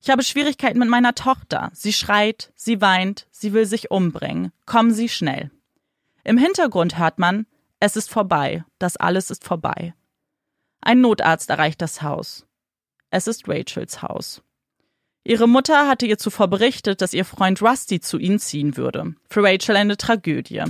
Ich 0.00 0.10
habe 0.10 0.22
Schwierigkeiten 0.22 0.78
mit 0.78 0.88
meiner 0.88 1.14
Tochter. 1.14 1.70
Sie 1.72 1.92
schreit, 1.92 2.52
sie 2.54 2.80
weint, 2.80 3.26
sie 3.30 3.52
will 3.52 3.66
sich 3.66 3.90
umbringen. 3.90 4.52
Kommen 4.66 4.92
Sie 4.92 5.08
schnell. 5.08 5.50
Im 6.24 6.38
Hintergrund 6.38 6.98
hört 6.98 7.18
man, 7.18 7.46
es 7.80 7.96
ist 7.96 8.10
vorbei, 8.10 8.64
das 8.78 8.96
alles 8.96 9.30
ist 9.30 9.44
vorbei. 9.44 9.94
Ein 10.80 11.02
Notarzt 11.02 11.50
erreicht 11.50 11.82
das 11.82 12.02
Haus. 12.02 12.46
Es 13.10 13.26
ist 13.26 13.46
Rachels 13.46 14.02
Haus. 14.02 14.42
Ihre 15.22 15.46
Mutter 15.46 15.86
hatte 15.86 16.06
ihr 16.06 16.18
zuvor 16.18 16.48
berichtet, 16.48 17.00
dass 17.00 17.14
ihr 17.14 17.24
Freund 17.24 17.62
Rusty 17.62 18.00
zu 18.00 18.18
ihnen 18.18 18.38
ziehen 18.38 18.76
würde. 18.76 19.14
Für 19.28 19.42
Rachel 19.42 19.76
eine 19.76 19.96
Tragödie. 19.96 20.62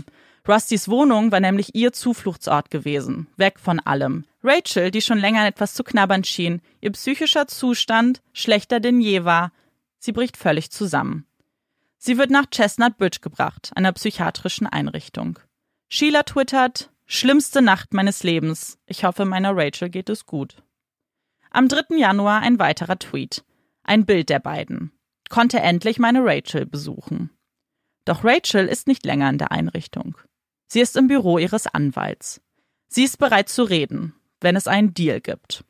Rustys 0.47 0.89
Wohnung 0.89 1.33
war 1.33 1.41
nämlich 1.41 1.75
ihr 1.75 1.93
Zufluchtsort 1.93 2.71
gewesen, 2.71 3.29
weg 3.37 3.59
von 3.59 3.81
allem. 3.81 4.25
Rachel, 4.43 4.91
die 4.91 5.01
schon 5.01 5.19
länger 5.19 5.41
an 5.41 5.47
etwas 5.47 5.75
zu 5.75 5.83
knabbern 5.85 6.23
schien, 6.23 6.61
ihr 6.81 6.93
psychischer 6.93 7.47
Zustand 7.47 8.23
schlechter 8.33 8.79
denn 8.79 9.01
je 9.01 9.25
war, 9.25 9.53
sie 9.99 10.13
bricht 10.13 10.37
völlig 10.37 10.71
zusammen. 10.71 11.27
Sie 12.07 12.19
wird 12.19 12.31
nach 12.31 12.51
Chestnut 12.51 12.99
Bridge 12.99 13.21
gebracht, 13.23 13.73
einer 13.77 13.91
psychiatrischen 13.93 14.67
Einrichtung. 14.67 15.39
Sheila 15.89 16.25
twittert, 16.25 16.91
schlimmste 17.07 17.63
Nacht 17.63 17.95
meines 17.95 18.23
Lebens. 18.23 18.77
Ich 18.85 19.05
hoffe, 19.05 19.25
meiner 19.25 19.57
Rachel 19.57 19.89
geht 19.89 20.11
es 20.11 20.27
gut. 20.27 20.63
Am 21.49 21.67
3. 21.67 21.97
Januar 21.97 22.43
ein 22.43 22.59
weiterer 22.59 22.99
Tweet 22.99 23.43
ein 23.85 24.05
Bild 24.05 24.29
der 24.29 24.39
beiden, 24.39 24.93
konnte 25.31 25.61
endlich 25.61 25.99
meine 25.99 26.23
Rachel 26.23 26.67
besuchen. 26.67 27.31
Doch 28.05 28.23
Rachel 28.23 28.67
ist 28.67 28.87
nicht 28.87 29.07
länger 29.07 29.31
in 29.31 29.39
der 29.39 29.51
Einrichtung. 29.51 30.19
Sie 30.67 30.81
ist 30.81 30.99
im 30.99 31.09
Büro 31.09 31.39
ihres 31.39 31.67
Anwalts. 31.67 32.43
Sie 32.89 33.05
ist 33.05 33.17
bereit 33.17 33.49
zu 33.49 33.63
reden, 33.63 34.15
wenn 34.43 34.57
es 34.57 34.67
einen 34.67 34.93
Deal 34.93 35.23
gibt. 35.23 35.65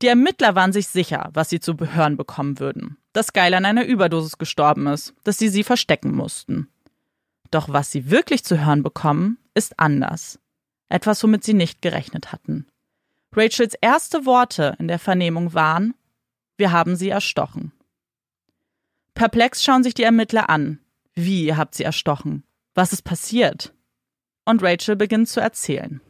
Die 0.00 0.06
Ermittler 0.06 0.54
waren 0.54 0.72
sich 0.72 0.88
sicher, 0.88 1.28
was 1.34 1.50
sie 1.50 1.60
zu 1.60 1.76
hören 1.78 2.16
bekommen 2.16 2.58
würden. 2.58 2.96
Dass 3.12 3.32
Geil 3.32 3.54
an 3.54 3.64
einer 3.64 3.84
Überdosis 3.84 4.38
gestorben 4.38 4.86
ist, 4.86 5.14
dass 5.24 5.38
sie 5.38 5.48
sie 5.48 5.64
verstecken 5.64 6.14
mussten. 6.14 6.68
Doch 7.50 7.68
was 7.68 7.90
sie 7.90 8.10
wirklich 8.10 8.44
zu 8.44 8.64
hören 8.64 8.82
bekommen, 8.82 9.38
ist 9.54 9.78
anders. 9.78 10.38
Etwas, 10.88 11.22
womit 11.22 11.44
sie 11.44 11.54
nicht 11.54 11.82
gerechnet 11.82 12.32
hatten. 12.32 12.66
Rachels 13.34 13.74
erste 13.80 14.26
Worte 14.26 14.76
in 14.78 14.88
der 14.88 14.98
Vernehmung 14.98 15.54
waren, 15.54 15.94
wir 16.56 16.70
haben 16.70 16.96
sie 16.96 17.08
erstochen. 17.08 17.72
Perplex 19.14 19.62
schauen 19.62 19.82
sich 19.82 19.94
die 19.94 20.02
Ermittler 20.02 20.48
an. 20.50 20.78
Wie 21.14 21.44
ihr 21.44 21.56
habt 21.56 21.74
sie 21.74 21.84
erstochen? 21.84 22.44
Was 22.74 22.92
ist 22.92 23.02
passiert? 23.02 23.74
Und 24.44 24.62
Rachel 24.62 24.96
beginnt 24.96 25.28
zu 25.28 25.40
erzählen. 25.40 26.00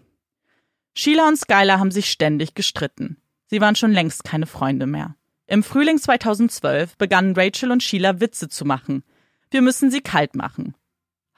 Sheila 0.94 1.28
und 1.28 1.36
Skylar 1.36 1.78
haben 1.78 1.90
sich 1.90 2.10
ständig 2.10 2.54
gestritten. 2.54 3.20
Sie 3.46 3.60
waren 3.60 3.76
schon 3.76 3.92
längst 3.92 4.24
keine 4.24 4.46
Freunde 4.46 4.86
mehr. 4.86 5.16
Im 5.52 5.62
Frühling 5.62 5.98
2012 5.98 6.96
begannen 6.96 7.34
Rachel 7.36 7.72
und 7.72 7.82
Sheila 7.82 8.20
Witze 8.20 8.48
zu 8.48 8.64
machen. 8.64 9.04
Wir 9.50 9.60
müssen 9.60 9.90
sie 9.90 10.00
kalt 10.00 10.34
machen. 10.34 10.74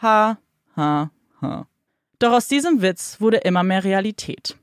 Ha, 0.01 0.39
ha, 0.77 1.11
ha. 1.43 1.67
Doch 2.21 2.31
aus 2.31 2.47
diesem 2.47 2.81
Witz 2.81 3.21
wurde 3.21 3.39
immer 3.39 3.65
mehr 3.65 3.83
Realität. 3.83 4.57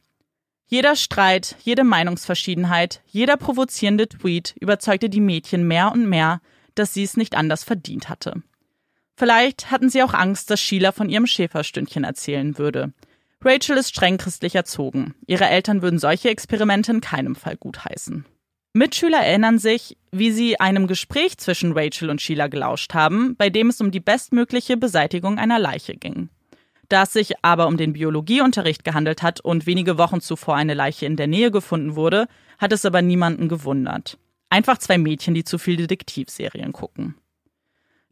Jeder 0.68 0.96
Streit, 0.96 1.58
jede 1.64 1.84
Meinungsverschiedenheit, 1.84 3.02
jeder 3.08 3.36
provozierende 3.36 4.08
Tweet 4.08 4.56
überzeugte 4.62 5.10
die 5.10 5.20
Mädchen 5.20 5.68
mehr 5.68 5.92
und 5.92 6.08
mehr, 6.08 6.40
dass 6.76 6.94
sie 6.94 7.04
es 7.04 7.18
nicht 7.18 7.36
anders 7.36 7.66
verdient 7.66 8.08
hatte. 8.08 8.42
Vielleicht 9.18 9.70
hatten 9.70 9.90
sie 9.90 10.02
auch 10.02 10.14
Angst, 10.14 10.50
dass 10.50 10.62
Sheila 10.62 10.94
von 10.94 11.10
ihrem 11.10 11.28
Schäferstündchen 11.28 12.06
erzählen 12.06 12.58
würde. 12.58 12.94
Rachel 13.42 13.76
ist 13.76 13.90
streng 13.90 14.18
christlich 14.18 14.56
erzogen. 14.56 15.14
Ihre 15.28 15.50
Eltern 15.50 15.82
würden 15.82 16.00
solche 16.00 16.30
Experimente 16.30 16.94
in 16.94 17.02
keinem 17.02 17.36
Fall 17.36 17.58
gutheißen. 17.58 18.26
Mitschüler 18.74 19.20
erinnern 19.20 19.60
sich, 19.60 19.98
wie 20.12 20.32
sie 20.32 20.60
einem 20.60 20.88
Gespräch 20.88 21.38
zwischen 21.38 21.74
Rachel 21.74 22.10
und 22.10 22.22
Sheila 22.22 22.48
gelauscht 22.48 22.94
haben, 22.94 23.36
bei 23.36 23.50
dem 23.50 23.68
es 23.68 23.82
um 23.82 23.92
die 23.92 24.00
bestmögliche 24.00 24.78
Beseitigung 24.78 25.38
einer 25.38 25.60
Leiche 25.60 25.98
ging. 25.98 26.30
Da 26.88 27.04
es 27.04 27.14
sich 27.14 27.34
aber 27.42 27.68
um 27.68 27.78
den 27.78 27.94
Biologieunterricht 27.94 28.84
gehandelt 28.84 29.24
hat 29.24 29.42
und 29.42 29.66
wenige 29.66 29.98
Wochen 29.98 30.22
zuvor 30.22 30.56
eine 30.56 30.74
Leiche 30.74 31.06
in 31.06 31.16
der 31.16 31.28
Nähe 31.28 31.52
gefunden 31.52 31.96
wurde, 31.96 32.28
hat 32.60 32.72
es 32.74 32.86
aber 32.86 33.02
niemanden 33.02 33.50
gewundert. 33.50 34.18
Einfach 34.50 34.78
zwei 34.78 34.98
Mädchen, 34.98 35.34
die 35.34 35.46
zu 35.46 35.58
viel 35.58 35.78
Detektivserien 35.78 36.74
gucken. 36.74 37.16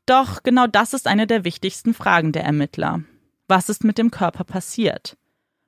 Doch 0.05 0.43
genau 0.43 0.67
das 0.67 0.93
ist 0.93 1.07
eine 1.07 1.27
der 1.27 1.43
wichtigsten 1.43 1.93
Fragen 1.93 2.31
der 2.31 2.43
Ermittler. 2.43 3.01
Was 3.47 3.69
ist 3.69 3.83
mit 3.83 3.97
dem 3.97 4.11
Körper 4.11 4.43
passiert? 4.43 5.17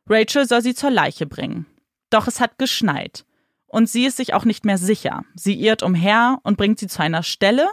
Rachel 0.08 0.48
soll 0.48 0.62
sie 0.62 0.74
zur 0.74 0.92
Leiche 0.92 1.26
bringen. 1.26 1.66
Doch 2.10 2.28
es 2.28 2.40
hat 2.40 2.58
geschneit. 2.58 3.26
Und 3.72 3.90
sie 3.90 4.06
ist 4.06 4.18
sich 4.18 4.34
auch 4.34 4.44
nicht 4.44 4.66
mehr 4.66 4.78
sicher. 4.78 5.24
Sie 5.34 5.60
irrt 5.60 5.82
umher 5.82 6.40
und 6.44 6.58
bringt 6.58 6.78
sie 6.78 6.88
zu 6.88 7.02
einer 7.02 7.24
Stelle, 7.24 7.70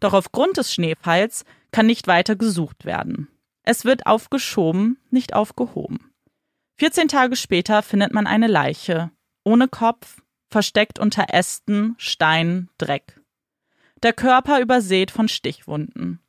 doch 0.00 0.14
aufgrund 0.14 0.56
des 0.56 0.72
Schneefalls 0.72 1.44
kann 1.72 1.86
nicht 1.86 2.06
weiter 2.06 2.36
gesucht 2.36 2.86
werden. 2.86 3.28
Es 3.62 3.84
wird 3.84 4.06
aufgeschoben, 4.06 4.98
nicht 5.10 5.34
aufgehoben. 5.34 6.12
14 6.78 7.08
Tage 7.08 7.36
später 7.36 7.82
findet 7.82 8.12
man 8.14 8.26
eine 8.26 8.46
Leiche, 8.46 9.10
ohne 9.44 9.68
Kopf, 9.68 10.22
versteckt 10.48 10.98
unter 10.98 11.26
Ästen, 11.32 11.94
Stein, 11.98 12.70
Dreck. 12.78 13.20
Der 14.02 14.14
Körper 14.14 14.58
übersät 14.60 15.10
von 15.10 15.28
Stichwunden. 15.28 16.20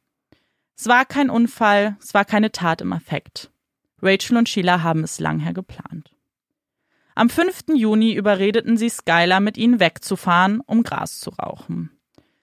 Es 0.78 0.88
war 0.88 1.06
kein 1.06 1.30
Unfall, 1.30 1.96
es 2.02 2.14
war 2.14 2.26
keine 2.26 2.52
Tat 2.52 2.82
im 2.82 2.92
Affekt. 2.92 3.52
Rachel 4.02 4.38
und 4.38 4.50
Sheila 4.50 4.84
haben 4.84 5.04
es 5.04 5.20
langher 5.20 5.54
geplant. 5.54 6.12
Am 7.15 7.30
5. 7.30 7.65
Juni 7.76 8.13
überredeten 8.13 8.78
sie 8.78 8.89
Skylar, 8.89 9.39
mit 9.39 9.58
ihnen 9.58 9.80
wegzufahren, 9.80 10.62
um 10.62 10.84
Gras 10.84 11.19
zu 11.19 11.30
rauchen. 11.30 11.91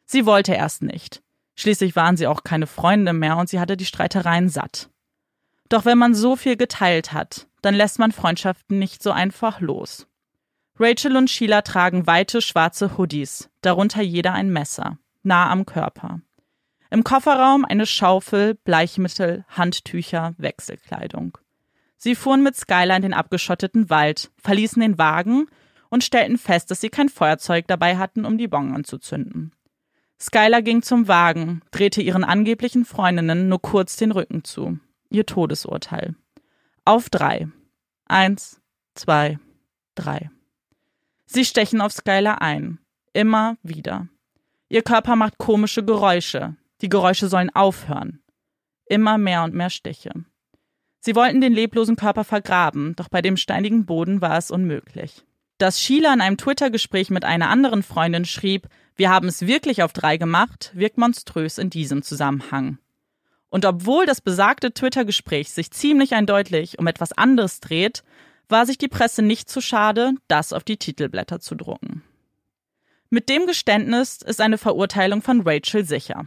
Sie 0.06 0.26
wollte 0.26 0.54
erst 0.54 0.82
nicht. 0.82 1.22
Schließlich 1.56 1.96
waren 1.96 2.16
sie 2.16 2.26
auch 2.26 2.44
keine 2.44 2.66
Freunde 2.66 3.12
mehr 3.12 3.36
und 3.36 3.48
sie 3.48 3.60
hatte 3.60 3.76
die 3.76 3.84
Streitereien 3.84 4.48
satt. 4.48 4.88
Doch 5.68 5.84
wenn 5.84 5.98
man 5.98 6.14
so 6.14 6.36
viel 6.36 6.56
geteilt 6.56 7.12
hat, 7.12 7.48
dann 7.62 7.74
lässt 7.74 7.98
man 7.98 8.12
Freundschaften 8.12 8.78
nicht 8.78 9.02
so 9.02 9.10
einfach 9.10 9.60
los. 9.60 10.06
Rachel 10.78 11.16
und 11.16 11.28
Sheila 11.28 11.62
tragen 11.62 12.06
weite 12.06 12.40
schwarze 12.40 12.96
Hoodies, 12.96 13.50
darunter 13.60 14.00
jeder 14.02 14.32
ein 14.32 14.50
Messer, 14.50 14.98
nah 15.22 15.50
am 15.50 15.66
Körper. 15.66 16.20
Im 16.90 17.04
Kofferraum 17.04 17.64
eine 17.64 17.86
Schaufel, 17.86 18.54
Bleichmittel, 18.54 19.44
Handtücher, 19.48 20.34
Wechselkleidung. 20.38 21.38
Sie 22.02 22.14
fuhren 22.14 22.42
mit 22.42 22.56
Skylar 22.56 22.96
in 22.96 23.02
den 23.02 23.12
abgeschotteten 23.12 23.90
Wald, 23.90 24.30
verließen 24.38 24.80
den 24.80 24.96
Wagen 24.96 25.48
und 25.90 26.02
stellten 26.02 26.38
fest, 26.38 26.70
dass 26.70 26.80
sie 26.80 26.88
kein 26.88 27.10
Feuerzeug 27.10 27.66
dabei 27.68 27.98
hatten, 27.98 28.24
um 28.24 28.38
die 28.38 28.48
Bon 28.48 28.74
anzuzünden. 28.74 29.52
Skylar 30.18 30.62
ging 30.62 30.80
zum 30.80 31.08
Wagen, 31.08 31.60
drehte 31.72 32.00
ihren 32.00 32.24
angeblichen 32.24 32.86
Freundinnen 32.86 33.50
nur 33.50 33.60
kurz 33.60 33.96
den 33.96 34.12
Rücken 34.12 34.44
zu. 34.44 34.78
Ihr 35.10 35.26
Todesurteil. 35.26 36.14
Auf 36.86 37.10
drei. 37.10 37.48
Eins, 38.06 38.62
zwei, 38.94 39.38
drei. 39.94 40.30
Sie 41.26 41.44
stechen 41.44 41.82
auf 41.82 41.92
Skylar 41.92 42.40
ein. 42.40 42.78
Immer 43.12 43.58
wieder. 43.62 44.08
Ihr 44.70 44.82
Körper 44.82 45.16
macht 45.16 45.36
komische 45.36 45.84
Geräusche. 45.84 46.56
Die 46.80 46.88
Geräusche 46.88 47.28
sollen 47.28 47.50
aufhören. 47.50 48.22
Immer 48.86 49.18
mehr 49.18 49.44
und 49.44 49.52
mehr 49.52 49.68
Stiche. 49.68 50.12
Sie 51.00 51.14
wollten 51.14 51.40
den 51.40 51.54
leblosen 51.54 51.96
Körper 51.96 52.24
vergraben, 52.24 52.94
doch 52.94 53.08
bei 53.08 53.22
dem 53.22 53.36
steinigen 53.36 53.86
Boden 53.86 54.20
war 54.20 54.36
es 54.36 54.50
unmöglich. 54.50 55.24
Dass 55.56 55.80
Sheila 55.80 56.12
in 56.12 56.20
einem 56.20 56.36
Twitter-Gespräch 56.36 57.10
mit 57.10 57.24
einer 57.24 57.48
anderen 57.48 57.82
Freundin 57.82 58.24
schrieb, 58.24 58.68
wir 58.96 59.10
haben 59.10 59.28
es 59.28 59.46
wirklich 59.46 59.82
auf 59.82 59.92
drei 59.92 60.18
gemacht, 60.18 60.70
wirkt 60.74 60.98
monströs 60.98 61.58
in 61.58 61.70
diesem 61.70 62.02
Zusammenhang. 62.02 62.78
Und 63.48 63.64
obwohl 63.64 64.06
das 64.06 64.20
besagte 64.20 64.72
Twitter-Gespräch 64.72 65.50
sich 65.50 65.70
ziemlich 65.70 66.14
eindeutig 66.14 66.78
um 66.78 66.86
etwas 66.86 67.12
anderes 67.12 67.60
dreht, 67.60 68.04
war 68.48 68.66
sich 68.66 68.78
die 68.78 68.88
Presse 68.88 69.22
nicht 69.22 69.48
zu 69.48 69.60
schade, 69.60 70.12
das 70.28 70.52
auf 70.52 70.64
die 70.64 70.76
Titelblätter 70.76 71.40
zu 71.40 71.54
drucken. 71.54 72.02
Mit 73.08 73.28
dem 73.28 73.46
Geständnis 73.46 74.18
ist 74.22 74.40
eine 74.40 74.58
Verurteilung 74.58 75.22
von 75.22 75.40
Rachel 75.40 75.84
sicher. 75.84 76.26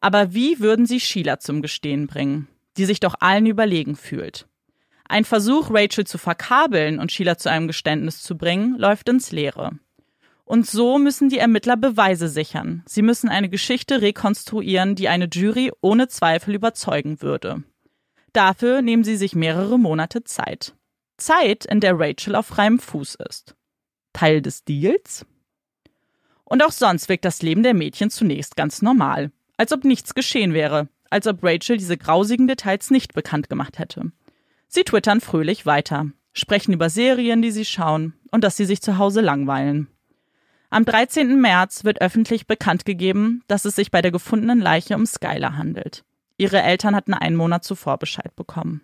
Aber 0.00 0.32
wie 0.32 0.58
würden 0.58 0.86
sie 0.86 1.00
Sheila 1.00 1.38
zum 1.38 1.62
Gestehen 1.62 2.06
bringen, 2.06 2.48
die 2.76 2.84
sich 2.84 3.00
doch 3.00 3.14
allen 3.20 3.46
überlegen 3.46 3.96
fühlt? 3.96 4.46
Ein 5.08 5.24
Versuch, 5.24 5.70
Rachel 5.72 6.06
zu 6.06 6.18
verkabeln 6.18 7.00
und 7.00 7.10
Sheila 7.10 7.36
zu 7.36 7.50
einem 7.50 7.66
Geständnis 7.66 8.22
zu 8.22 8.38
bringen, 8.38 8.78
läuft 8.78 9.08
ins 9.08 9.32
Leere. 9.32 9.72
Und 10.44 10.66
so 10.66 10.98
müssen 10.98 11.28
die 11.28 11.38
Ermittler 11.38 11.76
Beweise 11.76 12.28
sichern. 12.28 12.82
Sie 12.86 13.02
müssen 13.02 13.28
eine 13.28 13.48
Geschichte 13.48 14.02
rekonstruieren, 14.02 14.94
die 14.94 15.08
eine 15.08 15.28
Jury 15.30 15.72
ohne 15.80 16.08
Zweifel 16.08 16.54
überzeugen 16.54 17.22
würde. 17.22 17.62
Dafür 18.32 18.82
nehmen 18.82 19.04
sie 19.04 19.16
sich 19.16 19.34
mehrere 19.34 19.78
Monate 19.78 20.24
Zeit. 20.24 20.74
Zeit, 21.16 21.64
in 21.66 21.80
der 21.80 21.98
Rachel 21.98 22.34
auf 22.34 22.46
freiem 22.46 22.78
Fuß 22.78 23.16
ist. 23.28 23.54
Teil 24.12 24.42
des 24.42 24.64
Deals? 24.64 25.26
Und 26.44 26.64
auch 26.64 26.72
sonst 26.72 27.08
wirkt 27.08 27.24
das 27.24 27.42
Leben 27.42 27.62
der 27.62 27.74
Mädchen 27.74 28.10
zunächst 28.10 28.56
ganz 28.56 28.82
normal, 28.82 29.30
als 29.56 29.72
ob 29.72 29.84
nichts 29.84 30.14
geschehen 30.14 30.52
wäre, 30.52 30.88
als 31.10 31.26
ob 31.26 31.42
Rachel 31.42 31.76
diese 31.76 31.98
grausigen 31.98 32.46
Details 32.46 32.90
nicht 32.90 33.14
bekannt 33.14 33.50
gemacht 33.50 33.78
hätte. 33.78 34.12
Sie 34.68 34.84
twittern 34.84 35.20
fröhlich 35.20 35.66
weiter, 35.66 36.06
sprechen 36.32 36.72
über 36.72 36.88
Serien, 36.88 37.42
die 37.42 37.50
sie 37.50 37.64
schauen 37.64 38.14
und 38.30 38.44
dass 38.44 38.56
sie 38.56 38.64
sich 38.64 38.80
zu 38.80 38.98
Hause 38.98 39.20
langweilen. 39.20 39.88
Am 40.70 40.84
13. 40.84 41.40
März 41.40 41.84
wird 41.84 42.00
öffentlich 42.00 42.46
bekannt 42.46 42.84
gegeben, 42.84 43.42
dass 43.48 43.64
es 43.64 43.74
sich 43.74 43.90
bei 43.90 44.02
der 44.02 44.12
gefundenen 44.12 44.60
Leiche 44.60 44.94
um 44.94 45.04
Skylar 45.04 45.56
handelt. 45.56 46.04
Ihre 46.38 46.62
Eltern 46.62 46.94
hatten 46.94 47.12
einen 47.12 47.34
Monat 47.34 47.64
zuvor 47.64 47.98
Bescheid 47.98 48.34
bekommen. 48.36 48.80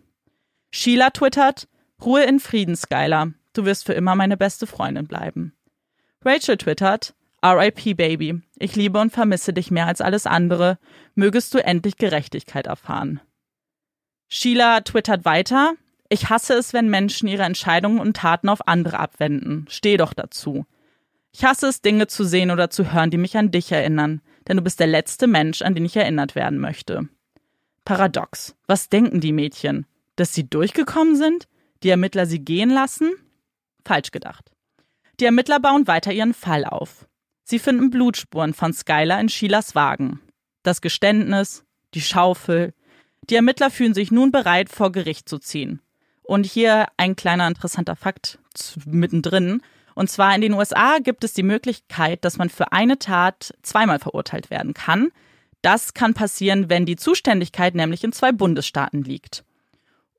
Sheila 0.73 1.11
twittert, 1.11 1.69
Ruhe 2.05 2.25
in 2.25 2.41
Frieden, 2.41 2.77
Skylar. 2.77 3.33
Du 3.53 3.65
wirst 3.65 3.87
für 3.87 3.95
immer 3.95 4.17
meine 4.17 4.37
beste 4.37 4.67
Freundin 4.67 5.07
bleiben. 5.07 5.55
Rachel 6.25 6.57
twittert, 6.59 7.15
RIP 7.45 7.97
Baby. 7.97 8.43
Ich 8.59 8.75
liebe 8.75 8.99
und 8.99 9.13
vermisse 9.13 9.53
dich 9.53 9.71
mehr 9.71 9.87
als 9.87 10.01
alles 10.01 10.27
andere. 10.27 10.79
Mögest 11.15 11.53
du 11.55 11.63
endlich 11.63 11.97
Gerechtigkeit 11.97 12.67
erfahren. 12.67 13.21
Sheila 14.29 14.81
twittert 14.81 15.25
weiter, 15.25 15.75
ich 16.09 16.31
hasse 16.31 16.55
es, 16.55 16.73
wenn 16.73 16.89
Menschen 16.89 17.29
ihre 17.29 17.43
Entscheidungen 17.43 17.99
und 17.99 18.17
Taten 18.17 18.49
auf 18.49 18.67
andere 18.69 18.99
abwenden. 18.99 19.67
Steh 19.69 19.97
doch 19.97 20.13
dazu. 20.13 20.67
Ich 21.33 21.45
hasse 21.45 21.67
es, 21.67 21.83
Dinge 21.83 22.07
zu 22.07 22.25
sehen 22.25 22.51
oder 22.51 22.71
zu 22.71 22.93
hören, 22.93 23.11
die 23.11 23.19
mich 23.19 23.37
an 23.37 23.51
dich 23.51 23.71
erinnern, 23.73 24.23
denn 24.47 24.57
du 24.57 24.63
bist 24.63 24.81
der 24.81 24.87
letzte 24.87 25.27
Mensch, 25.27 25.63
an 25.63 25.75
den 25.75 25.85
ich 25.85 25.97
erinnert 25.97 26.35
werden 26.35 26.59
möchte. 26.59 27.09
Paradox. 27.85 28.55
Was 28.67 28.89
denken 28.89 29.21
die 29.21 29.33
Mädchen? 29.33 29.87
Dass 30.17 30.33
sie 30.33 30.49
durchgekommen 30.49 31.17
sind? 31.17 31.47
Die 31.83 31.91
Ermittler 31.91 32.27
sie 32.27 32.41
gehen 32.41 32.71
lassen? 32.71 33.13
Falsch 33.85 34.13
gedacht. 34.13 34.51
Die 35.21 35.25
Ermittler 35.25 35.61
bauen 35.61 35.87
weiter 35.87 36.13
ihren 36.13 36.35
Fall 36.35 36.65
auf. 36.65 37.07
Sie 37.49 37.61
finden 37.61 37.91
Blutspuren 37.91 38.55
von 38.55 38.73
Skylar 38.73 39.21
in 39.21 39.29
Sheilas 39.29 39.77
Wagen. 39.77 40.19
Das 40.65 40.81
Geständnis, 40.81 41.65
die 41.95 42.01
Schaufel. 42.01 42.75
Die 43.31 43.37
Ermittler 43.37 43.71
fühlen 43.71 43.95
sich 43.95 44.11
nun 44.11 44.33
bereit, 44.33 44.69
vor 44.69 44.91
Gericht 44.91 45.29
zu 45.29 45.39
ziehen. 45.39 45.81
Und 46.25 46.45
hier 46.45 46.89
ein 46.97 47.15
kleiner 47.15 47.47
interessanter 47.47 47.95
Fakt 47.95 48.41
mittendrin. 48.85 49.63
Und 49.95 50.11
zwar 50.11 50.35
in 50.35 50.41
den 50.41 50.55
USA 50.55 50.99
gibt 50.99 51.23
es 51.23 51.35
die 51.35 51.45
Möglichkeit, 51.45 52.25
dass 52.25 52.37
man 52.37 52.51
für 52.51 52.73
eine 52.73 52.99
Tat 52.99 53.55
zweimal 53.63 54.01
verurteilt 54.01 54.51
werden 54.51 54.75
kann. 54.75 55.13
Das 55.63 55.95
kann 55.95 56.15
passieren, 56.15 56.69
wenn 56.69 56.85
die 56.85 56.97
Zuständigkeit 56.97 57.77
nämlich 57.77 58.03
in 58.03 58.11
zwei 58.11 58.33
Bundesstaaten 58.33 59.05
liegt. 59.05 59.45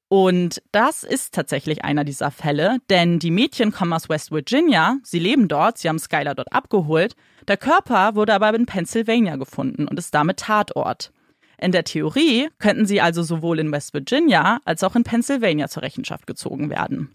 Und 0.10 0.62
das 0.72 1.04
ist 1.04 1.34
tatsächlich 1.34 1.84
einer 1.84 2.06
dieser 2.06 2.32
Fälle, 2.32 2.78
denn 2.90 3.20
die 3.20 3.32
Mädchen 3.32 3.74
kommen 3.74 3.92
aus 3.92 4.08
West 4.08 4.32
Virginia, 4.32 4.98
sie 5.04 5.20
leben 5.20 5.50
dort, 5.50 5.78
sie 5.78 5.90
haben 5.90 6.00
Skylar 6.00 6.34
dort 6.34 6.54
abgeholt. 6.54 7.16
Der 7.48 7.58
Körper 7.58 8.16
wurde 8.16 8.34
aber 8.34 8.54
in 8.54 8.66
Pennsylvania 8.66 9.36
gefunden 9.36 9.88
und 9.88 10.00
ist 10.00 10.14
damit 10.14 10.40
Tatort. 10.40 11.12
In 11.60 11.72
der 11.72 11.84
Theorie 11.84 12.50
könnten 12.60 12.86
sie 12.86 13.02
also 13.02 13.24
sowohl 13.24 13.60
in 13.60 13.72
West 13.72 13.94
Virginia 13.94 14.62
als 14.64 14.84
auch 14.84 14.96
in 14.96 15.04
Pennsylvania 15.04 15.68
zur 15.68 15.84
Rechenschaft 15.84 16.28
gezogen 16.28 16.70
werden. 16.70 17.14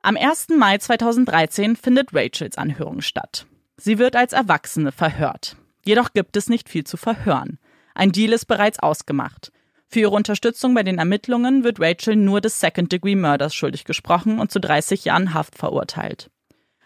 Am 0.00 0.16
1. 0.16 0.48
Mai 0.58 0.78
2013 0.78 1.76
findet 1.76 2.12
Rachels 2.12 2.58
Anhörung 2.58 3.02
statt. 3.02 3.46
Sie 3.76 3.98
wird 3.98 4.16
als 4.16 4.32
Erwachsene 4.32 4.90
verhört. 4.90 5.56
Jedoch 5.84 6.12
gibt 6.12 6.36
es 6.36 6.48
nicht 6.48 6.68
viel 6.68 6.84
zu 6.84 6.96
verhören. 6.96 7.58
Ein 7.94 8.10
Deal 8.10 8.32
ist 8.32 8.46
bereits 8.46 8.78
ausgemacht. 8.80 9.52
Für 9.92 10.00
ihre 10.00 10.10
Unterstützung 10.12 10.72
bei 10.72 10.84
den 10.84 10.96
Ermittlungen 10.96 11.64
wird 11.64 11.78
Rachel 11.78 12.16
nur 12.16 12.40
des 12.40 12.60
Second-Degree 12.60 13.14
Murders 13.14 13.54
schuldig 13.54 13.84
gesprochen 13.84 14.38
und 14.38 14.50
zu 14.50 14.58
30 14.58 15.04
Jahren 15.04 15.34
Haft 15.34 15.58
verurteilt. 15.58 16.30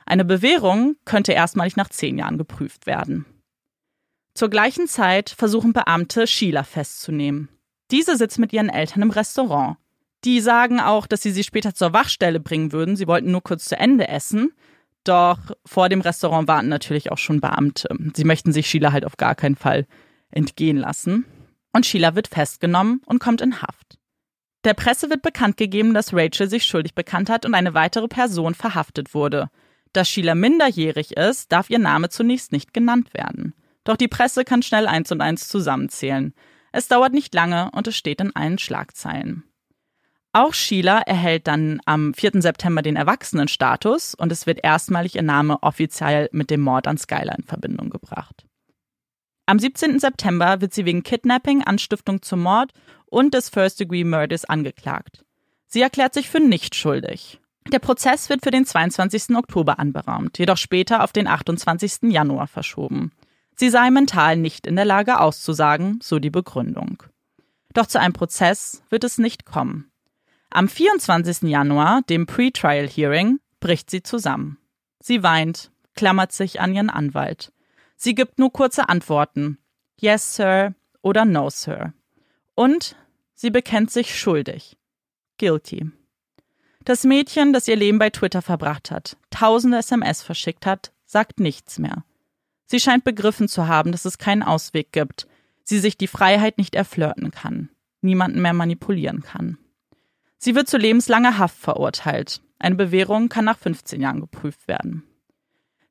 Eine 0.06 0.24
Bewährung 0.24 0.96
könnte 1.04 1.32
erstmalig 1.32 1.76
nach 1.76 1.88
10 1.88 2.18
Jahren 2.18 2.36
geprüft 2.36 2.86
werden. 2.88 3.24
Zur 4.34 4.50
gleichen 4.50 4.88
Zeit 4.88 5.30
versuchen 5.30 5.72
Beamte, 5.72 6.26
Sheila 6.26 6.64
festzunehmen. 6.64 7.48
Diese 7.92 8.16
sitzt 8.16 8.40
mit 8.40 8.52
ihren 8.52 8.70
Eltern 8.70 9.02
im 9.02 9.10
Restaurant. 9.12 9.76
Die 10.24 10.40
sagen 10.40 10.80
auch, 10.80 11.06
dass 11.06 11.22
sie 11.22 11.30
sie 11.30 11.44
später 11.44 11.74
zur 11.74 11.92
Wachstelle 11.92 12.40
bringen 12.40 12.72
würden. 12.72 12.96
Sie 12.96 13.06
wollten 13.06 13.30
nur 13.30 13.44
kurz 13.44 13.66
zu 13.66 13.78
Ende 13.78 14.08
essen. 14.08 14.52
Doch 15.04 15.38
vor 15.64 15.88
dem 15.88 16.00
Restaurant 16.00 16.48
warten 16.48 16.68
natürlich 16.68 17.12
auch 17.12 17.18
schon 17.18 17.40
Beamte. 17.40 17.88
Sie 18.16 18.24
möchten 18.24 18.50
sich 18.50 18.66
Sheila 18.66 18.90
halt 18.90 19.04
auf 19.04 19.16
gar 19.16 19.36
keinen 19.36 19.54
Fall 19.54 19.86
entgehen 20.32 20.76
lassen. 20.76 21.24
Und 21.72 21.87
Sheila 21.87 22.14
wird 22.14 22.29
festgenommen 22.29 23.02
und 23.07 23.18
kommt 23.18 23.40
in 23.40 23.62
Haft. 23.62 23.98
Der 24.64 24.74
Presse 24.74 25.11
wird 25.11 25.22
bekannt 25.22 25.57
gegeben, 25.57 25.94
dass 25.94 26.12
Rachel 26.12 26.48
sich 26.48 26.64
schuldig 26.64 26.94
bekannt 26.94 27.31
hat 27.31 27.46
und 27.46 27.55
eine 27.55 27.74
weitere 27.74 28.09
Person 28.09 28.55
verhaftet 28.55 29.14
wurde. 29.14 29.50
Da 29.92 30.05
Sheila 30.05 30.35
minderjährig 30.35 31.16
ist, 31.16 31.52
darf 31.52 31.70
ihr 31.70 31.79
Name 31.79 32.09
zunächst 32.09 32.52
nicht 32.52 32.74
genannt 32.74 33.14
werden. 33.14 33.55
Doch 33.85 33.96
die 33.96 34.09
Presse 34.09 34.44
kann 34.44 34.62
schnell 34.62 34.88
eins 34.88 35.12
und 35.12 35.20
eins 35.20 35.48
zusammenzählen. 35.48 36.35
Es 36.72 36.88
dauert 36.88 37.12
nicht 37.12 37.33
lange 37.33 37.70
und 37.70 37.87
es 37.87 37.96
steht 37.96 38.20
in 38.20 38.35
allen 38.35 38.59
Schlagzeilen. 38.59 39.44
Auch 40.33 40.52
Sheila 40.52 41.00
erhält 41.00 41.46
dann 41.46 41.81
am 41.87 42.12
4. 42.12 42.42
September 42.42 42.83
den 42.83 42.96
Erwachsenenstatus 42.96 44.14
und 44.14 44.31
es 44.33 44.46
wird 44.46 44.62
erstmalig 44.62 45.14
ihr 45.14 45.22
Name 45.22 45.62
offiziell 45.62 46.29
mit 46.33 46.50
dem 46.50 46.61
Mord 46.61 46.87
an 46.87 46.98
Skylar 46.98 47.38
in 47.38 47.44
Verbindung 47.44 47.88
gebracht. 47.88 48.44
Am 49.48 49.61
17. 49.61 50.00
September 50.00 50.61
wird 50.61 50.74
sie 50.74 50.85
wegen 50.85 51.04
Kidnapping, 51.04 51.62
Anstiftung 51.62 52.20
zum 52.20 52.42
Mord 52.42 52.72
und 53.06 53.32
des 53.32 53.48
First-Degree 53.48 54.02
Murders 54.02 54.44
angeklagt. 54.44 55.24
Sie 55.68 55.80
erklärt 55.80 56.14
sich 56.14 56.28
für 56.28 56.40
nicht 56.40 56.74
schuldig. 56.74 57.40
Der 57.72 57.78
Prozess 57.78 58.28
wird 58.28 58.42
für 58.42 58.50
den 58.50 58.66
22. 58.66 59.37
Oktober 59.37 59.78
anberaumt, 59.78 60.38
jedoch 60.38 60.56
später 60.56 61.04
auf 61.04 61.12
den 61.12 61.28
28. 61.28 62.12
Januar 62.12 62.48
verschoben. 62.48 63.12
Sie 63.54 63.70
sei 63.70 63.90
mental 63.90 64.37
nicht 64.37 64.66
in 64.66 64.74
der 64.74 64.85
Lage 64.85 65.20
auszusagen, 65.20 66.00
so 66.02 66.18
die 66.18 66.30
Begründung. 66.30 67.04
Doch 67.72 67.87
zu 67.87 68.00
einem 68.00 68.14
Prozess 68.14 68.82
wird 68.90 69.04
es 69.04 69.16
nicht 69.16 69.46
kommen. 69.46 69.90
Am 70.50 70.68
24. 70.68 71.42
Januar, 71.42 72.02
dem 72.09 72.26
Pre-Trial 72.26 72.88
Hearing, 72.88 73.38
bricht 73.61 73.90
sie 73.90 74.02
zusammen. 74.02 74.59
Sie 75.00 75.22
weint, 75.22 75.70
klammert 75.94 76.32
sich 76.32 76.61
an 76.61 76.74
ihren 76.74 76.90
Anwalt. 76.90 77.52
Sie 77.96 78.14
gibt 78.14 78.38
nur 78.38 78.52
kurze 78.52 78.88
Antworten. 78.88 79.59
Yes, 79.98 80.37
Sir 80.37 80.74
oder 81.02 81.24
No, 81.24 81.50
Sir. 81.50 81.94
Und 82.54 82.96
sie 83.35 83.50
bekennt 83.50 83.90
sich 83.90 84.18
schuldig. 84.18 84.76
Guilty. 85.38 85.90
Das 86.85 87.04
Mädchen, 87.04 87.52
das 87.52 87.66
ihr 87.66 87.76
Leben 87.76 87.98
bei 87.98 88.11
Twitter 88.11 88.42
verbracht 88.42 88.90
hat, 88.90 89.16
tausende 89.30 89.78
SMS 89.78 90.22
verschickt 90.22 90.66
hat, 90.66 90.92
sagt 91.04 91.40
nichts 91.40 91.78
mehr. 91.78 92.04
Sie 92.66 92.80
scheint 92.80 93.04
begriffen 93.04 93.48
zu 93.48 93.66
haben, 93.66 93.92
dass 93.92 94.04
es 94.04 94.18
keinen 94.18 94.42
Ausweg 94.42 94.92
gibt, 94.92 95.26
sie 95.64 95.78
sich 95.78 95.96
die 95.96 96.06
Freiheit 96.06 96.59
nicht 96.59 96.74
erflirten 96.74 97.30
kann, 97.30 97.70
niemanden 98.02 98.40
mehr 98.40 98.52
manipulieren 98.52 99.22
kann. 99.22 99.59
Sie 100.38 100.54
wird 100.54 100.68
zu 100.68 100.76
lebenslanger 100.76 101.38
Haft 101.38 101.59
verurteilt. 101.59 102.40
Eine 102.59 102.74
Bewährung 102.74 103.28
kann 103.28 103.44
nach 103.44 103.59
15 103.59 104.00
Jahren 104.00 104.20
geprüft 104.20 104.68
werden. 104.68 105.02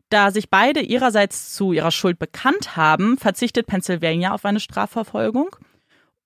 Da 0.09 0.31
sich 0.31 0.49
beide 0.49 0.81
ihrerseits 0.81 1.53
zu 1.53 1.73
ihrer 1.73 1.91
Schuld 1.91 2.19
bekannt 2.19 2.75
haben, 2.75 3.17
verzichtet 3.17 3.67
Pennsylvania 3.67 4.33
auf 4.33 4.45
eine 4.45 4.59
Strafverfolgung. 4.59 5.55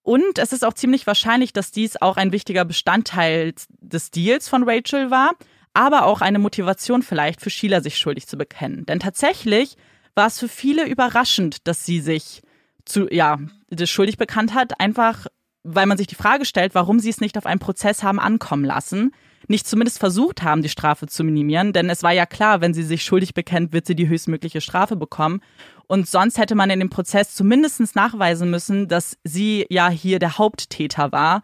Und 0.02 0.38
es 0.38 0.54
ist 0.54 0.65
auch 0.65 0.74
ziemlich 0.74 1.08
wahrscheinlich, 1.08 1.54
dass 1.54 1.72
dies 1.72 2.02
auch 2.02 2.18
ein 2.18 2.32
wichtiger 2.32 2.65
Bestandteil 2.65 3.54
des 3.80 4.12
Deals 4.12 4.50
von 4.50 4.68
Rachel 4.68 5.12
war, 5.12 5.32
aber 5.74 6.06
auch 6.06 6.22
eine 6.22 6.39
Motivation 6.39 7.04
vielleicht 7.04 7.42
für 7.42 7.50
Sheila, 7.50 7.82
sich 7.82 7.98
schuldig 7.98 8.28
zu 8.28 8.38
bekennen. 8.38 8.86
Denn 8.86 9.00
tatsächlich 9.00 9.78
war 10.15 10.28
es 10.28 10.39
für 10.39 10.50
viele 10.50 10.86
überraschend, 10.86 11.68
dass 11.68 11.86
sie 11.86 12.00
sich 12.00 12.42
zu, 12.86 13.08
ja, 13.10 13.38
schuldig 13.86 14.18
bekannt 14.18 14.54
hat, 14.54 14.80
einfach 14.80 15.28
weil 15.63 15.86
man 15.86 15.98
sich 15.98 16.08
die 16.08 16.15
Frage 16.15 16.46
stellt, 16.46 16.74
warum 16.74 17.00
sie 17.00 17.10
es 17.10 17.22
nicht 17.22 17.38
auf 17.38 17.46
einen 17.46 17.60
Prozess 17.60 18.02
haben 18.02 18.20
ankommen 18.20 18.65
lassen, 18.65 19.12
nicht 19.50 19.68
zumindest 19.68 20.00
versucht 20.00 20.44
haben, 20.44 20.62
die 20.62 20.70
Strafe 20.70 21.08
zu 21.08 21.24
minimieren, 21.24 21.74
denn 21.74 21.90
es 21.90 22.04
war 22.04 22.12
ja 22.12 22.26
klar, 22.26 22.62
wenn 22.62 22.74
sie 22.74 22.84
sich 22.84 23.04
schuldig 23.04 23.34
bekennt, 23.34 23.74
wird 23.74 23.86
sie 23.86 23.96
die 23.96 24.08
höchstmögliche 24.08 24.62
Strafe 24.62 24.96
bekommen. 24.96 25.42
Und 25.88 26.08
sonst 26.08 26.38
hätte 26.38 26.56
man 26.56 26.69
in 26.69 26.80
dem 26.80 26.90
Prozess 26.90 27.34
zumindest 27.34 27.96
nachweisen 27.96 28.50
müssen, 28.52 28.88
dass 28.88 29.17
sie 29.23 29.65
ja 29.69 29.90
hier 29.90 30.19
der 30.19 30.38
Haupttäter 30.38 31.12
war, 31.12 31.42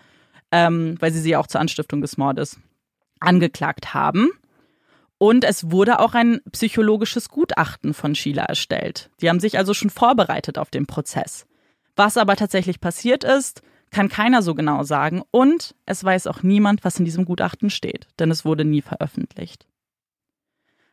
ähm, 0.51 0.95
weil 0.99 1.11
sie 1.11 1.19
sie 1.19 1.35
auch 1.35 1.47
zur 1.47 1.61
Anstiftung 1.61 2.01
des 2.01 2.17
Mordes 2.17 2.59
angeklagt 3.19 3.93
haben. 3.93 4.29
Und 5.17 5.43
es 5.43 5.71
wurde 5.71 5.99
auch 5.99 6.13
ein 6.13 6.41
psychologisches 6.51 7.29
Gutachten 7.29 7.93
von 7.93 8.15
Sheila 8.15 8.43
erstellt. 8.43 9.09
Die 9.21 9.29
haben 9.29 9.39
sich 9.39 9.57
also 9.57 9.73
schon 9.73 9.89
vorbereitet 9.89 10.57
auf 10.57 10.69
den 10.69 10.85
Prozess. 10.85 11.47
Was 11.95 12.17
aber 12.17 12.35
tatsächlich 12.35 12.81
passiert 12.81 13.23
ist, 13.23 13.61
kann 13.95 14.09
keiner 14.09 14.41
so 14.41 14.55
genau 14.55 14.83
sagen 14.83 15.23
und 15.31 15.73
es 15.85 16.03
weiß 16.03 16.27
auch 16.27 16.43
niemand, 16.43 16.83
was 16.83 16.99
in 16.99 17.05
diesem 17.05 17.23
Gutachten 17.23 17.69
steht, 17.69 18.09
denn 18.19 18.29
es 18.29 18.43
wurde 18.43 18.65
nie 18.65 18.81
veröffentlicht. 18.81 19.67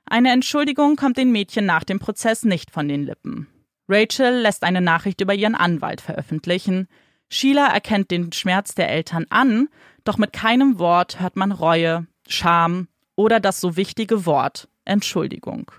Eine 0.07 0.30
Entschuldigung 0.30 0.94
kommt 0.94 1.16
den 1.16 1.32
Mädchen 1.32 1.66
nach 1.66 1.82
dem 1.82 1.98
Prozess 1.98 2.44
nicht 2.44 2.70
von 2.70 2.86
den 2.86 3.03
Lippen. 3.03 3.48
Rachel 3.88 4.42
lässt 4.42 4.62
eine 4.62 4.80
Nachricht 4.80 5.20
über 5.20 5.34
ihren 5.34 5.57
Anwalt 5.57 6.00
veröffentlichen. 6.00 6.86
Sheila 7.28 7.66
erkennt 7.66 8.12
den 8.12 8.30
Schmerz 8.30 8.76
der 8.76 8.88
Eltern 8.88 9.26
an, 9.30 9.68
doch 10.05 10.16
mit 10.16 10.32
keinem 10.32 10.78
Wort 10.78 11.18
hört 11.18 11.34
man 11.34 11.50
Reue, 11.50 12.07
Scham 12.28 12.86
oder 13.16 13.40
das 13.40 13.61
so 13.61 13.76
wichtige 13.76 14.26
Wort 14.26 14.68
Entschuldigung. 14.84 15.72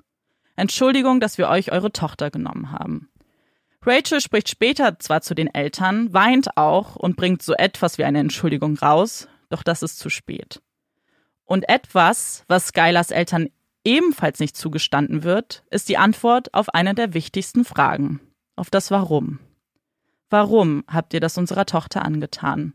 Entschuldigung, 0.57 1.21
dass 1.21 1.37
wir 1.37 1.47
euch 1.47 1.71
eure 1.71 1.93
Tochter 1.93 2.31
genommen 2.31 2.73
haben. 2.73 3.09
Rachel 3.85 4.21
spricht 4.21 4.49
später 4.49 4.97
zwar 4.99 5.21
zu 5.21 5.35
den 5.35 5.53
Eltern, 5.53 6.13
weint 6.13 6.55
auch 6.57 6.95
und 6.95 7.17
bringt 7.17 7.43
so 7.43 7.53
etwas 7.53 7.97
wie 7.97 8.05
eine 8.05 8.19
Entschuldigung 8.19 8.77
raus, 8.77 9.27
doch 9.49 9.61
das 9.61 9.83
ist 9.83 9.99
zu 9.99 10.09
spät. 10.09 10.61
Und 11.43 11.67
etwas, 11.67 12.45
was 12.47 12.67
Skylers 12.67 13.11
Eltern 13.11 13.49
ebenfalls 13.83 14.39
nicht 14.39 14.55
zugestanden 14.55 15.23
wird, 15.23 15.63
ist 15.69 15.89
die 15.89 15.97
Antwort 15.97 16.53
auf 16.53 16.69
eine 16.69 16.95
der 16.95 17.13
wichtigsten 17.13 17.65
Fragen, 17.65 18.21
auf 18.55 18.69
das 18.69 18.89
Warum. 18.89 19.39
Warum 20.29 20.83
habt 20.87 21.13
ihr 21.13 21.19
das 21.19 21.37
unserer 21.37 21.65
Tochter 21.65 22.03
angetan? 22.03 22.73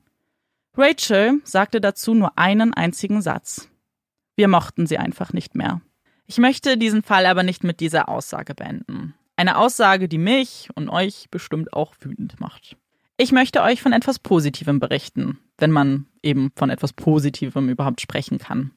Rachel 0.77 1.41
sagte 1.45 1.81
dazu 1.81 2.15
nur 2.15 2.39
einen 2.39 2.75
einzigen 2.75 3.23
Satz. 3.23 3.69
Wir 4.37 4.47
mochten 4.47 4.87
sie 4.87 4.99
einfach 4.99 5.33
nicht 5.33 5.55
mehr. 5.55 5.81
Ich 6.27 6.39
möchte 6.39 6.77
diesen 6.77 7.03
Fall 7.03 7.25
aber 7.25 7.43
nicht 7.43 7.65
mit 7.65 7.81
dieser 7.81 8.09
Aussage 8.09 8.55
beenden. 8.55 9.15
Eine 9.39 9.57
Aussage, 9.57 10.09
die 10.09 10.19
mich 10.19 10.69
und 10.75 10.89
euch 10.89 11.29
bestimmt 11.31 11.73
auch 11.73 11.95
wütend 12.01 12.41
macht. 12.41 12.77
Ich 13.17 13.31
möchte 13.31 13.63
euch 13.63 13.81
von 13.81 13.93
etwas 13.93 14.19
Positivem 14.19 14.81
berichten, 14.81 15.39
wenn 15.59 15.71
man 15.71 16.07
eben 16.25 16.51
von 16.57 16.71
etwas 16.71 16.93
Positivem 16.93 17.69
überhaupt 17.69 18.01
sprechen 18.01 18.39
kann. 18.39 18.73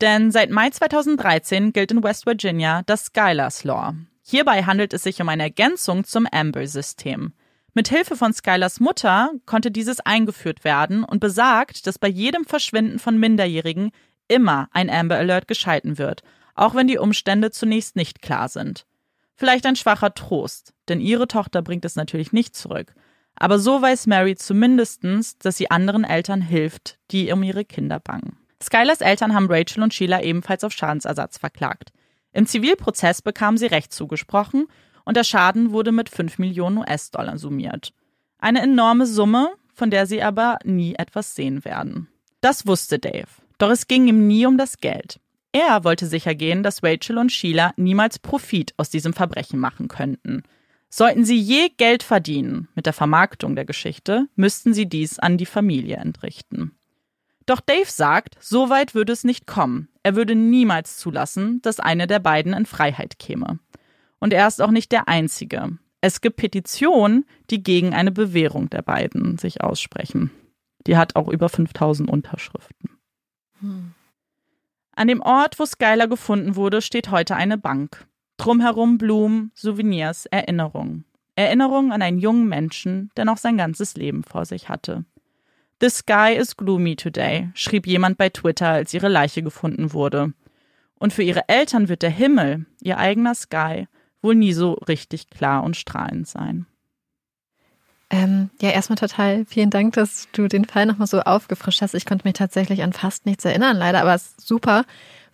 Denn 0.00 0.30
seit 0.30 0.48
Mai 0.48 0.70
2013 0.70 1.74
gilt 1.74 1.92
in 1.92 2.02
West 2.02 2.24
Virginia 2.24 2.80
das 2.86 3.04
Skylars 3.04 3.64
Law. 3.64 3.94
Hierbei 4.22 4.62
handelt 4.62 4.94
es 4.94 5.02
sich 5.02 5.20
um 5.20 5.28
eine 5.28 5.42
Ergänzung 5.42 6.04
zum 6.04 6.26
Amber-System. 6.26 7.34
Mit 7.74 7.88
Hilfe 7.88 8.16
von 8.16 8.32
Skylars 8.32 8.80
Mutter 8.80 9.30
konnte 9.44 9.70
dieses 9.70 10.00
eingeführt 10.00 10.64
werden 10.64 11.04
und 11.04 11.20
besagt, 11.20 11.86
dass 11.86 11.98
bei 11.98 12.08
jedem 12.08 12.46
Verschwinden 12.46 12.98
von 12.98 13.18
Minderjährigen 13.18 13.90
immer 14.26 14.70
ein 14.72 14.88
Amber 14.88 15.16
Alert 15.16 15.48
geschalten 15.48 15.98
wird, 15.98 16.22
auch 16.54 16.74
wenn 16.74 16.86
die 16.86 16.96
Umstände 16.96 17.50
zunächst 17.50 17.94
nicht 17.94 18.22
klar 18.22 18.48
sind. 18.48 18.86
Vielleicht 19.34 19.66
ein 19.66 19.76
schwacher 19.76 20.14
Trost, 20.14 20.74
denn 20.88 21.00
ihre 21.00 21.28
Tochter 21.28 21.62
bringt 21.62 21.84
es 21.84 21.96
natürlich 21.96 22.32
nicht 22.32 22.54
zurück. 22.54 22.94
Aber 23.34 23.58
so 23.58 23.80
weiß 23.80 24.06
Mary 24.06 24.36
zumindestens, 24.36 25.38
dass 25.38 25.56
sie 25.56 25.70
anderen 25.70 26.04
Eltern 26.04 26.42
hilft, 26.42 26.98
die 27.10 27.32
um 27.32 27.42
ihre 27.42 27.64
Kinder 27.64 27.98
bangen. 27.98 28.38
Skylers 28.62 29.00
Eltern 29.00 29.34
haben 29.34 29.50
Rachel 29.50 29.82
und 29.82 29.92
Sheila 29.92 30.22
ebenfalls 30.22 30.64
auf 30.64 30.72
Schadensersatz 30.72 31.38
verklagt. 31.38 31.92
Im 32.32 32.46
Zivilprozess 32.46 33.22
bekamen 33.22 33.58
sie 33.58 33.66
Recht 33.66 33.92
zugesprochen 33.92 34.66
und 35.04 35.16
der 35.16 35.24
Schaden 35.24 35.72
wurde 35.72 35.92
mit 35.92 36.08
5 36.08 36.38
Millionen 36.38 36.78
US-Dollar 36.78 37.38
summiert. 37.38 37.92
Eine 38.38 38.62
enorme 38.62 39.06
Summe, 39.06 39.52
von 39.74 39.90
der 39.90 40.06
sie 40.06 40.22
aber 40.22 40.58
nie 40.64 40.94
etwas 40.94 41.34
sehen 41.34 41.64
werden. 41.64 42.08
Das 42.40 42.66
wusste 42.66 42.98
Dave. 42.98 43.28
Doch 43.58 43.70
es 43.70 43.86
ging 43.86 44.06
ihm 44.08 44.26
nie 44.26 44.46
um 44.46 44.58
das 44.58 44.78
Geld. 44.78 45.20
Er 45.52 45.84
wollte 45.84 46.06
sicher 46.06 46.34
gehen, 46.34 46.62
dass 46.62 46.82
Rachel 46.82 47.18
und 47.18 47.30
Sheila 47.30 47.72
niemals 47.76 48.18
Profit 48.18 48.72
aus 48.78 48.88
diesem 48.88 49.12
Verbrechen 49.12 49.58
machen 49.58 49.88
könnten. 49.88 50.42
Sollten 50.88 51.24
sie 51.24 51.38
je 51.38 51.68
Geld 51.76 52.02
verdienen 52.02 52.68
mit 52.74 52.86
der 52.86 52.92
Vermarktung 52.92 53.54
der 53.54 53.64
Geschichte, 53.64 54.26
müssten 54.34 54.74
sie 54.74 54.88
dies 54.88 55.18
an 55.18 55.38
die 55.38 55.46
Familie 55.46 55.96
entrichten. 55.96 56.72
Doch 57.46 57.60
Dave 57.60 57.90
sagt, 57.90 58.36
so 58.40 58.70
weit 58.70 58.94
würde 58.94 59.12
es 59.12 59.24
nicht 59.24 59.46
kommen. 59.46 59.88
Er 60.02 60.16
würde 60.16 60.34
niemals 60.34 60.96
zulassen, 60.96 61.60
dass 61.62 61.80
eine 61.80 62.06
der 62.06 62.18
beiden 62.18 62.52
in 62.52 62.66
Freiheit 62.66 63.18
käme. 63.18 63.58
Und 64.20 64.32
er 64.32 64.46
ist 64.46 64.62
auch 64.62 64.70
nicht 64.70 64.92
der 64.92 65.08
Einzige. 65.08 65.78
Es 66.00 66.20
gibt 66.20 66.36
Petitionen, 66.36 67.26
die 67.50 67.62
gegen 67.62 67.94
eine 67.94 68.12
Bewährung 68.12 68.70
der 68.70 68.82
beiden 68.82 69.38
sich 69.38 69.62
aussprechen. 69.62 70.30
Die 70.86 70.96
hat 70.96 71.16
auch 71.16 71.28
über 71.28 71.48
5000 71.48 72.08
Unterschriften. 72.08 72.90
Hm. 73.60 73.94
An 74.94 75.08
dem 75.08 75.22
Ort, 75.22 75.58
wo 75.58 75.64
Skylar 75.64 76.06
gefunden 76.06 76.54
wurde, 76.54 76.82
steht 76.82 77.10
heute 77.10 77.34
eine 77.34 77.56
Bank. 77.56 78.06
Drumherum 78.36 78.98
Blumen, 78.98 79.50
Souvenirs, 79.54 80.26
Erinnerungen. 80.26 81.04
Erinnerungen 81.34 81.92
an 81.92 82.02
einen 82.02 82.18
jungen 82.18 82.48
Menschen, 82.48 83.10
der 83.16 83.24
noch 83.24 83.38
sein 83.38 83.56
ganzes 83.56 83.94
Leben 83.96 84.22
vor 84.22 84.44
sich 84.44 84.68
hatte. 84.68 85.04
The 85.80 85.88
sky 85.88 86.34
is 86.36 86.56
gloomy 86.56 86.94
today, 86.94 87.50
schrieb 87.54 87.86
jemand 87.86 88.18
bei 88.18 88.28
Twitter, 88.28 88.68
als 88.68 88.94
ihre 88.94 89.08
Leiche 89.08 89.42
gefunden 89.42 89.92
wurde. 89.92 90.32
Und 90.98 91.12
für 91.12 91.22
ihre 91.22 91.48
Eltern 91.48 91.88
wird 91.88 92.02
der 92.02 92.10
Himmel, 92.10 92.66
ihr 92.80 92.98
eigener 92.98 93.34
Sky, 93.34 93.88
wohl 94.20 94.34
nie 94.34 94.52
so 94.52 94.74
richtig 94.74 95.30
klar 95.30 95.64
und 95.64 95.76
strahlend 95.76 96.28
sein. 96.28 96.66
Ähm, 98.12 98.50
ja, 98.60 98.68
erstmal 98.68 98.98
total 98.98 99.46
vielen 99.46 99.70
Dank, 99.70 99.94
dass 99.94 100.28
du 100.32 100.46
den 100.46 100.66
Fall 100.66 100.84
nochmal 100.84 101.06
so 101.06 101.20
aufgefrischt 101.20 101.80
hast. 101.80 101.94
Ich 101.94 102.04
konnte 102.04 102.28
mich 102.28 102.34
tatsächlich 102.34 102.82
an 102.82 102.92
fast 102.92 103.24
nichts 103.24 103.44
erinnern, 103.46 103.76
leider, 103.76 104.02
aber 104.02 104.20
super. 104.36 104.84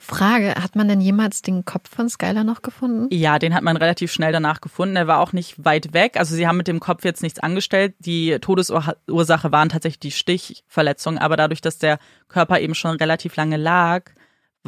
Frage, 0.00 0.54
hat 0.54 0.76
man 0.76 0.86
denn 0.86 1.00
jemals 1.00 1.42
den 1.42 1.64
Kopf 1.64 1.90
von 1.92 2.08
Skylar 2.08 2.44
noch 2.44 2.62
gefunden? 2.62 3.08
Ja, 3.10 3.40
den 3.40 3.52
hat 3.52 3.64
man 3.64 3.76
relativ 3.76 4.12
schnell 4.12 4.30
danach 4.30 4.60
gefunden. 4.60 4.94
Er 4.94 5.08
war 5.08 5.18
auch 5.18 5.32
nicht 5.32 5.64
weit 5.64 5.92
weg. 5.92 6.16
Also 6.16 6.36
sie 6.36 6.46
haben 6.46 6.56
mit 6.56 6.68
dem 6.68 6.78
Kopf 6.78 7.04
jetzt 7.04 7.20
nichts 7.20 7.40
angestellt. 7.40 7.96
Die 7.98 8.38
Todesursache 8.38 9.50
waren 9.50 9.70
tatsächlich 9.70 9.98
die 9.98 10.12
Stichverletzungen, 10.12 11.18
aber 11.18 11.36
dadurch, 11.36 11.60
dass 11.60 11.78
der 11.78 11.98
Körper 12.28 12.60
eben 12.60 12.76
schon 12.76 12.94
relativ 12.94 13.34
lange 13.34 13.56
lag, 13.56 14.12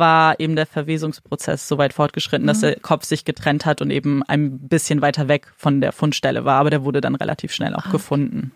war 0.01 0.41
eben 0.41 0.57
der 0.57 0.67
Verwesungsprozess 0.67 1.69
so 1.69 1.79
weit 1.79 1.93
fortgeschritten, 1.93 2.45
mhm. 2.45 2.49
dass 2.49 2.61
der 2.61 2.81
Kopf 2.81 3.05
sich 3.05 3.25
getrennt 3.25 3.65
hat 3.65 3.81
und 3.81 3.93
eben 3.93 4.25
ein 4.25 4.59
bisschen 4.59 5.01
weiter 5.01 5.29
weg 5.29 5.53
von 5.57 5.81
der 5.81 5.93
Fundstelle 5.93 6.45
war. 6.45 6.59
Aber 6.59 6.71
der 6.71 6.83
wurde 6.83 7.01
dann 7.01 7.15
relativ 7.15 7.53
schnell 7.53 7.77
auch 7.77 7.87
ah. 7.87 7.93
gefunden. 7.93 8.51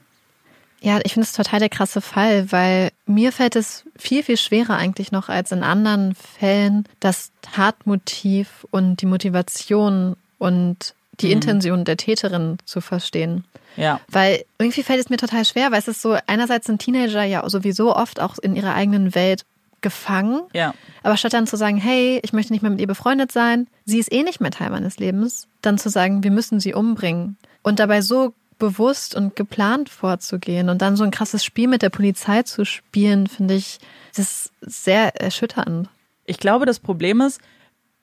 Ja, 0.80 1.00
ich 1.02 1.14
finde 1.14 1.24
es 1.24 1.32
total 1.32 1.60
der 1.60 1.70
krasse 1.70 2.02
Fall, 2.02 2.52
weil 2.52 2.90
mir 3.06 3.32
fällt 3.32 3.56
es 3.56 3.84
viel, 3.96 4.22
viel 4.22 4.36
schwerer 4.36 4.76
eigentlich 4.76 5.12
noch 5.12 5.30
als 5.30 5.50
in 5.50 5.62
anderen 5.62 6.14
Fällen, 6.14 6.84
das 7.00 7.30
Tatmotiv 7.40 8.66
und 8.70 9.00
die 9.00 9.06
Motivation 9.06 10.16
und 10.38 10.94
die 11.20 11.26
mhm. 11.26 11.32
Intention 11.32 11.84
der 11.84 11.96
Täterin 11.96 12.58
zu 12.66 12.82
verstehen. 12.82 13.44
Ja. 13.76 14.00
Weil 14.08 14.44
irgendwie 14.58 14.82
fällt 14.82 15.00
es 15.00 15.08
mir 15.08 15.16
total 15.16 15.44
schwer, 15.44 15.72
weil 15.72 15.78
es 15.78 15.88
ist 15.88 16.02
so, 16.02 16.16
einerseits 16.26 16.66
sind 16.66 16.82
Teenager 16.82 17.24
ja 17.24 17.48
sowieso 17.48 17.96
oft 17.96 18.20
auch 18.20 18.38
in 18.38 18.54
ihrer 18.54 18.74
eigenen 18.74 19.14
Welt 19.14 19.46
gefangen. 19.84 20.40
Ja. 20.52 20.74
Aber 21.04 21.16
statt 21.16 21.34
dann 21.34 21.46
zu 21.46 21.56
sagen, 21.56 21.76
hey, 21.76 22.18
ich 22.24 22.32
möchte 22.32 22.52
nicht 22.52 22.62
mehr 22.62 22.70
mit 22.70 22.80
ihr 22.80 22.88
befreundet 22.88 23.30
sein, 23.30 23.68
sie 23.84 24.00
ist 24.00 24.10
eh 24.10 24.24
nicht 24.24 24.40
mehr 24.40 24.50
Teil 24.50 24.70
meines 24.70 24.98
Lebens, 24.98 25.46
dann 25.62 25.78
zu 25.78 25.90
sagen, 25.90 26.24
wir 26.24 26.32
müssen 26.32 26.58
sie 26.58 26.74
umbringen. 26.74 27.36
Und 27.62 27.78
dabei 27.78 28.00
so 28.00 28.34
bewusst 28.58 29.14
und 29.14 29.36
geplant 29.36 29.90
vorzugehen 29.90 30.68
und 30.68 30.80
dann 30.80 30.96
so 30.96 31.04
ein 31.04 31.10
krasses 31.10 31.44
Spiel 31.44 31.68
mit 31.68 31.82
der 31.82 31.90
Polizei 31.90 32.42
zu 32.42 32.64
spielen, 32.64 33.26
finde 33.26 33.54
ich, 33.54 33.78
das 34.16 34.26
ist 34.26 34.52
sehr 34.60 35.20
erschütternd. 35.20 35.88
Ich 36.24 36.38
glaube, 36.38 36.64
das 36.64 36.80
Problem 36.80 37.20
ist, 37.20 37.40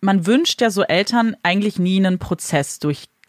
man 0.02 0.28
wünscht 0.28 0.62
ja 0.62 0.70
so 0.70 0.84
Eltern 0.84 1.36
eigentlich 1.42 1.80
nie 1.80 1.98
einen 1.98 2.20
Prozess 2.20 2.80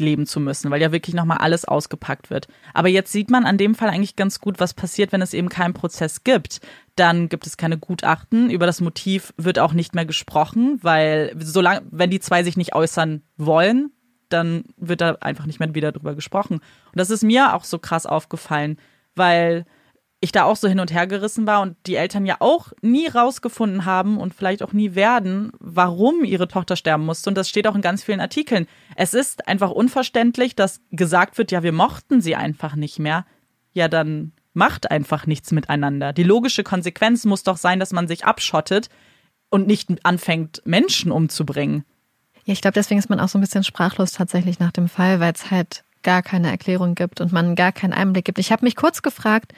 durchleben 0.02 0.26
zu 0.26 0.40
müssen, 0.40 0.70
weil 0.70 0.80
ja 0.80 0.92
wirklich 0.92 1.14
nochmal 1.14 1.38
alles 1.38 1.64
ausgepackt 1.64 2.30
wird. 2.30 2.48
Aber 2.74 2.88
jetzt 2.88 3.12
sieht 3.12 3.30
man 3.30 3.44
an 3.44 3.58
dem 3.58 3.74
Fall 3.74 3.88
eigentlich 3.88 4.16
ganz 4.16 4.40
gut, 4.40 4.60
was 4.60 4.74
passiert, 4.74 5.12
wenn 5.12 5.22
es 5.22 5.34
eben 5.34 5.48
keinen 5.48 5.74
Prozess 5.74 6.24
gibt. 6.24 6.60
Dann 6.96 7.28
gibt 7.28 7.46
es 7.46 7.56
keine 7.56 7.78
Gutachten. 7.78 8.50
Über 8.50 8.66
das 8.66 8.80
Motiv 8.80 9.32
wird 9.36 9.58
auch 9.58 9.72
nicht 9.72 9.94
mehr 9.94 10.06
gesprochen, 10.06 10.78
weil 10.82 11.32
solange, 11.38 11.82
wenn 11.90 12.10
die 12.10 12.20
zwei 12.20 12.42
sich 12.42 12.56
nicht 12.56 12.74
äußern 12.74 13.22
wollen, 13.36 13.92
dann 14.28 14.64
wird 14.76 15.00
da 15.00 15.16
einfach 15.20 15.46
nicht 15.46 15.60
mehr 15.60 15.74
wieder 15.74 15.92
drüber 15.92 16.14
gesprochen. 16.14 16.54
Und 16.54 16.96
das 16.96 17.10
ist 17.10 17.22
mir 17.22 17.54
auch 17.54 17.64
so 17.64 17.78
krass 17.78 18.06
aufgefallen, 18.06 18.78
weil 19.14 19.66
ich 20.22 20.30
da 20.30 20.44
auch 20.44 20.54
so 20.54 20.68
hin 20.68 20.78
und 20.78 20.92
her 20.92 21.08
gerissen 21.08 21.48
war 21.48 21.60
und 21.62 21.76
die 21.86 21.96
Eltern 21.96 22.24
ja 22.24 22.36
auch 22.38 22.72
nie 22.80 23.08
rausgefunden 23.08 23.84
haben 23.84 24.18
und 24.18 24.32
vielleicht 24.32 24.62
auch 24.62 24.72
nie 24.72 24.94
werden, 24.94 25.50
warum 25.58 26.22
ihre 26.22 26.46
Tochter 26.46 26.76
sterben 26.76 27.04
musste. 27.04 27.28
Und 27.28 27.34
das 27.34 27.48
steht 27.48 27.66
auch 27.66 27.74
in 27.74 27.82
ganz 27.82 28.04
vielen 28.04 28.20
Artikeln. 28.20 28.68
Es 28.94 29.14
ist 29.14 29.48
einfach 29.48 29.72
unverständlich, 29.72 30.54
dass 30.54 30.80
gesagt 30.92 31.38
wird, 31.38 31.50
ja, 31.50 31.64
wir 31.64 31.72
mochten 31.72 32.20
sie 32.20 32.36
einfach 32.36 32.76
nicht 32.76 33.00
mehr. 33.00 33.26
Ja, 33.72 33.88
dann 33.88 34.30
macht 34.54 34.92
einfach 34.92 35.26
nichts 35.26 35.50
miteinander. 35.50 36.12
Die 36.12 36.22
logische 36.22 36.62
Konsequenz 36.62 37.24
muss 37.24 37.42
doch 37.42 37.56
sein, 37.56 37.80
dass 37.80 37.92
man 37.92 38.06
sich 38.06 38.24
abschottet 38.24 38.90
und 39.50 39.66
nicht 39.66 40.06
anfängt, 40.06 40.62
Menschen 40.64 41.10
umzubringen. 41.10 41.84
Ja, 42.44 42.52
ich 42.52 42.60
glaube, 42.60 42.74
deswegen 42.74 43.00
ist 43.00 43.10
man 43.10 43.18
auch 43.18 43.28
so 43.28 43.38
ein 43.38 43.42
bisschen 43.42 43.64
sprachlos 43.64 44.12
tatsächlich 44.12 44.60
nach 44.60 44.72
dem 44.72 44.88
Fall, 44.88 45.18
weil 45.18 45.32
es 45.32 45.50
halt 45.50 45.82
gar 46.04 46.22
keine 46.22 46.50
Erklärung 46.50 46.94
gibt 46.94 47.20
und 47.20 47.32
man 47.32 47.56
gar 47.56 47.72
keinen 47.72 47.92
Einblick 47.92 48.24
gibt. 48.24 48.38
Ich 48.38 48.52
habe 48.52 48.64
mich 48.64 48.76
kurz 48.76 49.02
gefragt, 49.02 49.52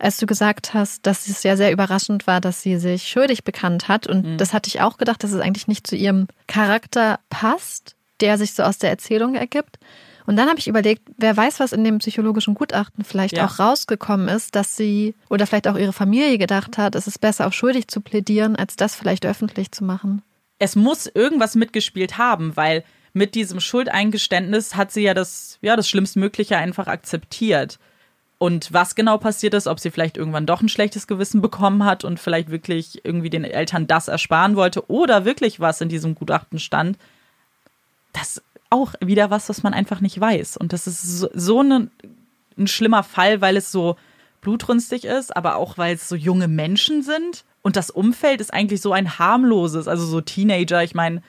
als 0.00 0.16
du 0.16 0.26
gesagt 0.26 0.74
hast, 0.74 1.06
dass 1.06 1.28
es 1.28 1.42
ja 1.42 1.56
sehr 1.56 1.72
überraschend 1.72 2.26
war, 2.26 2.40
dass 2.40 2.62
sie 2.62 2.78
sich 2.78 3.08
schuldig 3.08 3.44
bekannt 3.44 3.88
hat. 3.88 4.06
Und 4.06 4.24
mhm. 4.24 4.38
das 4.38 4.52
hatte 4.52 4.68
ich 4.68 4.80
auch 4.80 4.98
gedacht, 4.98 5.22
dass 5.22 5.32
es 5.32 5.40
eigentlich 5.40 5.68
nicht 5.68 5.86
zu 5.86 5.96
ihrem 5.96 6.26
Charakter 6.46 7.20
passt, 7.28 7.96
der 8.20 8.38
sich 8.38 8.54
so 8.54 8.62
aus 8.62 8.78
der 8.78 8.90
Erzählung 8.90 9.34
ergibt. 9.34 9.78
Und 10.26 10.36
dann 10.36 10.48
habe 10.48 10.58
ich 10.58 10.68
überlegt, 10.68 11.02
wer 11.16 11.36
weiß, 11.36 11.60
was 11.60 11.72
in 11.72 11.82
dem 11.82 11.98
psychologischen 11.98 12.54
Gutachten 12.54 13.04
vielleicht 13.04 13.36
ja. 13.36 13.46
auch 13.46 13.58
rausgekommen 13.58 14.28
ist, 14.28 14.54
dass 14.54 14.76
sie 14.76 15.14
oder 15.28 15.46
vielleicht 15.46 15.66
auch 15.66 15.76
ihre 15.76 15.92
Familie 15.92 16.38
gedacht 16.38 16.78
hat, 16.78 16.94
es 16.94 17.06
ist 17.06 17.20
besser, 17.20 17.46
auf 17.46 17.54
schuldig 17.54 17.88
zu 17.88 18.00
plädieren, 18.00 18.54
als 18.54 18.76
das 18.76 18.94
vielleicht 18.94 19.26
öffentlich 19.26 19.72
zu 19.72 19.84
machen 19.84 20.22
es 20.60 20.76
muss 20.76 21.06
irgendwas 21.06 21.56
mitgespielt 21.56 22.18
haben, 22.18 22.56
weil 22.56 22.84
mit 23.12 23.34
diesem 23.34 23.58
Schuldeingeständnis 23.58 24.76
hat 24.76 24.92
sie 24.92 25.02
ja 25.02 25.14
das, 25.14 25.58
ja, 25.62 25.74
das 25.74 25.88
Schlimmstmögliche 25.88 26.56
einfach 26.56 26.86
akzeptiert. 26.86 27.80
Und 28.42 28.72
was 28.72 28.94
genau 28.94 29.18
passiert 29.18 29.52
ist, 29.52 29.66
ob 29.66 29.80
sie 29.80 29.90
vielleicht 29.90 30.16
irgendwann 30.16 30.46
doch 30.46 30.62
ein 30.62 30.70
schlechtes 30.70 31.06
Gewissen 31.06 31.42
bekommen 31.42 31.84
hat 31.84 32.04
und 32.04 32.18
vielleicht 32.18 32.50
wirklich 32.50 33.04
irgendwie 33.04 33.28
den 33.28 33.44
Eltern 33.44 33.86
das 33.86 34.08
ersparen 34.08 34.56
wollte 34.56 34.90
oder 34.90 35.26
wirklich 35.26 35.60
was 35.60 35.82
in 35.82 35.90
diesem 35.90 36.14
Gutachten 36.14 36.58
stand, 36.58 36.96
das 38.14 38.42
auch 38.70 38.94
wieder 39.04 39.28
was, 39.28 39.50
was 39.50 39.62
man 39.62 39.74
einfach 39.74 40.00
nicht 40.00 40.18
weiß. 40.18 40.56
Und 40.56 40.72
das 40.72 40.86
ist 40.86 41.02
so, 41.02 41.28
so 41.34 41.60
eine, 41.60 41.90
ein 42.56 42.66
schlimmer 42.66 43.02
Fall, 43.02 43.42
weil 43.42 43.58
es 43.58 43.70
so 43.70 43.96
blutrünstig 44.40 45.04
ist, 45.04 45.36
aber 45.36 45.56
auch 45.56 45.76
weil 45.76 45.96
es 45.96 46.08
so 46.08 46.16
junge 46.16 46.48
Menschen 46.48 47.02
sind. 47.02 47.44
Und 47.60 47.76
das 47.76 47.90
Umfeld 47.90 48.40
ist 48.40 48.54
eigentlich 48.54 48.80
so 48.80 48.94
ein 48.94 49.18
harmloses, 49.18 49.86
also 49.86 50.06
so 50.06 50.22
Teenager. 50.22 50.82
Ich 50.82 50.94
meine, 50.94 51.22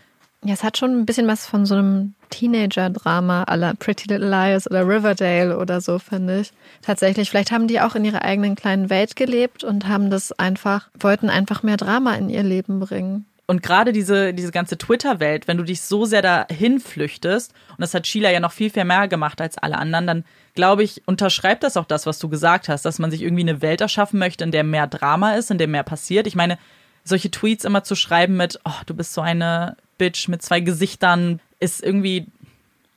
Ja, 0.43 0.53
es 0.53 0.63
hat 0.63 0.77
schon 0.77 0.99
ein 0.99 1.05
bisschen 1.05 1.27
was 1.27 1.45
von 1.45 1.67
so 1.67 1.75
einem 1.75 2.15
Teenager-Drama 2.31 3.43
aller 3.43 3.75
Pretty 3.75 4.07
Little 4.07 4.27
Liars 4.27 4.69
oder 4.69 4.87
Riverdale 4.87 5.57
oder 5.57 5.81
so, 5.81 5.99
finde 5.99 6.41
ich. 6.41 6.51
Tatsächlich, 6.81 7.29
vielleicht 7.29 7.51
haben 7.51 7.67
die 7.67 7.79
auch 7.79 7.93
in 7.93 8.05
ihrer 8.05 8.23
eigenen 8.23 8.55
kleinen 8.55 8.89
Welt 8.89 9.15
gelebt 9.15 9.63
und 9.63 9.87
haben 9.87 10.09
das 10.09 10.31
einfach, 10.31 10.89
wollten 10.99 11.29
einfach 11.29 11.61
mehr 11.61 11.77
Drama 11.77 12.15
in 12.15 12.29
ihr 12.29 12.41
Leben 12.41 12.79
bringen. 12.79 13.25
Und 13.45 13.61
gerade 13.61 13.91
diese, 13.91 14.33
diese 14.33 14.51
ganze 14.51 14.77
Twitter-Welt, 14.77 15.47
wenn 15.47 15.57
du 15.57 15.63
dich 15.63 15.81
so 15.81 16.05
sehr 16.05 16.21
dahin 16.21 16.79
flüchtest, 16.79 17.53
und 17.71 17.81
das 17.81 17.93
hat 17.93 18.07
Sheila 18.07 18.31
ja 18.31 18.39
noch 18.39 18.53
viel, 18.53 18.69
viel 18.69 18.85
mehr 18.85 19.07
gemacht 19.07 19.41
als 19.41 19.57
alle 19.57 19.77
anderen, 19.77 20.07
dann 20.07 20.25
glaube 20.55 20.83
ich, 20.83 21.03
unterschreibt 21.05 21.63
das 21.63 21.77
auch 21.77 21.85
das, 21.85 22.05
was 22.05 22.17
du 22.17 22.29
gesagt 22.29 22.67
hast, 22.67 22.83
dass 22.85 22.97
man 22.97 23.11
sich 23.11 23.21
irgendwie 23.21 23.43
eine 23.43 23.61
Welt 23.61 23.81
erschaffen 23.81 24.19
möchte, 24.19 24.43
in 24.43 24.51
der 24.51 24.63
mehr 24.63 24.87
Drama 24.87 25.33
ist, 25.33 25.51
in 25.51 25.57
der 25.59 25.67
mehr 25.67 25.83
passiert. 25.83 26.27
Ich 26.27 26.35
meine, 26.35 26.57
solche 27.03 27.29
Tweets 27.29 27.65
immer 27.65 27.83
zu 27.83 27.95
schreiben 27.95 28.37
mit, 28.37 28.59
oh, 28.63 28.81
du 28.85 28.93
bist 28.93 29.13
so 29.13 29.21
eine 29.21 29.75
Bitch 30.01 30.27
mit 30.27 30.41
zwei 30.41 30.61
Gesichtern, 30.61 31.39
ist 31.59 31.83
irgendwie, 31.83 32.25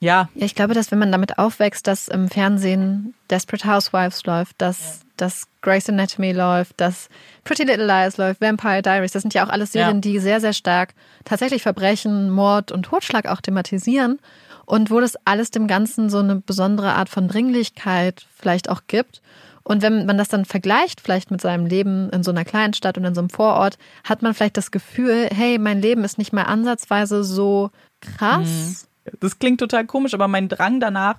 ja, 0.00 0.30
Ja, 0.34 0.46
ich 0.46 0.54
glaube, 0.54 0.72
dass 0.72 0.90
wenn 0.90 0.98
man 0.98 1.12
damit 1.12 1.38
aufwächst, 1.38 1.86
dass 1.86 2.08
im 2.08 2.28
Fernsehen 2.30 3.12
Desperate 3.28 3.66
Housewives 3.68 4.24
läuft, 4.24 4.54
dass, 4.58 5.00
dass 5.18 5.46
Grey's 5.60 5.86
Anatomy 5.88 6.32
läuft, 6.32 6.80
dass 6.80 7.10
Pretty 7.44 7.64
Little 7.64 7.84
Liars 7.86 8.16
läuft, 8.16 8.40
Vampire 8.40 8.80
Diaries, 8.80 9.12
das 9.12 9.20
sind 9.20 9.34
ja 9.34 9.44
auch 9.44 9.50
alles 9.50 9.72
Serien, 9.72 9.96
Ja. 9.96 10.00
die 10.00 10.18
sehr, 10.18 10.40
sehr 10.40 10.54
stark 10.54 10.94
tatsächlich 11.26 11.60
Verbrechen, 11.62 12.30
Mord 12.30 12.72
und 12.72 12.84
Totschlag 12.84 13.26
auch 13.26 13.42
thematisieren 13.42 14.18
und 14.64 14.90
wo 14.90 14.98
das 15.00 15.16
alles 15.26 15.50
dem 15.50 15.66
Ganzen 15.66 16.08
so 16.08 16.20
eine 16.20 16.36
besondere 16.36 16.94
Art 16.94 17.10
von 17.10 17.28
Dringlichkeit 17.28 18.26
vielleicht 18.34 18.70
auch 18.70 18.82
gibt. 18.86 19.20
Und 19.64 19.80
wenn 19.80 20.04
man 20.04 20.18
das 20.18 20.28
dann 20.28 20.44
vergleicht, 20.44 21.00
vielleicht 21.00 21.30
mit 21.30 21.40
seinem 21.40 21.64
Leben 21.64 22.10
in 22.10 22.22
so 22.22 22.30
einer 22.30 22.44
kleinen 22.44 22.74
Stadt 22.74 22.98
und 22.98 23.04
in 23.04 23.14
so 23.14 23.22
einem 23.22 23.30
Vorort, 23.30 23.78
hat 24.04 24.20
man 24.20 24.34
vielleicht 24.34 24.58
das 24.58 24.70
Gefühl, 24.70 25.28
hey, 25.34 25.58
mein 25.58 25.80
Leben 25.80 26.04
ist 26.04 26.18
nicht 26.18 26.34
mal 26.34 26.42
ansatzweise 26.42 27.24
so 27.24 27.70
krass. 28.00 28.86
das 29.20 29.38
klingt 29.38 29.60
total 29.60 29.86
komisch, 29.86 30.12
aber 30.12 30.28
mein 30.28 30.48
Drang 30.48 30.80
danach 30.80 31.16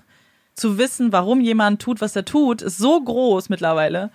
zu 0.53 0.77
wissen, 0.77 1.11
warum 1.11 1.41
jemand 1.41 1.81
tut, 1.81 2.01
was 2.01 2.15
er 2.15 2.23
tut, 2.23 2.61
ist 2.61 2.77
so 2.77 3.01
groß 3.01 3.49
mittlerweile, 3.49 4.11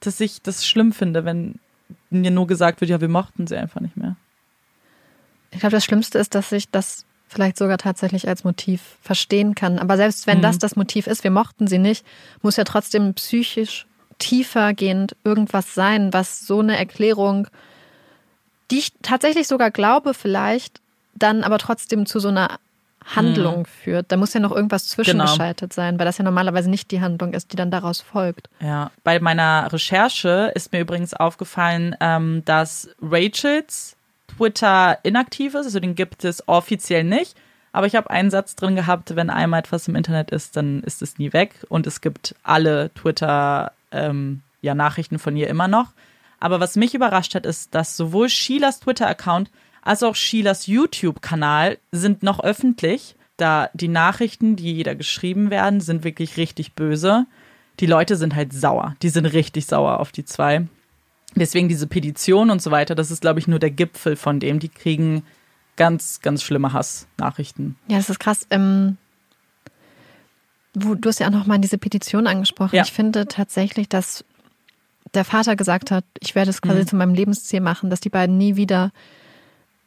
dass 0.00 0.20
ich 0.20 0.42
das 0.42 0.66
schlimm 0.66 0.92
finde, 0.92 1.24
wenn 1.24 1.58
mir 2.10 2.30
nur 2.30 2.46
gesagt 2.46 2.80
wird, 2.80 2.90
ja, 2.90 3.00
wir 3.00 3.08
mochten 3.08 3.46
sie 3.46 3.56
einfach 3.56 3.80
nicht 3.80 3.96
mehr. 3.96 4.16
Ich 5.50 5.60
glaube, 5.60 5.72
das 5.72 5.84
Schlimmste 5.84 6.18
ist, 6.18 6.34
dass 6.34 6.52
ich 6.52 6.70
das 6.70 7.06
vielleicht 7.30 7.56
sogar 7.56 7.78
tatsächlich 7.78 8.26
als 8.26 8.42
Motiv 8.42 8.82
verstehen 9.02 9.54
kann. 9.54 9.78
Aber 9.78 9.96
selbst 9.96 10.26
wenn 10.26 10.42
das 10.42 10.58
das 10.58 10.74
Motiv 10.74 11.06
ist, 11.06 11.22
wir 11.22 11.30
mochten 11.30 11.68
sie 11.68 11.78
nicht, 11.78 12.04
muss 12.42 12.56
ja 12.56 12.64
trotzdem 12.64 13.14
psychisch 13.14 13.86
tiefergehend 14.18 15.16
irgendwas 15.24 15.74
sein, 15.74 16.12
was 16.12 16.40
so 16.40 16.58
eine 16.58 16.76
Erklärung, 16.76 17.46
die 18.70 18.78
ich 18.78 18.92
tatsächlich 19.02 19.46
sogar 19.46 19.70
glaube, 19.70 20.12
vielleicht 20.12 20.80
dann 21.14 21.44
aber 21.44 21.58
trotzdem 21.58 22.04
zu 22.04 22.18
so 22.18 22.28
einer 22.28 22.58
Handlung 23.04 23.66
führt. 23.66 24.06
Da 24.12 24.16
muss 24.16 24.34
ja 24.34 24.40
noch 24.40 24.52
irgendwas 24.52 24.88
zwischengeschaltet 24.88 25.72
sein, 25.72 25.98
weil 25.98 26.06
das 26.06 26.18
ja 26.18 26.24
normalerweise 26.24 26.68
nicht 26.68 26.90
die 26.90 27.00
Handlung 27.00 27.32
ist, 27.32 27.52
die 27.52 27.56
dann 27.56 27.70
daraus 27.70 28.00
folgt. 28.00 28.50
Ja, 28.60 28.90
bei 29.04 29.20
meiner 29.20 29.72
Recherche 29.72 30.52
ist 30.54 30.72
mir 30.72 30.80
übrigens 30.80 31.14
aufgefallen, 31.14 31.96
ähm, 32.00 32.42
dass 32.44 32.90
Rachels 33.00 33.96
Twitter 34.36 34.98
inaktiv 35.02 35.54
ist, 35.54 35.66
also 35.66 35.80
den 35.80 35.94
gibt 35.94 36.24
es 36.24 36.46
offiziell 36.48 37.04
nicht. 37.04 37.36
Aber 37.72 37.86
ich 37.86 37.94
habe 37.94 38.10
einen 38.10 38.30
Satz 38.30 38.56
drin 38.56 38.74
gehabt, 38.74 39.14
wenn 39.14 39.30
einmal 39.30 39.60
etwas 39.60 39.86
im 39.86 39.94
Internet 39.94 40.30
ist, 40.30 40.56
dann 40.56 40.82
ist 40.82 41.02
es 41.02 41.18
nie 41.18 41.32
weg. 41.32 41.54
Und 41.68 41.86
es 41.86 42.00
gibt 42.00 42.34
alle 42.42 42.90
Twitter 42.94 43.72
ähm, 43.92 44.42
ja, 44.60 44.74
Nachrichten 44.74 45.18
von 45.18 45.36
ihr 45.36 45.48
immer 45.48 45.68
noch. 45.68 45.92
Aber 46.40 46.58
was 46.58 46.76
mich 46.76 46.94
überrascht 46.94 47.34
hat, 47.34 47.46
ist, 47.46 47.74
dass 47.74 47.96
sowohl 47.96 48.28
Sheilas 48.28 48.80
Twitter-Account 48.80 49.50
als 49.82 50.02
auch 50.02 50.14
Sheilas 50.14 50.66
YouTube-Kanal 50.66 51.78
sind 51.92 52.22
noch 52.22 52.40
öffentlich. 52.40 53.14
Da 53.36 53.70
die 53.72 53.88
Nachrichten, 53.88 54.56
die 54.56 54.82
da 54.82 54.94
geschrieben 54.94 55.50
werden, 55.50 55.80
sind 55.80 56.04
wirklich 56.04 56.36
richtig 56.36 56.74
böse. 56.74 57.26
Die 57.78 57.86
Leute 57.86 58.16
sind 58.16 58.34
halt 58.34 58.52
sauer. 58.52 58.96
Die 59.02 59.08
sind 59.08 59.26
richtig 59.26 59.66
sauer 59.66 60.00
auf 60.00 60.12
die 60.12 60.24
zwei. 60.24 60.66
Deswegen 61.36 61.68
diese 61.68 61.86
Petition 61.86 62.50
und 62.50 62.60
so 62.60 62.70
weiter, 62.70 62.94
das 62.94 63.10
ist, 63.10 63.20
glaube 63.20 63.38
ich, 63.38 63.48
nur 63.48 63.58
der 63.58 63.70
Gipfel 63.70 64.16
von 64.16 64.40
dem. 64.40 64.58
Die 64.58 64.68
kriegen 64.68 65.22
ganz, 65.76 66.20
ganz 66.20 66.42
schlimme 66.42 66.72
Hassnachrichten. 66.72 67.76
Ja, 67.88 67.98
das 67.98 68.10
ist 68.10 68.20
krass. 68.20 68.46
Ähm, 68.50 68.96
wo, 70.74 70.94
du 70.94 71.08
hast 71.08 71.20
ja 71.20 71.28
auch 71.28 71.32
nochmal 71.32 71.58
diese 71.58 71.78
Petition 71.78 72.26
angesprochen. 72.26 72.76
Ja. 72.76 72.82
Ich 72.82 72.92
finde 72.92 73.26
tatsächlich, 73.26 73.88
dass 73.88 74.24
der 75.14 75.24
Vater 75.24 75.56
gesagt 75.56 75.90
hat, 75.90 76.04
ich 76.20 76.34
werde 76.34 76.50
es 76.50 76.62
quasi 76.62 76.86
zu 76.86 76.96
meinem 76.96 77.14
Lebensziel 77.14 77.60
machen, 77.60 77.90
dass 77.90 78.00
die 78.00 78.10
beiden 78.10 78.38
nie 78.38 78.56
wieder 78.56 78.92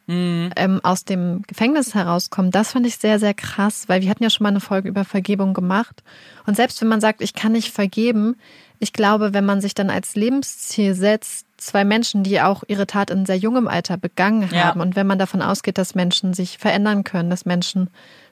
ähm, 0.06 0.80
aus 0.82 1.04
dem 1.04 1.42
Gefängnis 1.46 1.94
herauskommen. 1.94 2.50
Das 2.50 2.72
fand 2.72 2.86
ich 2.86 2.96
sehr, 2.96 3.18
sehr 3.18 3.32
krass, 3.32 3.88
weil 3.88 4.02
wir 4.02 4.10
hatten 4.10 4.22
ja 4.22 4.30
schon 4.30 4.44
mal 4.44 4.50
eine 4.50 4.60
Folge 4.60 4.88
über 4.88 5.04
Vergebung 5.04 5.54
gemacht. 5.54 6.02
Und 6.46 6.56
selbst 6.56 6.80
wenn 6.80 6.88
man 6.88 7.00
sagt, 7.00 7.22
ich 7.22 7.34
kann 7.34 7.52
nicht 7.52 7.72
vergeben, 7.72 8.36
ich 8.84 8.92
glaube, 8.92 9.34
wenn 9.34 9.44
man 9.44 9.60
sich 9.60 9.74
dann 9.74 9.90
als 9.90 10.14
Lebensziel 10.14 10.94
setzt, 10.94 11.46
zwei 11.56 11.84
Menschen, 11.84 12.22
die 12.22 12.40
auch 12.40 12.62
ihre 12.68 12.86
Tat 12.86 13.10
in 13.10 13.26
sehr 13.26 13.36
jungem 13.36 13.66
Alter 13.66 13.96
begangen 13.96 14.48
Ja. 14.52 14.64
haben, 14.64 14.80
und 14.80 14.94
wenn 14.94 15.06
man 15.06 15.18
davon 15.18 15.42
ausgeht, 15.42 15.78
dass 15.78 15.94
Menschen 15.94 16.34
sich 16.34 16.58
verändern 16.58 17.02
können, 17.02 17.30
dass 17.30 17.44
Menschen 17.46 17.88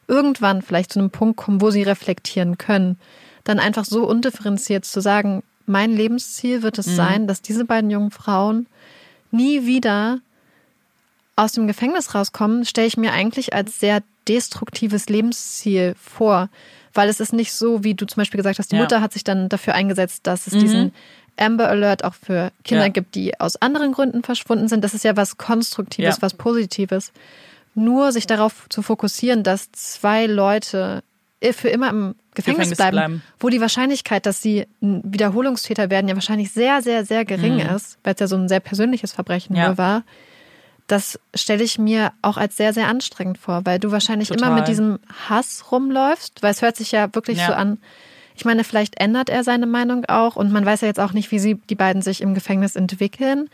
irgendwann 0.09 0.63
vielleicht 0.63 0.93
zu 0.93 0.99
einem 1.01 1.11
Punkt 1.11 1.37
kommen, 1.39 1.61
wo 1.61 1.71
sie 1.71 1.83
reflektieren 1.83 2.59
können, 2.59 2.99
dann 3.45 3.59
einfach 3.59 3.85
so 3.85 4.07
undifferenziert 4.07 4.85
zu 4.85 5.01
sagen, 5.01 5.43
mein 5.67 5.97
Lebensziel 5.97 6.63
wird 6.63 6.79
es 6.79 6.87
sein, 6.97 7.27
dass 7.27 7.41
diese 7.41 7.65
beiden 7.65 7.91
jungen 7.91 8.11
Frauen 8.11 8.67
nie 9.31 9.65
wieder 9.65 10.19
aus 11.35 11.53
dem 11.53 11.67
Gefängnis 11.67 12.15
rauskommen, 12.15 12.65
stelle 12.67 12.87
ich 12.89 12.97
mir 12.97 13.13
eigentlich 13.13 13.55
als 13.55 13.81
sehr 13.81 14.03
destruktives 14.29 15.09
Lebensziel 15.09 15.95
vor. 15.99 16.49
Weil 16.95 17.09
es 17.09 17.21
ist 17.21 17.33
nicht 17.33 17.53
so, 17.53 17.85
wie 17.85 17.95
du 17.95 18.07
zum 18.07 18.21
Beispiel 18.21 18.39
gesagt 18.39 18.59
hast, 18.59 18.71
die 18.73 18.77
Ja. 18.77 18.83
Mutter 18.83 19.01
hat 19.01 19.13
sich 19.13 19.25
dann 19.25 19.49
dafür 19.49 19.75
eingesetzt, 19.75 20.27
dass 20.27 20.47
es 20.47 20.53
diesen 20.59 20.93
Amber 21.39 21.69
Alert 21.69 22.05
auch 22.05 22.15
für 22.15 22.53
Kinder 22.65 22.85
Ja. 22.85 22.89
gibt, 22.91 23.15
die 23.15 23.39
aus 23.41 23.57
anderen 23.63 23.93
Gründen 23.93 24.23
verschwunden 24.23 24.69
sind. 24.69 24.85
Das 24.85 24.93
ist 24.93 25.03
ja 25.05 25.17
was 25.17 25.39
Konstruktives, 25.39 26.17
Ja. 26.17 26.23
was 26.23 26.35
Positives. 26.35 27.13
Nur 27.75 28.13
sich 28.13 28.27
darauf 28.27 28.67
zu 28.69 28.83
fokussieren, 28.83 29.43
dass 29.43 29.73
zwei 29.73 30.27
Leute 30.27 31.03
für 31.55 31.69
immer 31.71 31.89
im 31.91 32.15
Gefängnis, 32.35 32.71
Gefängnis 32.71 32.77
bleiben, 32.77 32.95
bleiben. 32.97 33.23
wo 33.41 33.49
die 33.49 33.61
Wahrscheinlichkeit, 33.61 34.27
dass 34.27 34.41
sie 34.43 34.67
ein 34.83 35.01
Wiederholungstäter 35.05 35.91
werden, 35.91 36.07
ja 36.09 36.15
wahrscheinlich 36.15 36.53
sehr, 36.53 36.83
sehr, 36.83 37.05
sehr 37.05 37.25
gering 37.25 37.59
ist, 37.59 37.99
weil 38.05 38.15
es 38.15 38.21
ja 38.21 38.27
so 38.29 38.37
ein 38.37 38.49
sehr 38.49 38.61
persönliches 38.61 39.13
Verbrechen 39.13 39.57
Mhm. 39.57 39.63
Nur 39.63 39.79
war. 39.79 40.03
Das 40.93 41.19
stelle 41.35 41.65
ich 41.65 41.79
mir 41.79 42.13
auch 42.21 42.37
als 42.37 42.59
sehr, 42.59 42.75
sehr 42.75 42.87
anstrengend 42.87 43.39
vor, 43.39 43.63
weil 43.65 43.79
du 43.79 43.93
wahrscheinlich 43.93 44.29
Total. 44.29 44.49
immer 44.49 44.57
mit 44.57 44.69
diesem 44.69 44.99
Hass 45.29 45.73
rumläufst, 45.73 46.43
weil 46.43 46.51
es 46.51 46.61
hört 46.61 46.77
sich 46.77 46.93
ja 46.93 47.15
wirklich 47.15 47.39
Ja. 47.39 47.47
so 47.47 47.53
an. 47.55 47.79
Ich 48.37 48.45
meine, 48.45 48.63
vielleicht 48.63 49.01
ändert 49.01 49.31
er 49.31 49.43
seine 49.43 49.67
Meinung 49.67 50.05
auch 50.05 50.37
und 50.37 50.53
man 50.53 50.67
weiß 50.67 50.83
ja 50.83 50.89
jetzt 50.89 51.01
auch 51.01 51.15
nicht, 51.15 51.31
wie 51.31 51.39
sie 51.39 51.55
die 51.71 51.77
beiden 51.77 52.03
sich 52.03 52.21
im 52.21 52.35
Gefängnis 52.35 52.77
entwickeln. 52.77 53.49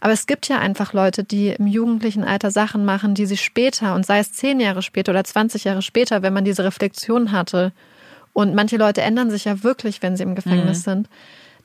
Aber 0.00 0.12
es 0.12 0.26
gibt 0.26 0.48
ja 0.48 0.58
einfach 0.58 0.92
Leute, 0.92 1.22
die 1.22 1.50
im 1.50 1.68
jugendlichen 1.68 2.24
Alter 2.24 2.50
Sachen 2.50 2.84
machen, 2.84 3.14
die 3.14 3.26
sie 3.26 3.36
später 3.36 3.94
und 3.94 4.04
sei 4.04 4.18
es 4.18 4.32
zehn 4.32 4.58
Jahre 4.58 4.82
später 4.82 5.12
oder 5.12 5.22
20 5.22 5.62
Jahre 5.62 5.82
später, 5.82 6.22
wenn 6.22 6.32
man 6.32 6.44
diese 6.44 6.64
Reflexion 6.64 7.30
hatte. 7.30 7.70
Und 8.32 8.54
manche 8.56 8.78
Leute 8.78 9.02
ändern 9.02 9.30
sich 9.30 9.44
ja 9.44 9.62
wirklich, 9.62 10.02
wenn 10.02 10.16
sie 10.16 10.24
im 10.24 10.34
Gefängnis 10.34 10.82
sind. 10.82 11.08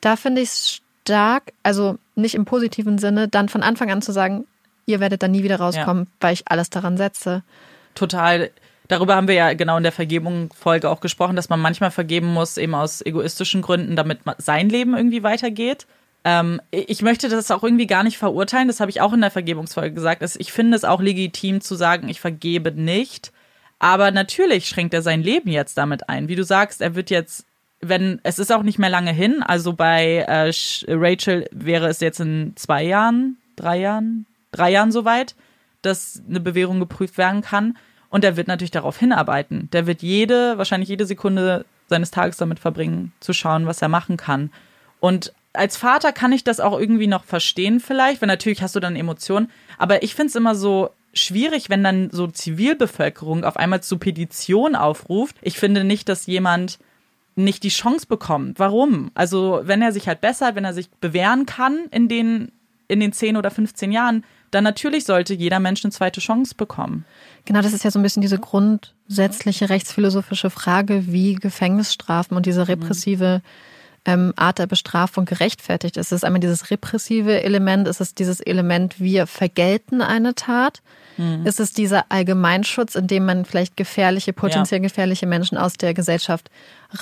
Da 0.00 0.14
finde 0.14 0.42
ich 0.42 0.50
es 0.50 0.80
stark, 1.02 1.52
also 1.64 1.98
nicht 2.14 2.34
im 2.36 2.44
positiven 2.44 2.98
Sinne, 2.98 3.26
dann 3.26 3.48
von 3.48 3.62
Anfang 3.64 3.90
an 3.90 4.02
zu 4.02 4.12
sagen, 4.12 4.44
ihr 4.86 5.00
werdet 5.00 5.22
da 5.22 5.28
nie 5.28 5.42
wieder 5.42 5.60
rauskommen, 5.60 6.08
weil 6.20 6.32
ich 6.32 6.48
alles 6.48 6.70
daran 6.70 6.96
setze. 6.96 7.42
Total. 7.94 8.50
Darüber 8.88 9.16
haben 9.16 9.28
wir 9.28 9.34
ja 9.34 9.52
genau 9.54 9.76
in 9.76 9.82
der 9.82 9.92
Vergebung-Folge 9.92 10.88
auch 10.88 11.00
gesprochen, 11.00 11.34
dass 11.34 11.48
man 11.48 11.60
manchmal 11.60 11.90
vergeben 11.90 12.32
muss, 12.32 12.56
eben 12.56 12.74
aus 12.74 13.04
egoistischen 13.04 13.62
Gründen, 13.62 13.96
damit 13.96 14.20
sein 14.38 14.68
Leben 14.68 14.94
irgendwie 14.94 15.24
weitergeht. 15.24 15.86
Ähm, 16.24 16.60
ich 16.70 17.02
möchte 17.02 17.28
das 17.28 17.50
auch 17.50 17.64
irgendwie 17.64 17.88
gar 17.88 18.04
nicht 18.04 18.18
verurteilen, 18.18 18.68
das 18.68 18.80
habe 18.80 18.90
ich 18.90 19.00
auch 19.00 19.12
in 19.12 19.20
der 19.20 19.30
Vergebungsfolge 19.32 19.92
gesagt. 19.92 20.22
Ich 20.38 20.52
finde 20.52 20.76
es 20.76 20.84
auch 20.84 21.00
legitim 21.00 21.60
zu 21.60 21.74
sagen, 21.74 22.08
ich 22.08 22.20
vergebe 22.20 22.70
nicht. 22.70 23.32
Aber 23.78 24.10
natürlich 24.10 24.68
schränkt 24.68 24.94
er 24.94 25.02
sein 25.02 25.22
Leben 25.22 25.50
jetzt 25.50 25.76
damit 25.76 26.08
ein. 26.08 26.28
Wie 26.28 26.36
du 26.36 26.44
sagst, 26.44 26.80
er 26.80 26.94
wird 26.94 27.10
jetzt, 27.10 27.44
wenn, 27.80 28.20
es 28.22 28.38
ist 28.38 28.52
auch 28.52 28.62
nicht 28.62 28.78
mehr 28.78 28.88
lange 28.88 29.12
hin, 29.12 29.42
also 29.42 29.72
bei 29.72 30.24
äh, 30.26 30.50
Rachel 30.88 31.48
wäre 31.50 31.88
es 31.88 32.00
jetzt 32.00 32.20
in 32.20 32.52
zwei 32.56 32.84
Jahren, 32.84 33.36
drei 33.56 33.78
Jahren, 33.78 34.26
drei 34.52 34.70
Jahren 34.70 34.92
soweit, 34.92 35.34
dass 35.82 36.22
eine 36.28 36.40
Bewährung 36.40 36.80
geprüft 36.80 37.18
werden 37.18 37.42
kann. 37.42 37.76
Und 38.08 38.24
er 38.24 38.36
wird 38.36 38.48
natürlich 38.48 38.70
darauf 38.70 38.98
hinarbeiten. 38.98 39.68
Der 39.72 39.86
wird 39.86 40.02
jede, 40.02 40.58
wahrscheinlich 40.58 40.88
jede 40.88 41.06
Sekunde 41.06 41.64
seines 41.88 42.10
Tages 42.10 42.36
damit 42.36 42.58
verbringen, 42.58 43.12
zu 43.20 43.32
schauen, 43.32 43.66
was 43.66 43.82
er 43.82 43.88
machen 43.88 44.16
kann. 44.16 44.50
Und 45.00 45.32
als 45.52 45.76
Vater 45.76 46.12
kann 46.12 46.32
ich 46.32 46.44
das 46.44 46.60
auch 46.60 46.78
irgendwie 46.78 47.06
noch 47.06 47.24
verstehen, 47.24 47.80
vielleicht, 47.80 48.20
weil 48.20 48.28
natürlich 48.28 48.62
hast 48.62 48.76
du 48.76 48.80
dann 48.80 48.96
Emotionen. 48.96 49.50
Aber 49.78 50.02
ich 50.02 50.14
finde 50.14 50.28
es 50.28 50.36
immer 50.36 50.54
so 50.54 50.90
schwierig, 51.14 51.70
wenn 51.70 51.82
dann 51.82 52.10
so 52.10 52.26
Zivilbevölkerung 52.26 53.44
auf 53.44 53.56
einmal 53.56 53.82
zu 53.82 53.98
Petition 53.98 54.74
aufruft. 54.74 55.36
Ich 55.42 55.58
finde 55.58 55.84
nicht, 55.84 56.08
dass 56.08 56.26
jemand 56.26 56.78
nicht 57.34 57.62
die 57.62 57.70
Chance 57.70 58.06
bekommt. 58.06 58.58
Warum? 58.58 59.10
Also, 59.14 59.60
wenn 59.64 59.82
er 59.82 59.92
sich 59.92 60.08
halt 60.08 60.20
bessert, 60.20 60.54
wenn 60.54 60.64
er 60.64 60.74
sich 60.74 60.90
bewähren 60.90 61.46
kann 61.46 61.86
in 61.90 62.08
den, 62.08 62.52
in 62.88 63.00
den 63.00 63.12
10 63.12 63.36
oder 63.36 63.50
15 63.50 63.92
Jahren, 63.92 64.24
dann 64.50 64.64
natürlich 64.64 65.04
sollte 65.04 65.34
jeder 65.34 65.60
Mensch 65.60 65.84
eine 65.84 65.92
zweite 65.92 66.20
Chance 66.20 66.54
bekommen. 66.56 67.04
Genau, 67.44 67.62
das 67.62 67.72
ist 67.72 67.84
ja 67.84 67.90
so 67.90 67.98
ein 67.98 68.02
bisschen 68.02 68.22
diese 68.22 68.38
grundsätzliche 68.38 69.68
rechtsphilosophische 69.68 70.50
Frage, 70.50 71.04
wie 71.06 71.34
Gefängnisstrafen 71.34 72.36
und 72.36 72.46
diese 72.46 72.68
repressive 72.68 73.42
ähm, 74.06 74.32
Art 74.36 74.58
der 74.58 74.66
Bestrafung 74.66 75.24
gerechtfertigt 75.24 75.96
ist. 75.96 76.06
Es 76.06 76.18
ist 76.18 76.24
einmal 76.24 76.40
dieses 76.40 76.70
repressive 76.70 77.42
Element, 77.42 77.88
ist 77.88 78.00
es 78.00 78.14
dieses 78.14 78.40
Element, 78.40 79.00
wir 79.00 79.26
vergelten 79.26 80.00
eine 80.00 80.34
Tat. 80.34 80.80
Mhm. 81.16 81.44
Ist 81.44 81.60
es 81.60 81.72
dieser 81.72 82.06
Allgemeinschutz, 82.10 82.94
in 82.94 83.08
dem 83.08 83.26
man 83.26 83.44
vielleicht 83.44 83.76
gefährliche, 83.76 84.32
potenziell 84.32 84.80
ja. 84.80 84.88
gefährliche 84.88 85.26
Menschen 85.26 85.58
aus 85.58 85.74
der 85.74 85.92
Gesellschaft 85.92 86.50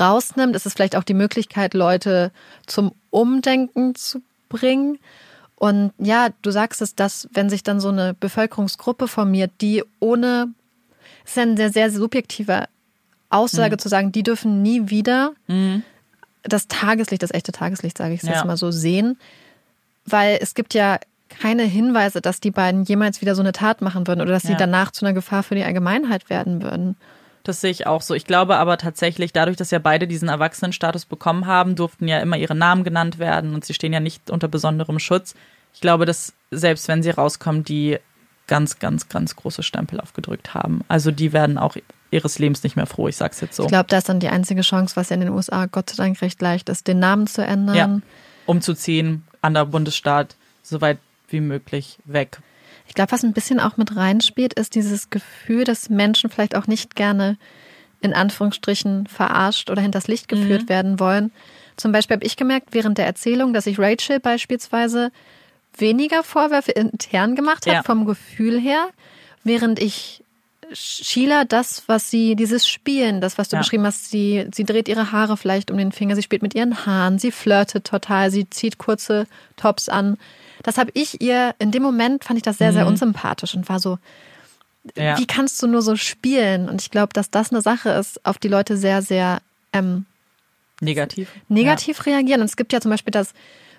rausnimmt? 0.01 0.57
Ist 0.57 0.67
es 0.67 0.73
vielleicht 0.73 0.97
auch 0.97 1.05
die 1.05 1.15
Möglichkeit, 1.15 1.75
Leute 1.75 2.33
zum 2.67 2.93
Umdenken 3.11 3.95
zu 3.95 4.23
bringen? 4.49 4.99
Und 5.65 5.93
ja, 5.97 6.29
du 6.43 6.51
sagst 6.51 6.83
es, 6.83 6.95
dass 6.95 7.27
wenn 7.33 7.49
sich 7.49 7.63
dann 7.63 7.81
so 7.81 7.89
eine 7.89 8.13
Bevölkerungsgruppe 8.13 9.09
formiert, 9.09 9.51
die 9.63 9.83
ohne, 9.99 10.49
es 11.25 11.31
ist 11.31 11.39
eine 11.39 11.57
sehr, 11.57 11.73
sehr 11.73 11.91
subjektive 11.91 12.67
Aussage 13.31 13.77
mhm. 13.77 13.79
zu 13.79 13.89
sagen, 13.89 14.13
die 14.13 14.23
dürfen 14.23 14.61
nie 14.61 14.91
wieder 14.91 15.33
mhm. 15.47 15.83
das 16.43 16.69
Tageslicht, 16.69 17.23
das 17.23 17.33
echte 17.33 17.53
Tageslicht, 17.53 17.97
sage 17.97 18.13
ich 18.13 18.23
es 18.23 18.29
ja. 18.29 18.35
jetzt 18.35 18.45
mal 18.45 18.59
so, 18.59 18.71
sehen. 18.71 19.17
Weil 20.05 20.37
es 20.43 20.53
gibt 20.53 20.75
ja 20.75 20.99
keine 21.31 21.63
Hinweise, 21.63 22.21
dass 22.21 22.41
die 22.41 22.51
beiden 22.51 22.85
jemals 22.85 23.23
wieder 23.23 23.35
so 23.35 23.41
eine 23.41 23.53
Tat 23.53 23.81
machen 23.81 24.07
würden 24.07 24.21
oder 24.21 24.33
dass 24.33 24.43
ja. 24.43 24.51
sie 24.51 24.57
danach 24.57 24.91
zu 24.91 25.07
einer 25.07 25.15
Gefahr 25.15 25.43
für 25.43 25.55
die 25.55 25.65
Allgemeinheit 25.65 26.29
werden 26.29 26.63
würden. 26.63 26.95
Das 27.43 27.63
sehe 27.63 27.71
ich 27.71 27.87
auch 27.87 28.03
so. 28.03 28.13
Ich 28.13 28.27
glaube 28.27 28.57
aber 28.57 28.77
tatsächlich, 28.77 29.33
dadurch, 29.33 29.57
dass 29.57 29.71
ja 29.71 29.79
beide 29.79 30.07
diesen 30.07 30.29
Erwachsenenstatus 30.29 31.07
bekommen 31.07 31.47
haben, 31.47 31.75
durften 31.75 32.07
ja 32.07 32.19
immer 32.19 32.37
ihre 32.37 32.55
Namen 32.55 32.85
genannt 32.85 33.19
werden 33.19 33.55
und 33.55 33.65
sie 33.65 33.73
stehen 33.73 33.95
ja 33.95 34.01
nicht 34.01 34.31
unter 34.31 34.49
besonderem 34.49 34.99
Schutz. 34.99 35.35
Ich 35.75 35.81
glaube, 35.81 36.07
dass 36.07 36.33
selbst 36.51 36.89
wenn 36.89 37.03
sie 37.03 37.11
rauskommen, 37.11 37.65
die 37.65 37.99
ganz, 38.47 38.79
ganz, 38.79 39.09
ganz 39.09 39.37
große 39.37 39.63
Stempel 39.63 40.01
aufgedrückt 40.01 40.55
haben. 40.55 40.83
Also 40.89 41.11
die 41.11 41.33
werden 41.33 41.59
auch 41.59 41.77
ihres 42.11 42.39
Lebens 42.39 42.63
nicht 42.63 42.77
mehr 42.77 42.87
froh, 42.87 43.09
ich 43.09 43.17
sag's 43.17 43.41
jetzt 43.41 43.57
so. 43.57 43.65
Ich 43.65 43.69
glaube, 43.69 43.89
da 43.89 43.99
ist 43.99 44.09
dann 44.09 44.21
die 44.21 44.29
einzige 44.29 44.61
Chance, 44.61 44.97
was 44.97 45.09
ja 45.09 45.15
in 45.15 45.21
den 45.21 45.31
USA 45.31 45.67
Gott 45.67 45.91
sei 45.91 45.97
Dank 45.97 46.21
recht 46.23 46.41
leicht 46.41 46.69
ist, 46.69 46.87
den 46.87 46.99
Namen 46.99 47.27
zu 47.27 47.45
ändern. 47.45 47.77
Ja. 47.77 48.01
Umzuziehen, 48.47 49.25
anderer 49.41 49.67
Bundesstaat, 49.67 50.37
so 50.63 50.81
weit 50.81 50.99
wie 51.29 51.41
möglich 51.41 51.99
weg. 52.05 52.39
Ich 52.87 52.95
glaube, 52.95 53.13
was 53.13 53.25
ein 53.25 53.33
bisschen 53.33 53.61
auch 53.61 53.77
mit 53.77 53.97
reinspielt, 53.97 54.55
ist 54.55 54.75
dieses 54.75 55.11
Gefühl, 55.11 55.65
dass 55.65 55.89
Menschen 55.89 56.31
vielleicht 56.31 56.55
auch 56.55 56.67
nicht 56.67 56.95
gerne 56.95 57.39
in 58.01 58.13
Anführungsstrichen 58.13 59.07
verarscht 59.07 59.71
oder 59.71 59.81
hinters 59.81 60.07
Licht 60.07 60.29
geführt 60.29 60.65
mhm. 60.65 60.69
werden 60.69 61.01
wollen. 61.01 61.33
Zum 61.77 61.91
Beispiel 61.91 62.17
habe 62.17 62.27
ich 62.27 62.37
gemerkt 62.37 62.69
während 62.73 62.99
der 62.99 63.07
Erzählung, 63.07 63.55
dass 63.55 63.67
ich 63.67 63.79
Rachel 63.79 64.21
beispielsweise 64.21 65.11
weniger 65.79 66.23
Vorwürfe 66.23 66.73
intern 66.73 67.35
gemacht 67.35 67.67
habe, 67.67 67.77
ja. 67.77 67.83
vom 67.83 68.05
Gefühl 68.07 68.61
her, 68.61 68.89
während 69.45 69.79
ich 69.79 70.25
Sheila 70.73 71.45
das, 71.45 71.85
was 71.87 72.11
sie, 72.11 72.37
dieses 72.37 72.67
Spielen, 72.67 73.21
das, 73.21 73.39
was 73.39 73.49
du 73.49 73.57
ja. 73.57 73.61
beschrieben 73.61 73.85
hast, 73.85 74.11
sie, 74.11 74.47
sie 74.53 74.65
dreht 74.65 74.89
ihre 74.89 75.13
Haare 75.13 75.37
vielleicht 75.37 75.71
um 75.71 75.79
den 75.79 75.93
Finger, 75.93 76.17
sie 76.17 76.23
spielt 76.23 76.43
mit 76.43 76.55
ihren 76.55 76.87
Haaren, 76.87 77.19
sie 77.19 77.31
flirtet 77.31 77.87
total, 77.87 78.31
sie 78.31 78.49
zieht 78.49 78.79
kurze 78.79 79.27
Tops 79.57 79.89
an. 79.89 80.19
Das 80.63 80.79
habe 80.79 80.91
ich 80.95 81.21
ihr, 81.21 81.55
in 81.59 81.71
dem 81.71 81.83
Moment 81.83 82.25
fand 82.25 82.39
ich 82.39 82.43
das 82.43 82.59
sehr, 82.59 82.73
sehr 82.73 82.85
mhm. 82.85 82.93
unsympathisch 82.93 83.55
und 83.55 83.69
war 83.69 83.81
so, 83.81 83.99
ja. 84.97 85.19
wie 85.19 85.27
kannst 85.27 85.63
du 85.63 85.67
nur 85.67 85.83
so 85.83 85.97
spielen? 85.97 86.69
Und 86.69 86.81
ich 86.81 86.91
glaube, 86.91 87.13
dass 87.13 87.31
das 87.31 87.53
eine 87.53 87.61
Sache 87.61 87.91
ist, 87.91 88.25
auf 88.25 88.39
die 88.39 88.49
Leute 88.49 88.77
sehr, 88.77 89.03
sehr 89.03 89.41
ähm, 89.73 90.07
negativ, 90.81 91.31
negativ 91.49 91.99
ja. 91.99 92.15
reagieren. 92.15 92.41
Und 92.41 92.47
es 92.47 92.57
gibt 92.57 92.73
ja 92.73 92.81
zum 92.81 92.91
Beispiel 92.91 93.13
das, 93.13 93.33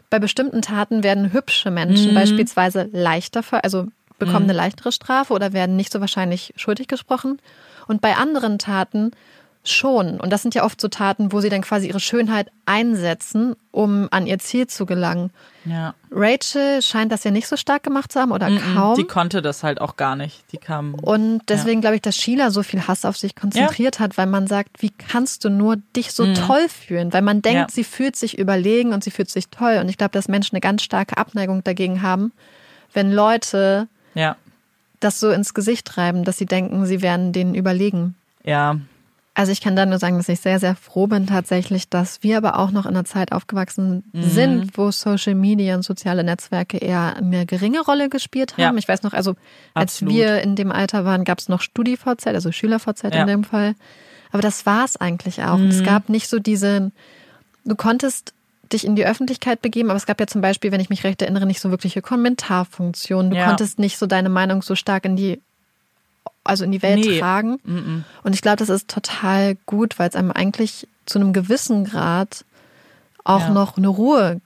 bei 0.10 0.20
bestimmten 0.20 0.62
Taten 0.62 1.04
werden 1.04 1.34
hübsche 1.34 1.72
Menschen 1.72 2.12
mhm. 2.12 2.16
beispielsweise 2.16 2.90
leichter, 2.92 3.44
also 3.64 3.88
bekommen 4.20 4.46
mhm. 4.46 4.52
eine 4.52 4.54
leichtere 4.54 4.92
Strafe 4.92 5.34
oder 5.34 5.54
werden 5.54 5.76
nicht 5.76 5.92
so 5.92 6.00
wahrscheinlich 6.00 6.54
schuldig 6.56 6.88
gesprochen. 6.88 7.40
Und 7.88 8.02
bei 8.02 8.16
anderen 8.16 8.58
Taten 8.60 9.12
schon. 9.70 10.20
Und 10.20 10.32
das 10.32 10.42
sind 10.42 10.56
ja 10.56 10.64
oft 10.64 10.80
so 10.80 10.88
Taten, 10.88 11.32
wo 11.32 11.42
sie 11.42 11.50
dann 11.50 11.62
quasi 11.62 11.88
ihre 11.88 12.00
Schönheit 12.00 12.52
einsetzen, 12.66 13.56
um 13.72 14.08
an 14.12 14.28
ihr 14.28 14.40
Ziel 14.40 14.68
zu 14.68 14.86
gelangen. 14.86 15.32
Ja. 15.66 15.94
Rachel 16.12 16.82
scheint 16.82 17.12
das 17.12 17.24
ja 17.24 17.32
nicht 17.32 17.48
so 17.48 17.58
stark 17.58 17.84
gemacht 17.84 18.12
zu 18.12 18.20
haben 18.20 18.32
oder 18.32 18.50
mm 18.50 18.58
-mm, 18.58 18.74
kaum. 18.76 18.96
Die 18.96 19.04
konnte 19.04 19.42
das 19.42 19.64
halt 19.64 19.82
auch 19.82 19.96
gar 19.96 20.16
nicht. 20.16 20.44
Die 20.52 20.58
kam. 20.58 20.94
Und 20.96 21.42
deswegen 21.50 21.78
ja. 21.78 21.82
glaube 21.82 21.96
ich, 21.96 22.02
dass 22.02 22.16
Sheila 22.16 22.52
so 22.52 22.64
viel 22.64 22.88
Hass 22.88 23.06
auf 23.06 23.18
sich 23.18 23.36
konzentriert 23.36 23.96
ja. 23.96 24.02
hat, 24.02 24.18
weil 24.18 24.28
man 24.28 24.48
sagt, 24.48 24.82
wie 24.82 24.92
kannst 24.92 25.44
du 25.44 25.50
nur 25.50 25.78
dich 25.96 26.12
so 26.12 26.26
mm. 26.26 26.34
toll 26.36 26.70
fühlen? 26.70 27.14
Weil 27.14 27.22
man 27.22 27.42
denkt, 27.42 27.60
ja. 27.60 27.68
sie 27.70 27.84
fühlt 27.84 28.16
sich 28.16 28.38
überlegen 28.38 28.94
und 28.94 29.04
sie 29.04 29.12
fühlt 29.12 29.30
sich 29.30 29.50
toll. 29.50 29.80
Und 29.82 29.90
ich 29.90 29.98
glaube, 29.98 30.12
dass 30.12 30.28
Menschen 30.28 30.56
eine 30.56 30.62
ganz 30.62 30.84
starke 30.84 31.18
Abneigung 31.18 31.64
dagegen 31.64 32.02
haben, 32.02 32.32
wenn 32.94 33.12
Leute 33.12 33.88
das 35.00 35.20
so 35.20 35.30
ins 35.30 35.54
Gesicht 35.54 35.86
treiben, 35.86 36.24
dass 36.24 36.38
sie 36.38 36.46
denken, 36.46 36.86
sie 36.86 37.02
werden 37.02 37.32
denen 37.32 37.56
überlegen. 37.56 38.16
Ja, 38.44 38.78
also 39.36 39.52
ich 39.52 39.60
kann 39.60 39.76
da 39.76 39.86
nur 39.86 40.00
sagen, 40.00 40.16
dass 40.18 40.30
ich 40.30 40.40
sehr, 40.40 40.60
sehr 40.60 40.76
froh 40.76 41.08
bin 41.08 41.28
tatsächlich, 41.28 41.90
dass 41.90 42.24
wir 42.24 42.38
aber 42.38 42.58
auch 42.58 42.72
noch 42.72 42.86
in 42.86 42.92
einer 42.92 43.04
Zeit 43.04 43.34
aufgewachsen 43.34 44.04
mhm. 44.14 44.24
sind, 44.24 44.78
wo 44.78 44.92
Social 44.92 45.36
Media 45.36 45.76
und 45.76 45.84
soziale 45.84 46.24
Netzwerke 46.24 46.78
eher 46.78 47.18
eine 47.18 47.46
geringe 47.46 47.82
Rolle 47.82 48.08
gespielt 48.08 48.54
haben. 48.54 48.62
Ja. 48.62 48.74
Ich 48.78 48.88
weiß 48.88 49.04
noch, 49.04 49.12
also 49.12 49.36
als 49.74 49.96
Absolut. 49.96 50.14
wir 50.14 50.42
in 50.42 50.56
dem 50.56 50.72
Alter 50.72 51.04
waren, 51.04 51.26
gab 51.26 51.40
es 51.40 51.50
noch 51.50 51.62
StudiVZ, 51.62 52.28
also 52.28 52.54
SchülerVZ 52.54 53.04
ja. 53.04 53.22
in 53.22 53.28
dem 53.28 53.44
Fall. 53.44 53.76
Aber 54.32 54.42
das 54.42 54.66
war 54.66 54.86
es 54.86 54.96
eigentlich 54.96 55.44
auch. 55.44 55.58
Mhm. 55.58 55.68
Es 55.68 55.84
gab 55.84 56.08
nicht 56.08 56.30
so 56.30 56.40
diese, 56.40 56.92
du 57.66 57.76
konntest 57.76 58.34
dich 58.72 58.86
in 58.86 58.96
die 58.96 59.06
Öffentlichkeit 59.06 59.62
begeben, 59.62 59.90
aber 59.90 59.98
es 59.98 60.06
gab 60.06 60.20
ja 60.20 60.28
zum 60.28 60.42
Beispiel, 60.42 60.72
wenn 60.72 60.80
ich 60.80 60.90
mich 60.90 61.04
recht 61.04 61.22
erinnere, 61.22 61.46
nicht 61.46 61.60
so 61.60 61.72
wirkliche 61.72 62.02
Kommentarfunktionen. 62.02 63.32
Du 63.32 63.38
ja. 63.38 63.48
konntest 63.48 63.80
nicht 63.80 63.98
so 63.98 64.08
deine 64.08 64.30
Meinung 64.30 64.62
so 64.62 64.76
stark 64.76 65.04
in 65.04 65.18
die 65.18 65.42
also 66.46 66.64
in 66.64 66.72
die 66.72 66.82
Welt 66.82 67.06
nee. 67.06 67.20
tragen. 67.20 67.60
Mm 67.64 67.78
-mm. 67.78 68.04
Und 68.24 68.34
ich 68.34 68.42
glaube, 68.42 68.58
das 68.58 68.70
ist 68.70 68.88
total 68.88 69.56
gut, 69.66 70.00
weil 70.00 70.10
es 70.10 70.16
einem 70.16 70.32
eigentlich 70.32 70.88
zu 71.06 71.20
einem 71.20 71.34
gewissen 71.34 71.86
Grad 71.86 72.46
auch 73.24 73.42
ja. 73.42 73.50
noch 73.50 73.78
eine 73.78 73.88
Ruhe 73.88 74.40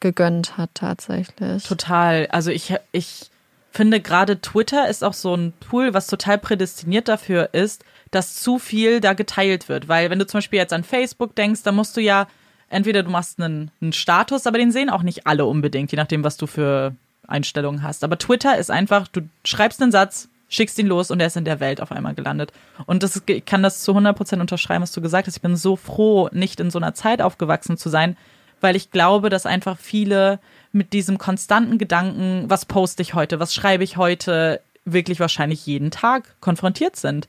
gegönnt 0.00 0.56
hat, 0.58 0.70
tatsächlich. 0.74 1.64
Total. 1.64 2.28
Also 2.30 2.50
ich, 2.50 2.74
ich 2.92 3.30
finde 3.72 4.00
gerade 4.00 4.40
Twitter 4.40 4.88
ist 4.88 5.02
auch 5.02 5.14
so 5.14 5.34
ein 5.34 5.54
Tool, 5.60 5.94
was 5.94 6.06
total 6.06 6.38
prädestiniert 6.38 7.08
dafür 7.08 7.50
ist, 7.52 7.84
dass 8.10 8.36
zu 8.36 8.58
viel 8.58 9.00
da 9.00 9.14
geteilt 9.14 9.68
wird. 9.68 9.88
Weil 9.88 10.10
wenn 10.10 10.18
du 10.18 10.26
zum 10.26 10.38
Beispiel 10.38 10.58
jetzt 10.58 10.72
an 10.72 10.84
Facebook 10.84 11.34
denkst, 11.34 11.62
dann 11.62 11.74
musst 11.74 11.96
du 11.96 12.00
ja 12.00 12.26
entweder 12.68 13.02
du 13.02 13.10
machst 13.10 13.40
einen, 13.40 13.70
einen 13.80 13.92
Status, 13.92 14.46
aber 14.46 14.58
den 14.58 14.72
sehen 14.72 14.90
auch 14.90 15.02
nicht 15.02 15.26
alle 15.26 15.46
unbedingt, 15.46 15.90
je 15.90 15.96
nachdem, 15.96 16.24
was 16.24 16.36
du 16.36 16.46
für 16.46 16.94
Einstellungen 17.26 17.82
hast. 17.82 18.04
Aber 18.04 18.18
Twitter 18.18 18.58
ist 18.58 18.70
einfach, 18.70 19.08
du 19.08 19.22
schreibst 19.44 19.80
einen 19.80 19.92
Satz, 19.92 20.28
schickst 20.48 20.78
ihn 20.78 20.86
los 20.86 21.10
und 21.10 21.20
er 21.20 21.26
ist 21.26 21.36
in 21.36 21.44
der 21.44 21.60
Welt 21.60 21.80
auf 21.80 21.92
einmal 21.92 22.14
gelandet. 22.14 22.52
Und 22.86 23.02
das 23.02 23.16
ist, 23.16 23.28
ich 23.28 23.44
kann 23.44 23.62
das 23.62 23.82
zu 23.82 23.92
100% 23.92 24.40
unterschreiben, 24.40 24.82
was 24.82 24.92
du 24.92 25.00
gesagt 25.00 25.26
hast. 25.26 25.36
Ich 25.36 25.42
bin 25.42 25.56
so 25.56 25.76
froh, 25.76 26.28
nicht 26.32 26.60
in 26.60 26.70
so 26.70 26.78
einer 26.78 26.94
Zeit 26.94 27.20
aufgewachsen 27.22 27.76
zu 27.76 27.88
sein, 27.88 28.16
weil 28.60 28.76
ich 28.76 28.90
glaube, 28.90 29.30
dass 29.30 29.46
einfach 29.46 29.78
viele 29.78 30.38
mit 30.72 30.92
diesem 30.92 31.18
konstanten 31.18 31.78
Gedanken, 31.78 32.44
was 32.48 32.66
poste 32.66 33.02
ich 33.02 33.14
heute, 33.14 33.40
was 33.40 33.54
schreibe 33.54 33.84
ich 33.84 33.96
heute, 33.96 34.60
wirklich 34.84 35.20
wahrscheinlich 35.20 35.66
jeden 35.66 35.90
Tag 35.90 36.40
konfrontiert 36.40 36.96
sind. 36.96 37.28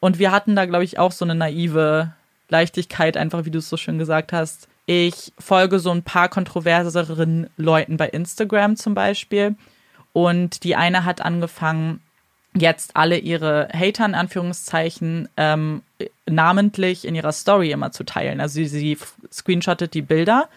Und 0.00 0.18
wir 0.18 0.32
hatten 0.32 0.56
da, 0.56 0.66
glaube 0.66 0.84
ich, 0.84 0.98
auch 0.98 1.12
so 1.12 1.24
eine 1.24 1.34
naive 1.34 2.12
Leichtigkeit, 2.48 3.16
einfach 3.16 3.44
wie 3.44 3.50
du 3.50 3.58
es 3.58 3.68
so 3.68 3.76
schön 3.76 3.98
gesagt 3.98 4.32
hast. 4.32 4.68
Ich 4.86 5.32
folge 5.38 5.78
so 5.78 5.90
ein 5.90 6.02
paar 6.02 6.28
kontroverseren 6.28 7.48
Leuten 7.56 7.96
bei 7.96 8.08
Instagram 8.08 8.76
zum 8.76 8.94
Beispiel. 8.94 9.56
Und 10.12 10.62
die 10.62 10.76
eine 10.76 11.04
hat 11.04 11.22
angefangen, 11.22 12.00
jetzt 12.56 12.96
alle 12.96 13.18
ihre 13.18 13.68
Hater 13.72 14.06
in 14.06 14.14
Anführungszeichen 14.14 15.28
ähm, 15.36 15.82
namentlich 16.26 17.04
in 17.04 17.14
ihrer 17.14 17.32
Story 17.32 17.72
immer 17.72 17.90
zu 17.90 18.04
teilen. 18.04 18.40
Also 18.40 18.54
sie, 18.54 18.66
sie 18.66 18.98
screenshottet 19.32 19.94
die 19.94 20.02
Bilder, 20.02 20.48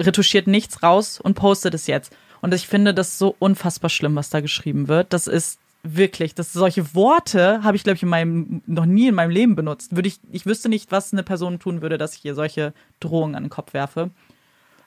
retuschiert 0.00 0.46
nichts 0.46 0.82
raus 0.82 1.20
und 1.20 1.34
postet 1.34 1.74
es 1.74 1.86
jetzt. 1.86 2.14
Und 2.40 2.54
ich 2.54 2.66
finde 2.66 2.94
das 2.94 3.18
so 3.18 3.34
unfassbar 3.38 3.90
schlimm, 3.90 4.16
was 4.16 4.30
da 4.30 4.40
geschrieben 4.40 4.88
wird. 4.88 5.12
Das 5.12 5.26
ist 5.26 5.58
wirklich, 5.82 6.34
das 6.34 6.52
solche 6.52 6.94
Worte 6.94 7.62
habe 7.62 7.76
ich 7.76 7.84
glaube 7.84 7.96
ich 7.96 8.02
in 8.02 8.08
meinem 8.08 8.62
noch 8.66 8.84
nie 8.84 9.08
in 9.08 9.14
meinem 9.14 9.30
Leben 9.30 9.54
benutzt. 9.54 9.94
Würde 9.94 10.08
ich 10.08 10.18
ich 10.32 10.44
wüsste 10.44 10.68
nicht, 10.68 10.90
was 10.90 11.12
eine 11.12 11.22
Person 11.22 11.60
tun 11.60 11.82
würde, 11.82 11.98
dass 11.98 12.16
ich 12.16 12.24
ihr 12.24 12.34
solche 12.34 12.72
Drohungen 13.00 13.36
an 13.36 13.44
den 13.44 13.50
Kopf 13.50 13.74
werfe. 13.74 14.10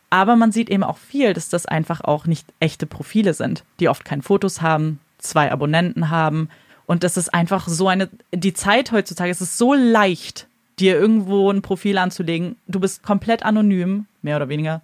Aber 0.10 0.36
man 0.36 0.52
sieht 0.52 0.70
eben 0.70 0.84
auch 0.84 0.97
viel, 0.97 1.34
dass 1.34 1.47
das 1.47 1.66
einfach 1.66 2.02
auch 2.02 2.26
nicht 2.26 2.45
echte 2.60 2.86
Profile 2.86 3.34
sind, 3.34 3.64
die 3.80 3.88
oft 3.88 4.04
keine 4.04 4.22
Fotos 4.22 4.62
haben, 4.62 4.99
zwei 5.22 5.51
Abonnenten 5.51 6.09
haben. 6.09 6.49
Und 6.86 7.03
das 7.03 7.17
ist 7.17 7.34
einfach 7.34 7.67
so 7.67 7.88
eine, 7.88 8.09
die 8.34 8.53
Zeit 8.53 8.91
heutzutage, 8.91 9.32
es 9.32 9.41
ist 9.41 9.57
so 9.57 9.74
leicht, 9.74 10.47
dir 10.80 10.99
irgendwo 10.99 11.49
ein 11.49 11.61
Profil 11.61 11.97
anzulegen. 11.97 12.57
Du 12.67 12.80
bist 12.80 13.03
komplett 13.03 13.43
anonym, 13.43 14.07
mehr 14.22 14.36
oder 14.36 14.49
weniger. 14.49 14.82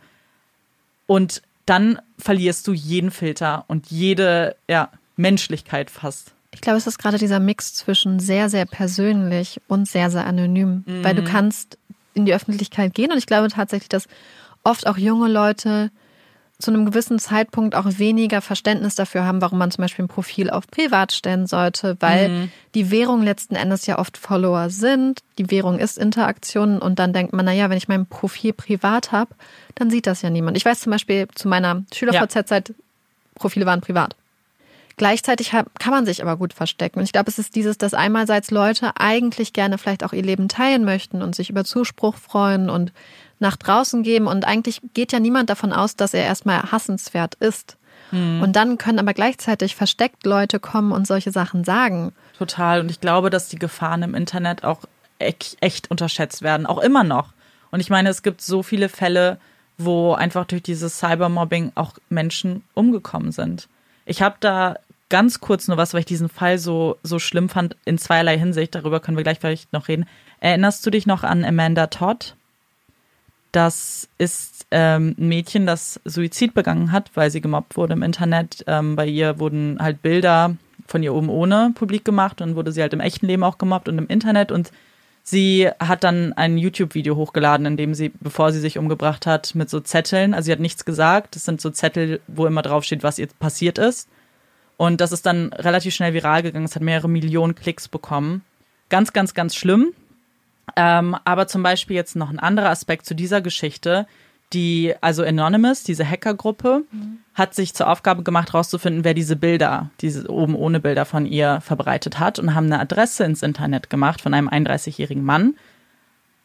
Und 1.06 1.42
dann 1.66 2.00
verlierst 2.18 2.68
du 2.68 2.74
jeden 2.74 3.12
Filter 3.12 3.66
und 3.68 3.88
jede, 3.88 4.56
ja, 4.70 4.90
Menschlichkeit 5.18 5.90
fast. 5.90 6.34
Ich 6.52 6.62
glaube, 6.62 6.78
es 6.78 6.88
ist 6.88 6.98
gerade 6.98 7.18
dieser 7.18 7.40
Mix 7.40 7.74
zwischen 7.74 8.20
sehr, 8.20 8.50
sehr 8.50 8.66
persönlich 8.66 9.60
und 9.68 9.88
sehr, 9.88 10.10
sehr 10.10 10.26
anonym. 10.26 10.84
Mhm. 10.86 11.04
Weil 11.04 11.16
du 11.16 11.24
kannst 11.24 11.78
in 12.14 12.26
die 12.26 12.34
Öffentlichkeit 12.34 12.94
gehen 12.94 13.12
und 13.12 13.18
ich 13.18 13.28
glaube 13.28 13.50
tatsächlich, 13.50 13.90
dass 13.90 14.08
oft 14.64 14.88
auch 14.88 14.98
junge 14.98 15.28
Leute 15.28 15.92
zu 16.60 16.72
einem 16.72 16.86
gewissen 16.86 17.20
Zeitpunkt 17.20 17.76
auch 17.76 17.86
weniger 17.86 18.42
Verständnis 18.42 18.96
dafür 18.96 19.26
haben, 19.26 19.42
warum 19.42 19.60
man 19.60 19.70
zum 19.70 19.84
Beispiel 19.84 20.06
ein 20.06 20.10
Profil 20.10 20.50
auf 20.50 20.66
privat 20.68 21.12
stellen 21.14 21.46
sollte, 21.46 21.98
weil 22.00 22.30
mhm. 22.30 22.52
die 22.74 22.90
Währung 22.90 23.22
letzten 23.22 23.56
Endes 23.56 23.86
ja 23.86 24.00
oft 24.00 24.18
Follower 24.18 24.72
sind. 24.72 25.22
Die 25.38 25.52
Währung 25.52 25.78
ist 25.78 26.00
Interaktion 26.00 26.80
und 26.80 26.98
dann 26.98 27.14
denkt 27.14 27.34
man, 27.34 27.46
naja, 27.46 27.70
wenn 27.70 27.78
ich 27.78 27.88
mein 27.88 28.08
Profil 28.08 28.54
privat 28.54 29.12
habe, 29.12 29.36
dann 29.76 29.92
sieht 29.92 30.08
das 30.08 30.24
ja 30.24 30.32
niemand. 30.32 30.58
Ich 30.58 30.66
weiß 30.66 30.80
zum 30.80 30.92
Beispiel 30.92 31.28
zu 31.36 31.48
meiner 31.48 31.84
Schüler-VZ-Zeit, 31.94 32.74
Profile 33.36 33.68
waren 33.68 33.82
privat. 33.82 34.16
Gleichzeitig 34.98 35.52
kann 35.52 35.92
man 35.92 36.08
sich 36.08 36.24
aber 36.24 36.38
gut 36.38 36.54
verstecken. 36.54 36.98
Und 36.98 37.06
ich 37.06 37.12
glaube, 37.12 37.30
es 37.30 37.38
ist 37.38 37.56
dieses, 37.56 37.78
dass 37.78 37.94
einerseits 37.94 38.50
Leute 38.50 38.94
eigentlich 38.98 39.54
gerne 39.54 39.78
vielleicht 39.78 40.04
auch 40.04 40.12
ihr 40.12 40.24
Leben 40.24 40.48
teilen 40.48 40.86
möchten 40.86 41.22
und 41.22 41.36
sich 41.36 41.52
über 41.52 41.64
Zuspruch 41.64 42.16
freuen 42.16 42.72
und 42.72 42.92
nach 43.40 43.56
draußen 43.56 44.04
geben. 44.04 44.28
Und 44.28 44.46
eigentlich 44.46 44.82
geht 44.94 45.12
ja 45.12 45.20
niemand 45.20 45.50
davon 45.50 45.74
aus, 45.74 45.96
dass 45.96 46.14
er 46.14 46.24
erstmal 46.24 46.72
hassenswert 46.72 47.36
ist. 47.36 47.78
Mhm. 48.12 48.42
Und 48.42 48.56
dann 48.56 48.78
können 48.78 49.00
aber 49.00 49.14
gleichzeitig 49.14 49.76
versteckt 49.76 50.26
Leute 50.26 50.60
kommen 50.60 50.92
und 50.92 51.08
solche 51.08 51.32
Sachen 51.32 51.64
sagen. 51.64 52.14
Total. 52.38 52.80
Und 52.80 52.92
ich 52.92 53.02
glaube, 53.02 53.30
dass 53.30 53.50
die 53.50 53.60
Gefahren 53.60 54.04
im 54.04 54.16
Internet 54.16 54.64
auch 54.64 54.82
echt 55.20 55.90
unterschätzt 55.90 56.42
werden, 56.42 56.66
auch 56.66 56.78
immer 56.78 57.04
noch. 57.04 57.34
Und 57.72 57.80
ich 57.80 57.90
meine, 57.90 58.10
es 58.10 58.22
gibt 58.22 58.42
so 58.42 58.64
viele 58.64 58.88
Fälle, 58.88 59.40
wo 59.78 60.14
einfach 60.14 60.46
durch 60.46 60.64
dieses 60.64 61.00
Cybermobbing 61.00 61.72
auch 61.76 61.94
Menschen 62.10 62.64
umgekommen 62.74 63.32
sind. 63.32 63.68
Ich 64.06 64.22
habe 64.22 64.38
da 64.40 64.76
ganz 65.10 65.40
kurz 65.40 65.68
nur 65.68 65.78
was, 65.78 65.94
weil 65.94 66.02
ich 66.02 66.06
diesen 66.06 66.30
Fall 66.30 66.58
so, 66.60 66.98
so 67.04 67.20
schlimm 67.20 67.50
fand, 67.50 67.76
in 67.86 67.98
zweierlei 67.98 68.38
Hinsicht. 68.38 68.76
Darüber 68.76 69.00
können 69.00 69.18
wir 69.18 69.24
gleich 69.24 69.40
vielleicht 69.40 69.74
noch 69.74 69.88
reden. 69.88 70.06
Erinnerst 70.40 70.86
du 70.86 70.90
dich 70.90 71.06
noch 71.06 71.24
an 71.24 71.44
Amanda 71.44 71.88
Todd? 71.88 72.36
Das 73.52 74.10
ist 74.18 74.68
ähm, 74.72 75.16
ein 75.18 75.28
Mädchen, 75.28 75.66
das 75.66 76.00
Suizid 76.04 76.54
begangen 76.54 76.92
hat, 76.92 77.12
weil 77.16 77.32
sie 77.32 77.42
gemobbt 77.42 77.78
wurde 77.78 77.94
im 77.94 78.04
Internet. 78.04 78.64
Ähm, 78.68 78.96
bei 78.96 79.08
ihr 79.08 79.40
wurden 79.40 79.78
halt 79.80 80.02
Bilder 80.02 80.56
von 80.88 81.04
ihr 81.04 81.14
oben 81.14 81.30
ohne 81.30 81.72
publik 81.76 82.06
gemacht 82.06 82.42
und 82.42 82.56
wurde 82.56 82.72
sie 82.72 82.82
halt 82.82 82.94
im 82.94 83.00
echten 83.00 83.28
Leben 83.28 83.44
auch 83.44 83.58
gemobbt 83.58 83.90
und 83.90 83.98
im 83.98 84.08
Internet. 84.08 84.52
Und 84.52 84.72
sie 85.24 85.70
hat 85.80 86.04
dann 86.04 86.34
ein 86.34 86.58
YouTube-Video 86.58 87.16
hochgeladen, 87.16 87.66
in 87.66 87.78
dem 87.78 87.94
sie, 87.94 88.10
bevor 88.20 88.52
sie 88.52 88.60
sich 88.60 88.78
umgebracht 88.78 89.26
hat, 89.26 89.56
mit 89.56 89.70
so 89.70 89.80
Zetteln, 89.80 90.34
also 90.34 90.48
sie 90.48 90.52
hat 90.52 90.60
nichts 90.60 90.86
gesagt, 90.86 91.36
das 91.36 91.46
sind 91.46 91.62
so 91.62 91.70
Zettel, 91.70 92.22
wo 92.28 92.46
immer 92.46 92.62
drauf 92.62 92.84
steht, 92.84 93.04
was 93.04 93.20
ihr 93.20 93.28
passiert 93.40 93.78
ist. 93.78 94.10
Und 94.78 95.02
das 95.02 95.12
ist 95.12 95.26
dann 95.26 95.52
relativ 95.54 95.94
schnell 95.94 96.14
viral 96.14 96.44
gegangen, 96.44 96.66
es 96.66 96.76
hat 96.76 96.84
mehrere 96.84 97.10
Millionen 97.10 97.56
Klicks 97.56 97.88
bekommen. 97.88 98.44
Ganz, 98.90 99.12
ganz, 99.12 99.34
ganz 99.34 99.56
schlimm. 99.56 99.94
Ähm, 100.76 101.16
aber 101.24 101.48
zum 101.48 101.64
Beispiel 101.64 101.96
jetzt 101.96 102.16
noch 102.16 102.30
ein 102.30 102.40
anderer 102.40 102.70
Aspekt 102.70 103.06
zu 103.06 103.16
dieser 103.16 103.42
Geschichte. 103.42 104.08
Die, 104.54 104.94
also 105.02 105.24
Anonymous, 105.24 105.84
diese 105.84 106.10
Hackergruppe, 106.10 106.84
mhm. 106.90 107.18
hat 107.34 107.54
sich 107.54 107.74
zur 107.74 107.90
Aufgabe 107.90 108.24
gemacht, 108.24 108.54
herauszufinden, 108.54 109.04
wer 109.04 109.14
diese 109.14 109.36
Bilder, 109.36 109.90
diese 110.00 110.30
oben 110.30 110.56
ohne 110.56 110.80
Bilder 110.80 111.04
von 111.04 111.26
ihr 111.26 111.60
verbreitet 111.60 112.20
hat 112.20 112.40
und 112.40 112.56
haben 112.56 112.68
eine 112.68 112.80
Adresse 112.80 113.26
ins 113.26 113.44
Internet 113.44 113.90
gemacht 113.90 114.22
von 114.22 114.34
einem 114.34 114.48
31-jährigen 114.48 115.24
Mann. 115.24 115.56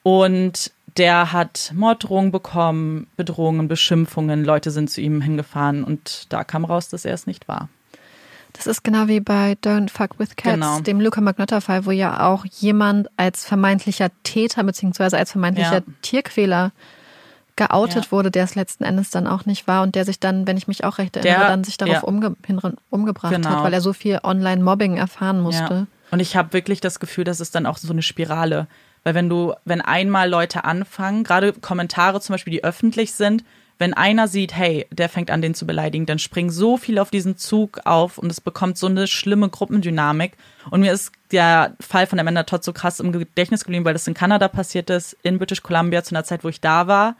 Und 0.03 0.73
der 0.97 1.33
hat 1.33 1.73
Morddrohungen 1.75 2.33
bekommen, 2.33 3.07
Bedrohungen, 3.16 3.68
Beschimpfungen, 3.68 4.45
Leute 4.45 4.70
sind 4.73 4.91
zu 4.91 5.01
ihm 5.01 5.20
hingefahren 5.20 5.85
und 5.85 6.33
da 6.33 6.43
kam 6.43 6.64
raus, 6.64 6.89
dass 6.89 7.05
er 7.05 7.14
es 7.14 7.27
nicht 7.27 7.47
war. 7.47 7.68
Das 8.53 8.67
ist 8.67 8.85
genau 8.85 9.09
wie 9.09 9.21
bei 9.21 9.57
Don't 9.63 9.91
Fuck 9.91 10.19
with 10.19 10.37
Cats, 10.37 10.55
genau. 10.55 10.81
dem 10.81 11.01
Luca 11.01 11.21
Magnotta-Fall, 11.21 11.87
wo 11.87 11.91
ja 11.91 12.27
auch 12.29 12.45
jemand 12.45 13.09
als 13.17 13.45
vermeintlicher 13.45 14.11
Täter 14.25 14.63
beziehungsweise 14.65 15.17
als 15.17 15.33
vermeintlicher 15.33 15.77
ja. 15.77 15.95
Tierquäler 16.03 16.73
geoutet 17.57 18.07
ja. 18.07 18.13
wurde, 18.13 18.31
der 18.31 18.45
es 18.45 18.55
letzten 18.55 18.85
Endes 18.85 19.11
dann 19.11 19.27
auch 19.27 19.47
nicht 19.47 19.67
war 19.67 19.83
und 19.83 19.95
der 19.95 20.05
sich 20.05 20.19
dann, 20.21 20.47
wenn 20.47 20.57
ich 20.57 20.69
mich 20.69 20.85
auch 20.85 20.99
recht 20.99 21.17
erinnere, 21.17 21.41
der, 21.41 21.49
dann 21.49 21.65
sich 21.65 21.77
darauf 21.77 21.97
ja. 21.97 22.03
umge 22.03 22.35
umgebracht 22.91 23.35
genau. 23.35 23.51
hat, 23.51 23.65
weil 23.65 23.73
er 23.73 23.81
so 23.81 23.93
viel 23.93 24.21
Online-Mobbing 24.23 24.97
erfahren 24.97 25.41
musste. 25.41 25.75
Ja. 25.75 25.87
Und 26.11 26.21
ich 26.21 26.37
habe 26.37 26.53
wirklich 26.53 26.81
das 26.81 27.01
Gefühl, 27.01 27.25
das 27.25 27.41
ist 27.41 27.55
dann 27.55 27.67
auch 27.67 27.79
so 27.79 27.93
eine 27.93 28.03
Spirale. 28.03 28.69
Weil 29.05 29.15
wenn 29.15 29.29
du, 29.29 29.55
wenn 29.65 29.81
einmal 29.81 30.29
Leute 30.29 30.65
anfangen, 30.65 31.25
gerade 31.25 31.53
Kommentare 31.53 32.21
zum 32.21 32.35
Beispiel, 32.35 32.53
die 32.53 32.65
öffentlich 32.65 33.13
sind, 33.15 33.45
wenn 33.79 33.95
einer 33.95 34.29
sieht, 34.29 34.55
hey, 34.55 34.87
der 34.91 35.09
fängt 35.09 35.31
an, 35.31 35.43
den 35.43 35.55
zu 35.55 35.66
beleidigen, 35.66 36.07
dann 36.07 36.18
springen 36.18 36.51
so 36.51 36.77
viele 36.77 37.03
auf 37.03 37.11
diesen 37.11 37.37
Zug 37.37 37.81
auf 37.85 38.18
und 38.18 38.31
es 38.31 38.41
bekommt 38.41 38.79
so 38.79 38.87
eine 38.87 39.07
schlimme 39.07 39.49
Gruppendynamik. 39.49 40.33
Und 40.70 40.81
mir 40.81 40.93
ist 40.93 41.12
der 41.33 41.75
Fall 41.81 42.07
von 42.07 42.20
Amanda 42.20 42.45
Todd 42.45 42.62
so 42.62 42.73
krass 42.73 43.01
im 43.01 43.12
Gedächtnis 43.12 43.64
geblieben, 43.64 43.85
weil 43.85 43.95
das 43.95 44.07
in 44.07 44.14
Kanada 44.14 44.49
passiert 44.49 44.91
ist, 44.91 45.16
in 45.23 45.39
British 45.39 45.62
Columbia 45.62 46.05
zu 46.05 46.14
einer 46.14 46.25
Zeit, 46.25 46.45
wo 46.45 46.49
ich 46.49 46.61
da 46.61 46.87
war. 46.87 47.16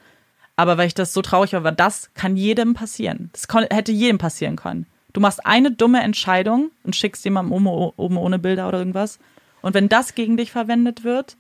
Aber 0.55 0.79
weil 0.79 0.87
ich 0.87 0.95
das 0.95 1.13
so 1.13 1.23
traurig 1.23 1.55
war, 1.55 1.65
weil 1.65 1.75
das 1.75 2.11
kann 2.15 2.37
jedem 2.37 2.75
passieren. 2.75 3.31
Das 3.33 3.49
hätte 3.71 3.91
jedem 3.91 4.19
passieren 4.19 4.57
können. 4.57 4.87
Du 5.13 5.21
machst 5.21 5.45
eine 5.45 5.71
dumme 5.71 6.03
Entscheidung 6.03 6.71
und 6.85 6.95
schickst 6.97 7.25
jemandem 7.25 7.67
oben 7.67 8.17
ohne 8.17 8.39
Bilder 8.39 8.69
oder 8.69 8.79
irgendwas. 8.79 9.19
Und 9.63 9.75
wenn 9.75 9.89
das 9.89 10.15
gegen 10.15 10.37
dich 10.37 10.53
verwendet 10.53 11.05
wird. 11.05 11.37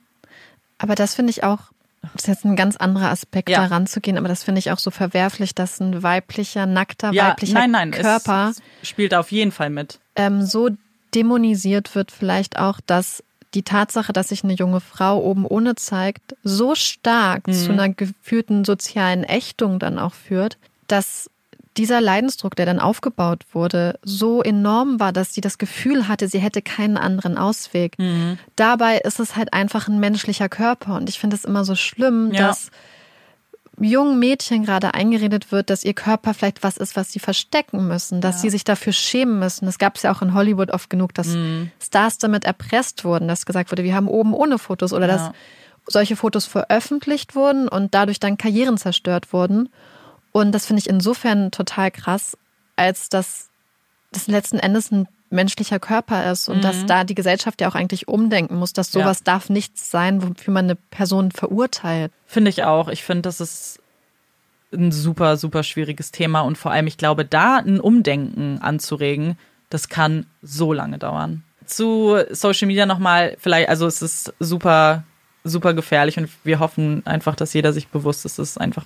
Aber 0.78 0.94
das 0.94 1.14
finde 1.14 1.30
ich 1.30 1.44
auch 1.44 1.70
das 2.02 2.22
ist 2.22 2.26
jetzt 2.26 2.44
ein 2.44 2.56
ganz 2.56 2.76
anderer 2.76 3.10
Aspekt, 3.10 3.48
ja. 3.48 3.60
da 3.60 3.66
ranzugehen, 3.66 4.18
aber 4.18 4.28
das 4.28 4.42
finde 4.42 4.58
ich 4.58 4.70
auch 4.72 4.78
so 4.78 4.90
verwerflich, 4.90 5.54
dass 5.54 5.80
ein 5.80 6.02
weiblicher, 6.02 6.66
nackter, 6.66 7.12
ja, 7.12 7.28
weiblicher 7.28 7.54
nein, 7.54 7.70
nein, 7.70 7.90
Körper 7.92 8.52
es 8.82 8.88
spielt 8.88 9.14
auf 9.14 9.30
jeden 9.30 9.52
Fall 9.52 9.70
mit. 9.70 10.00
Ähm, 10.16 10.42
so 10.42 10.70
dämonisiert 11.14 11.94
wird 11.94 12.10
vielleicht 12.10 12.58
auch, 12.58 12.80
dass 12.84 13.22
die 13.54 13.62
Tatsache, 13.62 14.12
dass 14.12 14.30
sich 14.30 14.44
eine 14.44 14.54
junge 14.54 14.80
Frau 14.80 15.20
oben 15.22 15.46
ohne 15.46 15.74
zeigt, 15.74 16.36
so 16.42 16.74
stark 16.74 17.46
mhm. 17.46 17.52
zu 17.52 17.72
einer 17.72 17.88
geführten 17.90 18.64
sozialen 18.64 19.24
Ächtung 19.24 19.78
dann 19.78 19.98
auch 19.98 20.14
führt, 20.14 20.56
dass 20.88 21.30
dieser 21.76 22.00
Leidensdruck, 22.00 22.54
der 22.56 22.66
dann 22.66 22.80
aufgebaut 22.80 23.44
wurde, 23.52 23.98
so 24.02 24.42
enorm 24.42 25.00
war, 25.00 25.12
dass 25.12 25.32
sie 25.32 25.40
das 25.40 25.58
Gefühl 25.58 26.08
hatte, 26.08 26.28
sie 26.28 26.38
hätte 26.38 26.62
keinen 26.62 26.96
anderen 26.96 27.38
Ausweg. 27.38 27.98
Mhm. 27.98 28.38
Dabei 28.56 28.98
ist 28.98 29.20
es 29.20 29.36
halt 29.36 29.52
einfach 29.52 29.88
ein 29.88 29.98
menschlicher 29.98 30.48
Körper. 30.48 30.96
Und 30.96 31.08
ich 31.08 31.18
finde 31.18 31.36
es 31.36 31.44
immer 31.44 31.64
so 31.64 31.74
schlimm, 31.74 32.30
ja. 32.32 32.48
dass 32.48 32.70
jungen 33.80 34.18
Mädchen 34.18 34.64
gerade 34.64 34.94
eingeredet 34.94 35.50
wird, 35.50 35.70
dass 35.70 35.84
ihr 35.84 35.94
Körper 35.94 36.34
vielleicht 36.34 36.62
was 36.62 36.76
ist, 36.76 36.94
was 36.94 37.10
sie 37.10 37.18
verstecken 37.18 37.88
müssen, 37.88 38.20
dass 38.20 38.36
ja. 38.36 38.40
sie 38.42 38.50
sich 38.50 38.64
dafür 38.64 38.92
schämen 38.92 39.38
müssen. 39.38 39.66
Das 39.66 39.78
gab 39.78 39.96
es 39.96 40.02
ja 40.02 40.12
auch 40.12 40.22
in 40.22 40.34
Hollywood 40.34 40.70
oft 40.70 40.90
genug, 40.90 41.14
dass 41.14 41.28
mhm. 41.28 41.70
Stars 41.80 42.18
damit 42.18 42.44
erpresst 42.44 43.04
wurden, 43.04 43.28
dass 43.28 43.46
gesagt 43.46 43.72
wurde, 43.72 43.82
wir 43.84 43.94
haben 43.94 44.08
oben 44.08 44.34
ohne 44.34 44.58
Fotos 44.58 44.92
oder 44.92 45.08
ja. 45.08 45.16
dass 45.16 45.30
solche 45.86 46.16
Fotos 46.16 46.44
veröffentlicht 46.46 47.34
wurden 47.34 47.68
und 47.68 47.94
dadurch 47.94 48.20
dann 48.20 48.36
Karrieren 48.36 48.76
zerstört 48.76 49.32
wurden. 49.32 49.68
Und 50.32 50.52
das 50.52 50.66
finde 50.66 50.80
ich 50.80 50.88
insofern 50.88 51.50
total 51.50 51.90
krass, 51.90 52.36
als 52.76 53.08
dass 53.08 53.48
das 54.12 54.26
letzten 54.26 54.58
Endes 54.58 54.90
ein 54.90 55.06
menschlicher 55.30 55.78
Körper 55.78 56.30
ist 56.30 56.48
und 56.48 56.58
mhm. 56.58 56.62
dass 56.62 56.86
da 56.86 57.04
die 57.04 57.14
Gesellschaft 57.14 57.60
ja 57.60 57.68
auch 57.68 57.74
eigentlich 57.74 58.06
umdenken 58.06 58.56
muss, 58.56 58.72
dass 58.72 58.92
sowas 58.92 59.20
ja. 59.20 59.24
darf 59.24 59.48
nichts 59.48 59.90
sein, 59.90 60.22
wofür 60.22 60.52
man 60.52 60.66
eine 60.66 60.76
Person 60.76 61.32
verurteilt. 61.32 62.12
Finde 62.26 62.50
ich 62.50 62.64
auch. 62.64 62.88
Ich 62.88 63.02
finde, 63.02 63.22
das 63.22 63.40
ist 63.40 63.80
ein 64.72 64.92
super, 64.92 65.36
super 65.36 65.62
schwieriges 65.62 66.12
Thema 66.12 66.40
und 66.42 66.56
vor 66.56 66.70
allem, 66.70 66.86
ich 66.86 66.96
glaube, 66.96 67.24
da 67.24 67.56
ein 67.56 67.80
Umdenken 67.80 68.58
anzuregen, 68.60 69.38
das 69.70 69.88
kann 69.88 70.26
so 70.42 70.72
lange 70.72 70.98
dauern. 70.98 71.42
Zu 71.64 72.18
Social 72.30 72.66
Media 72.66 72.86
nochmal, 72.86 73.36
vielleicht, 73.38 73.68
also 73.68 73.86
es 73.86 74.02
ist 74.02 74.34
super, 74.38 75.04
super 75.44 75.74
gefährlich 75.74 76.18
und 76.18 76.28
wir 76.44 76.58
hoffen 76.58 77.06
einfach, 77.06 77.36
dass 77.36 77.54
jeder 77.54 77.72
sich 77.72 77.88
bewusst 77.88 78.24
ist, 78.24 78.38
dass 78.38 78.50
es 78.50 78.58
einfach, 78.58 78.84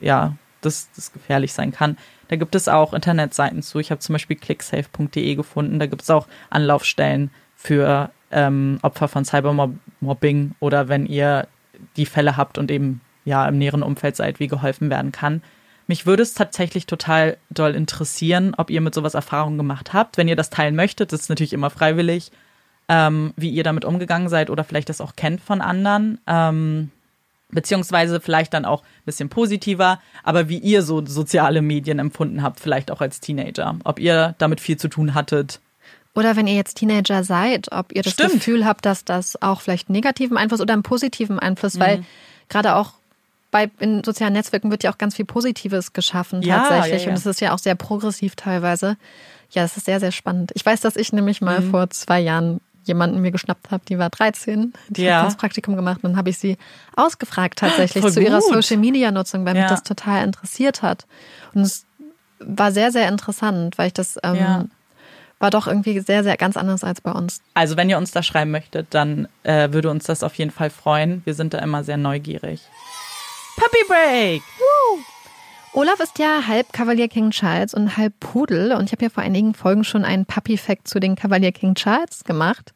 ja, 0.00 0.34
dass 0.60 0.90
das 0.94 1.12
gefährlich 1.12 1.52
sein 1.52 1.72
kann. 1.72 1.96
Da 2.28 2.36
gibt 2.36 2.54
es 2.54 2.68
auch 2.68 2.92
Internetseiten 2.92 3.62
zu. 3.62 3.78
Ich 3.78 3.90
habe 3.90 4.00
zum 4.00 4.14
Beispiel 4.14 4.36
clicksafe.de 4.36 5.34
gefunden. 5.34 5.78
Da 5.78 5.86
gibt 5.86 6.02
es 6.02 6.10
auch 6.10 6.26
Anlaufstellen 6.50 7.30
für 7.54 8.10
ähm, 8.30 8.78
Opfer 8.82 9.08
von 9.08 9.24
Cybermobbing 9.24 10.52
oder 10.60 10.88
wenn 10.88 11.06
ihr 11.06 11.46
die 11.96 12.06
Fälle 12.06 12.36
habt 12.36 12.58
und 12.58 12.70
eben 12.70 13.00
ja 13.24 13.46
im 13.48 13.58
näheren 13.58 13.82
Umfeld 13.82 14.16
seid, 14.16 14.40
wie 14.40 14.48
geholfen 14.48 14.90
werden 14.90 15.12
kann. 15.12 15.42
Mich 15.86 16.06
würde 16.06 16.22
es 16.22 16.34
tatsächlich 16.34 16.86
total 16.86 17.36
doll 17.50 17.74
interessieren, 17.74 18.54
ob 18.56 18.70
ihr 18.70 18.80
mit 18.80 18.94
sowas 18.94 19.14
Erfahrungen 19.14 19.56
gemacht 19.56 19.92
habt. 19.92 20.16
Wenn 20.16 20.28
ihr 20.28 20.36
das 20.36 20.50
teilen 20.50 20.74
möchtet, 20.74 21.12
das 21.12 21.22
ist 21.22 21.28
natürlich 21.28 21.52
immer 21.52 21.70
freiwillig, 21.70 22.32
ähm, 22.88 23.32
wie 23.36 23.50
ihr 23.50 23.62
damit 23.62 23.84
umgegangen 23.84 24.28
seid 24.28 24.50
oder 24.50 24.64
vielleicht 24.64 24.88
das 24.88 25.00
auch 25.00 25.14
kennt 25.14 25.40
von 25.40 25.60
anderen. 25.60 26.18
Ähm, 26.26 26.90
beziehungsweise 27.50 28.20
vielleicht 28.20 28.54
dann 28.54 28.64
auch 28.64 28.82
ein 28.82 29.04
bisschen 29.04 29.28
positiver, 29.28 30.00
aber 30.24 30.48
wie 30.48 30.58
ihr 30.58 30.82
so 30.82 31.04
soziale 31.06 31.62
Medien 31.62 31.98
empfunden 31.98 32.42
habt, 32.42 32.60
vielleicht 32.60 32.90
auch 32.90 33.00
als 33.00 33.20
Teenager. 33.20 33.76
Ob 33.84 33.98
ihr 33.98 34.34
damit 34.38 34.60
viel 34.60 34.76
zu 34.76 34.88
tun 34.88 35.14
hattet. 35.14 35.60
Oder 36.14 36.34
wenn 36.34 36.46
ihr 36.46 36.54
jetzt 36.54 36.78
Teenager 36.78 37.24
seid, 37.24 37.70
ob 37.72 37.92
ihr 37.92 38.02
das 38.02 38.14
Stimmt. 38.14 38.32
Gefühl 38.32 38.64
habt, 38.64 38.84
dass 38.86 39.04
das 39.04 39.40
auch 39.42 39.60
vielleicht 39.60 39.88
einen 39.88 39.96
negativen 39.96 40.36
Einfluss 40.36 40.60
oder 40.60 40.72
einen 40.72 40.82
positiven 40.82 41.38
Einfluss, 41.38 41.74
mhm. 41.74 41.80
weil 41.80 42.04
gerade 42.48 42.74
auch 42.74 42.94
bei 43.50 43.70
in 43.78 44.02
sozialen 44.02 44.32
Netzwerken 44.32 44.70
wird 44.70 44.82
ja 44.82 44.92
auch 44.92 44.98
ganz 44.98 45.14
viel 45.14 45.24
Positives 45.24 45.92
geschaffen 45.92 46.42
tatsächlich 46.42 46.92
ja, 46.92 46.98
ja, 46.98 47.04
ja. 47.04 47.10
und 47.10 47.16
es 47.16 47.26
ist 47.26 47.40
ja 47.40 47.54
auch 47.54 47.58
sehr 47.58 47.74
progressiv 47.74 48.34
teilweise. 48.34 48.96
Ja, 49.50 49.62
das 49.62 49.76
ist 49.76 49.86
sehr, 49.86 50.00
sehr 50.00 50.10
spannend. 50.10 50.50
Ich 50.54 50.66
weiß, 50.66 50.80
dass 50.80 50.96
ich 50.96 51.12
nämlich 51.12 51.40
mal 51.40 51.60
Mhm. 51.60 51.70
vor 51.70 51.90
zwei 51.90 52.20
Jahren 52.20 52.60
jemanden 52.86 53.20
mir 53.20 53.30
geschnappt 53.30 53.70
habe, 53.70 53.84
die 53.88 53.98
war 53.98 54.10
13, 54.10 54.72
die 54.88 55.02
Ja. 55.02 55.20
hat 55.20 55.26
das 55.26 55.36
Praktikum 55.36 55.76
gemacht 55.76 55.98
und 56.02 56.10
dann 56.10 56.16
habe 56.16 56.30
ich 56.30 56.38
sie 56.38 56.56
ausgefragt 56.96 57.58
tatsächlich 57.58 58.02
Voll 58.02 58.12
zu 58.12 58.20
ihrer. 58.22 58.40
Social 58.40 58.76
Media 58.78 59.10
Nutzung, 59.10 59.44
weil 59.44 59.54
Ja. 59.56 59.62
mich 59.62 59.70
das 59.70 59.82
total 59.82 60.24
interessiert 60.24 60.82
hat. 60.82 61.06
Und 61.54 61.62
es 61.62 61.84
war 62.38 62.72
sehr, 62.72 62.92
sehr 62.92 63.08
interessant, 63.08 63.78
weil 63.78 63.88
ich 63.88 63.94
das 63.94 64.18
ähm, 64.22 64.36
Ja. 64.36 64.64
war 65.38 65.50
doch 65.50 65.66
irgendwie 65.66 66.00
sehr, 66.00 66.22
sehr 66.24 66.36
ganz 66.36 66.56
anders 66.56 66.84
als 66.84 67.00
bei 67.00 67.12
uns. 67.12 67.40
Also 67.54 67.76
wenn 67.76 67.90
ihr 67.90 67.98
uns 67.98 68.10
da 68.10 68.22
schreiben 68.22 68.50
möchtet, 68.50 68.88
dann 68.90 69.28
äh, 69.42 69.72
würde 69.72 69.90
uns 69.90 70.04
das 70.04 70.22
auf 70.22 70.34
jeden 70.34 70.50
Fall 70.50 70.70
freuen. 70.70 71.22
Wir 71.24 71.34
sind 71.34 71.54
da 71.54 71.58
immer 71.58 71.84
sehr 71.84 71.96
neugierig. 71.96 72.60
Puppy 73.56 73.84
Break! 73.88 74.42
Olaf 75.76 76.00
ist 76.00 76.18
ja 76.18 76.46
halb 76.46 76.72
Kavalier 76.72 77.06
King 77.06 77.32
Charles 77.32 77.74
und 77.74 77.98
halb 77.98 78.18
Pudel. 78.18 78.72
Und 78.72 78.84
ich 78.84 78.92
habe 78.92 79.04
ja 79.04 79.10
vor 79.10 79.22
einigen 79.22 79.52
Folgen 79.52 79.84
schon 79.84 80.06
einen 80.06 80.24
Puppy-Fact 80.24 80.88
zu 80.88 81.00
den 81.00 81.16
Kavalier 81.16 81.52
King 81.52 81.74
Charles 81.74 82.24
gemacht. 82.24 82.72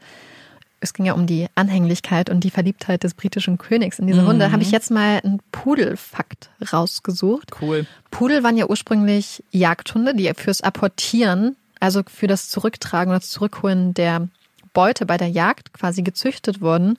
Es 0.80 0.92
ging 0.92 1.07
ja 1.07 1.14
um 1.14 1.26
die 1.26 1.46
Anhänglichkeit 1.55 2.28
und 2.28 2.44
die 2.44 2.51
Verliebtheit 2.51 3.03
des 3.03 3.14
britischen 3.14 3.57
Königs 3.57 3.98
in 3.98 4.07
diese 4.07 4.26
Hunde. 4.26 4.53
Habe 4.53 4.62
ich 4.62 4.70
jetzt 4.70 4.90
mal 4.90 5.18
einen 5.24 5.40
Pudel-Fakt 5.51 6.51
rausgesucht. 6.74 7.53
Cool. 7.62 7.86
Pudel 8.11 8.42
waren 8.42 8.59
ja 8.59 8.66
ursprünglich 8.66 9.42
Jagdhunde, 9.51 10.14
die 10.14 10.30
fürs 10.36 10.61
Apportieren, 10.61 11.57
also 11.80 12.03
für 12.07 12.26
das 12.26 12.51
Zurücktragen 12.51 13.12
oder 13.12 13.20
das 13.20 13.30
Zurückholen 13.30 13.94
der 13.94 14.28
Beute 14.74 15.07
bei 15.07 15.16
der 15.16 15.28
Jagd 15.28 15.72
quasi 15.72 16.03
gezüchtet 16.03 16.61
wurden. 16.61 16.98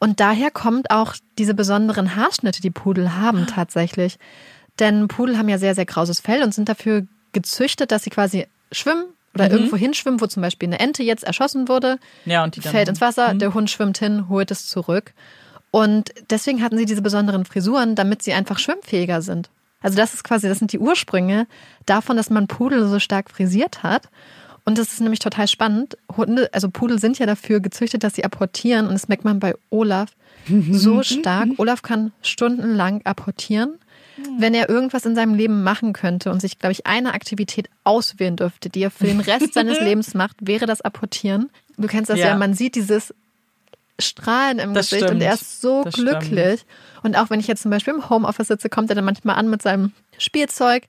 Und 0.00 0.18
daher 0.18 0.50
kommt 0.50 0.90
auch 0.90 1.14
diese 1.38 1.54
besonderen 1.54 2.16
Haarschnitte, 2.16 2.60
die 2.60 2.70
Pudel 2.70 3.14
haben 3.14 3.46
tatsächlich. 3.46 4.18
Denn 4.78 5.08
Pudel 5.08 5.38
haben 5.38 5.48
ja 5.48 5.58
sehr, 5.58 5.74
sehr 5.74 5.86
krauses 5.86 6.20
Fell 6.20 6.42
und 6.42 6.54
sind 6.54 6.68
dafür 6.68 7.06
gezüchtet, 7.32 7.90
dass 7.90 8.04
sie 8.04 8.10
quasi 8.10 8.46
schwimmen 8.72 9.06
oder 9.34 9.50
irgendwo 9.50 9.76
hinschwimmen, 9.76 10.20
wo 10.20 10.26
zum 10.26 10.42
Beispiel 10.42 10.68
eine 10.68 10.80
Ente 10.80 11.02
jetzt 11.02 11.24
erschossen 11.24 11.68
wurde 11.68 11.98
Ja, 12.24 12.44
und 12.44 12.56
die 12.56 12.60
fällt 12.60 12.88
ins 12.88 13.00
Wasser, 13.00 13.34
der 13.34 13.54
Hund 13.54 13.70
schwimmt 13.70 13.98
hin, 13.98 14.28
holt 14.28 14.50
es 14.50 14.66
zurück. 14.66 15.12
Und 15.70 16.12
deswegen 16.30 16.62
hatten 16.62 16.78
sie 16.78 16.86
diese 16.86 17.02
besonderen 17.02 17.44
Frisuren, 17.44 17.94
damit 17.94 18.22
sie 18.22 18.32
einfach 18.32 18.58
schwimmfähiger 18.58 19.20
sind. 19.22 19.50
Also 19.80 19.96
das 19.96 20.14
ist 20.14 20.24
quasi, 20.24 20.48
das 20.48 20.58
sind 20.58 20.72
die 20.72 20.78
Ursprünge 20.78 21.46
davon, 21.86 22.16
dass 22.16 22.30
man 22.30 22.46
Pudel 22.46 22.88
so 22.88 22.98
stark 22.98 23.30
frisiert 23.30 23.82
hat. 23.82 24.08
Und 24.64 24.76
das 24.76 24.92
ist 24.92 25.00
nämlich 25.00 25.20
total 25.20 25.48
spannend. 25.48 25.96
Hunde, 26.14 26.50
also 26.52 26.68
Pudel 26.68 26.98
sind 26.98 27.18
ja 27.18 27.26
dafür 27.26 27.60
gezüchtet, 27.60 28.02
dass 28.04 28.14
sie 28.14 28.24
apportieren. 28.24 28.86
Und 28.86 28.92
das 28.92 29.08
merkt 29.08 29.24
man 29.24 29.40
bei 29.40 29.54
Olaf 29.70 30.10
so 30.70 31.02
stark. 31.02 31.48
Olaf 31.58 31.82
kann 31.82 32.12
stundenlang 32.22 33.02
apportieren. 33.04 33.78
Wenn 34.38 34.54
er 34.54 34.68
irgendwas 34.68 35.04
in 35.06 35.14
seinem 35.14 35.34
Leben 35.34 35.62
machen 35.62 35.92
könnte 35.92 36.30
und 36.30 36.40
sich, 36.40 36.58
glaube 36.58 36.72
ich, 36.72 36.86
eine 36.86 37.12
Aktivität 37.14 37.68
auswählen 37.84 38.36
dürfte, 38.36 38.68
die 38.68 38.82
er 38.82 38.90
für 38.90 39.06
den 39.06 39.20
Rest 39.20 39.52
seines 39.54 39.80
Lebens 39.80 40.14
macht, 40.14 40.36
wäre 40.40 40.66
das 40.66 40.80
Apportieren. 40.80 41.50
Du 41.76 41.88
kennst 41.88 42.10
das 42.10 42.18
ja, 42.18 42.28
Ja. 42.28 42.36
man 42.36 42.54
sieht 42.54 42.74
dieses 42.74 43.14
Strahlen 44.00 44.58
im 44.60 44.74
Das 44.74 44.90
Gesicht 44.90 45.02
und 45.04 45.08
stimmt. 45.08 45.22
er 45.22 45.34
ist 45.34 45.60
so 45.60 45.82
Das 45.84 45.94
glücklich. 45.94 46.64
Und 47.02 47.16
auch 47.16 47.30
wenn 47.30 47.40
ich 47.40 47.48
jetzt 47.48 47.62
zum 47.62 47.70
Beispiel 47.70 47.94
im 47.94 48.08
Homeoffice 48.08 48.46
sitze, 48.48 48.68
kommt 48.68 48.90
er 48.90 48.96
dann 48.96 49.04
manchmal 49.04 49.36
an 49.36 49.50
mit 49.50 49.60
seinem 49.62 49.92
Spielzeug, 50.18 50.84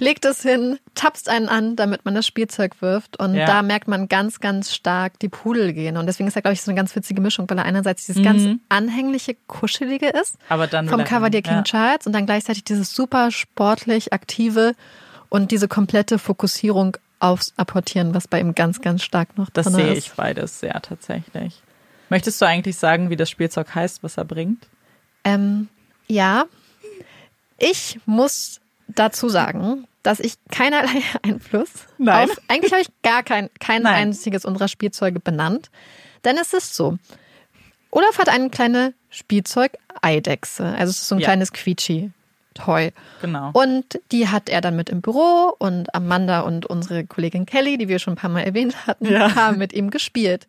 legt 0.00 0.24
es 0.24 0.42
hin, 0.42 0.78
tapst 0.94 1.28
einen 1.28 1.48
an, 1.48 1.76
damit 1.76 2.04
man 2.04 2.14
das 2.14 2.26
Spielzeug 2.26 2.80
wirft. 2.80 3.18
Und 3.18 3.34
Ja. 3.34 3.46
da 3.46 3.62
merkt 3.62 3.88
man 3.88 4.08
ganz, 4.08 4.40
ganz 4.40 4.74
stark 4.74 5.18
die 5.18 5.28
Pudelgene. 5.28 5.98
Und 5.98 6.06
deswegen 6.06 6.28
ist 6.28 6.36
er, 6.36 6.42
glaube 6.42 6.54
ich, 6.54 6.62
so 6.62 6.70
eine 6.70 6.76
ganz 6.76 6.94
witzige 6.96 7.20
Mischung, 7.20 7.48
weil 7.50 7.58
er 7.58 7.64
einerseits 7.64 8.06
dieses 8.06 8.22
ganz 8.24 8.58
anhängliche, 8.68 9.36
kuschelige 9.46 10.08
ist 10.08 10.34
Mhm. 10.34 10.44
Aber 10.48 10.66
dann 10.66 10.88
vom 10.88 11.00
er- 11.00 11.06
Cavalier 11.06 11.42
King 11.42 11.54
ja. 11.56 11.62
Charles 11.62 12.06
und 12.06 12.12
dann 12.12 12.26
gleichzeitig 12.26 12.64
dieses 12.64 12.94
super 12.94 13.30
sportlich 13.30 14.12
aktive 14.12 14.74
und 15.28 15.50
diese 15.50 15.68
komplette 15.68 16.18
Fokussierung 16.18 16.96
aufs 17.20 17.52
Apportieren, 17.56 18.14
was 18.14 18.26
bei 18.26 18.40
ihm 18.40 18.54
ganz, 18.54 18.80
ganz 18.80 19.02
stark 19.02 19.36
noch 19.36 19.50
Das 19.50 19.66
drin 19.66 19.74
sehe 19.74 19.92
ist. 19.92 20.06
ich 20.06 20.12
beides 20.14 20.60
sehr 20.60 20.80
tatsächlich. 20.80 21.62
Möchtest 22.08 22.40
du 22.40 22.46
eigentlich 22.46 22.76
sagen, 22.76 23.10
wie 23.10 23.16
das 23.16 23.28
Spielzeug 23.30 23.74
heißt, 23.74 24.02
was 24.02 24.16
er 24.16 24.24
bringt? 24.24 24.66
Ähm, 25.24 25.68
ja, 26.08 26.44
ich 27.58 28.00
muss 28.06 28.60
dazu 28.88 29.28
sagen, 29.28 29.86
dass 30.02 30.20
ich 30.20 30.34
keinerlei 30.50 31.02
Einfluss 31.22 31.70
Nein. 31.98 32.30
auf. 32.30 32.36
Eigentlich 32.48 32.72
habe 32.72 32.82
ich 32.82 32.88
gar 33.02 33.22
kein, 33.22 33.50
kein 33.58 33.82
Nein. 33.82 33.94
einziges 34.08 34.44
unserer 34.44 34.68
Spielzeuge 34.68 35.20
benannt. 35.20 35.70
Denn 36.24 36.36
es 36.38 36.52
ist 36.52 36.74
so. 36.74 36.98
Olaf 37.90 38.18
hat 38.18 38.28
eine 38.28 38.50
kleine 38.50 38.94
Spielzeug-Eidechse. 39.08 40.64
Also 40.64 40.90
es 40.90 40.98
ist 40.98 41.08
so 41.08 41.14
ein 41.16 41.20
Ja. 41.20 41.26
kleines 41.28 41.52
Quietschi-Toy. 41.52 42.92
Genau. 43.20 43.50
Und 43.52 44.00
die 44.12 44.28
hat 44.28 44.48
er 44.48 44.60
dann 44.60 44.76
mit 44.76 44.88
im 44.90 45.00
Büro 45.00 45.54
und 45.58 45.94
Amanda 45.94 46.40
und 46.40 46.66
unsere 46.66 47.04
Kollegin 47.04 47.46
Kelly, 47.46 47.78
die 47.78 47.88
wir 47.88 47.98
schon 47.98 48.14
ein 48.14 48.16
paar 48.16 48.30
Mal 48.30 48.42
erwähnt 48.42 48.86
hatten, 48.86 49.06
Ja. 49.10 49.34
haben 49.34 49.58
mit 49.58 49.72
ihm 49.72 49.90
gespielt. 49.90 50.46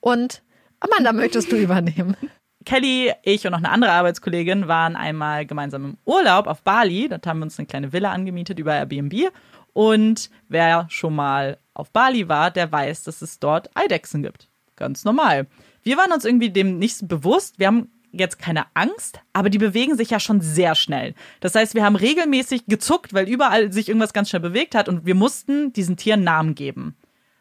Und 0.00 0.42
Amanda, 0.80 1.12
möchtest 1.12 1.50
du 1.52 1.56
übernehmen? 1.62 2.16
Kelly, 2.64 3.12
ich 3.22 3.44
und 3.46 3.52
noch 3.52 3.58
eine 3.58 3.70
andere 3.70 3.92
Arbeitskollegin 3.92 4.68
waren 4.68 4.96
einmal 4.96 5.46
gemeinsam 5.46 5.84
im 5.84 5.98
Urlaub 6.04 6.46
auf 6.46 6.62
Bali. 6.62 7.08
Dort 7.08 7.26
haben 7.26 7.40
wir 7.40 7.44
uns 7.44 7.58
eine 7.58 7.66
kleine 7.66 7.92
Villa 7.92 8.12
angemietet 8.12 8.58
über 8.58 8.74
Airbnb. 8.74 9.30
Und 9.72 10.30
wer 10.48 10.86
schon 10.90 11.14
mal 11.14 11.58
auf 11.74 11.90
Bali 11.90 12.28
war, 12.28 12.50
der 12.50 12.70
weiß, 12.70 13.04
dass 13.04 13.22
es 13.22 13.38
dort 13.38 13.70
Eidechsen 13.74 14.22
gibt. 14.22 14.48
Ganz 14.76 15.04
normal. 15.04 15.46
Wir 15.82 15.96
waren 15.96 16.12
uns 16.12 16.24
irgendwie 16.24 16.50
dem 16.50 16.78
nicht 16.78 17.08
bewusst. 17.08 17.58
Wir 17.58 17.68
haben 17.68 17.90
jetzt 18.12 18.38
keine 18.38 18.66
Angst, 18.74 19.20
aber 19.32 19.48
die 19.48 19.58
bewegen 19.58 19.96
sich 19.96 20.10
ja 20.10 20.20
schon 20.20 20.40
sehr 20.40 20.74
schnell. 20.74 21.14
Das 21.40 21.54
heißt, 21.54 21.74
wir 21.74 21.84
haben 21.84 21.96
regelmäßig 21.96 22.66
gezuckt, 22.66 23.14
weil 23.14 23.28
überall 23.28 23.72
sich 23.72 23.88
irgendwas 23.88 24.12
ganz 24.12 24.28
schnell 24.28 24.40
bewegt 24.42 24.74
hat 24.74 24.88
und 24.88 25.06
wir 25.06 25.14
mussten 25.14 25.72
diesen 25.72 25.96
Tieren 25.96 26.22
Namen 26.22 26.54
geben. 26.54 26.94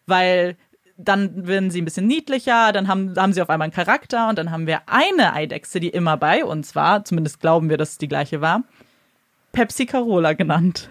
Weil 0.08 0.58
dann 1.04 1.48
werden 1.48 1.72
sie 1.72 1.82
ein 1.82 1.86
bisschen 1.86 2.08
niedlicher, 2.08 2.72
dann 2.72 2.88
haben, 2.88 3.16
haben 3.16 3.34
sie 3.34 3.42
auf 3.42 3.50
einmal 3.50 3.66
einen 3.66 3.74
Charakter 3.74 4.30
und 4.30 4.38
dann 4.38 4.52
haben 4.52 4.68
wir 4.68 4.82
eine 4.88 5.34
Eidechse, 5.34 5.80
die 5.80 5.90
immer 5.90 6.18
bei 6.18 6.46
uns 6.46 6.76
war, 6.76 7.04
zumindest 7.06 7.40
glauben 7.40 7.70
wir, 7.70 7.78
dass 7.78 7.92
es 7.92 7.98
die 7.98 8.08
gleiche 8.08 8.42
war, 8.42 8.64
Pepsi 9.52 9.86
Carola 9.86 10.34
genannt. 10.34 10.90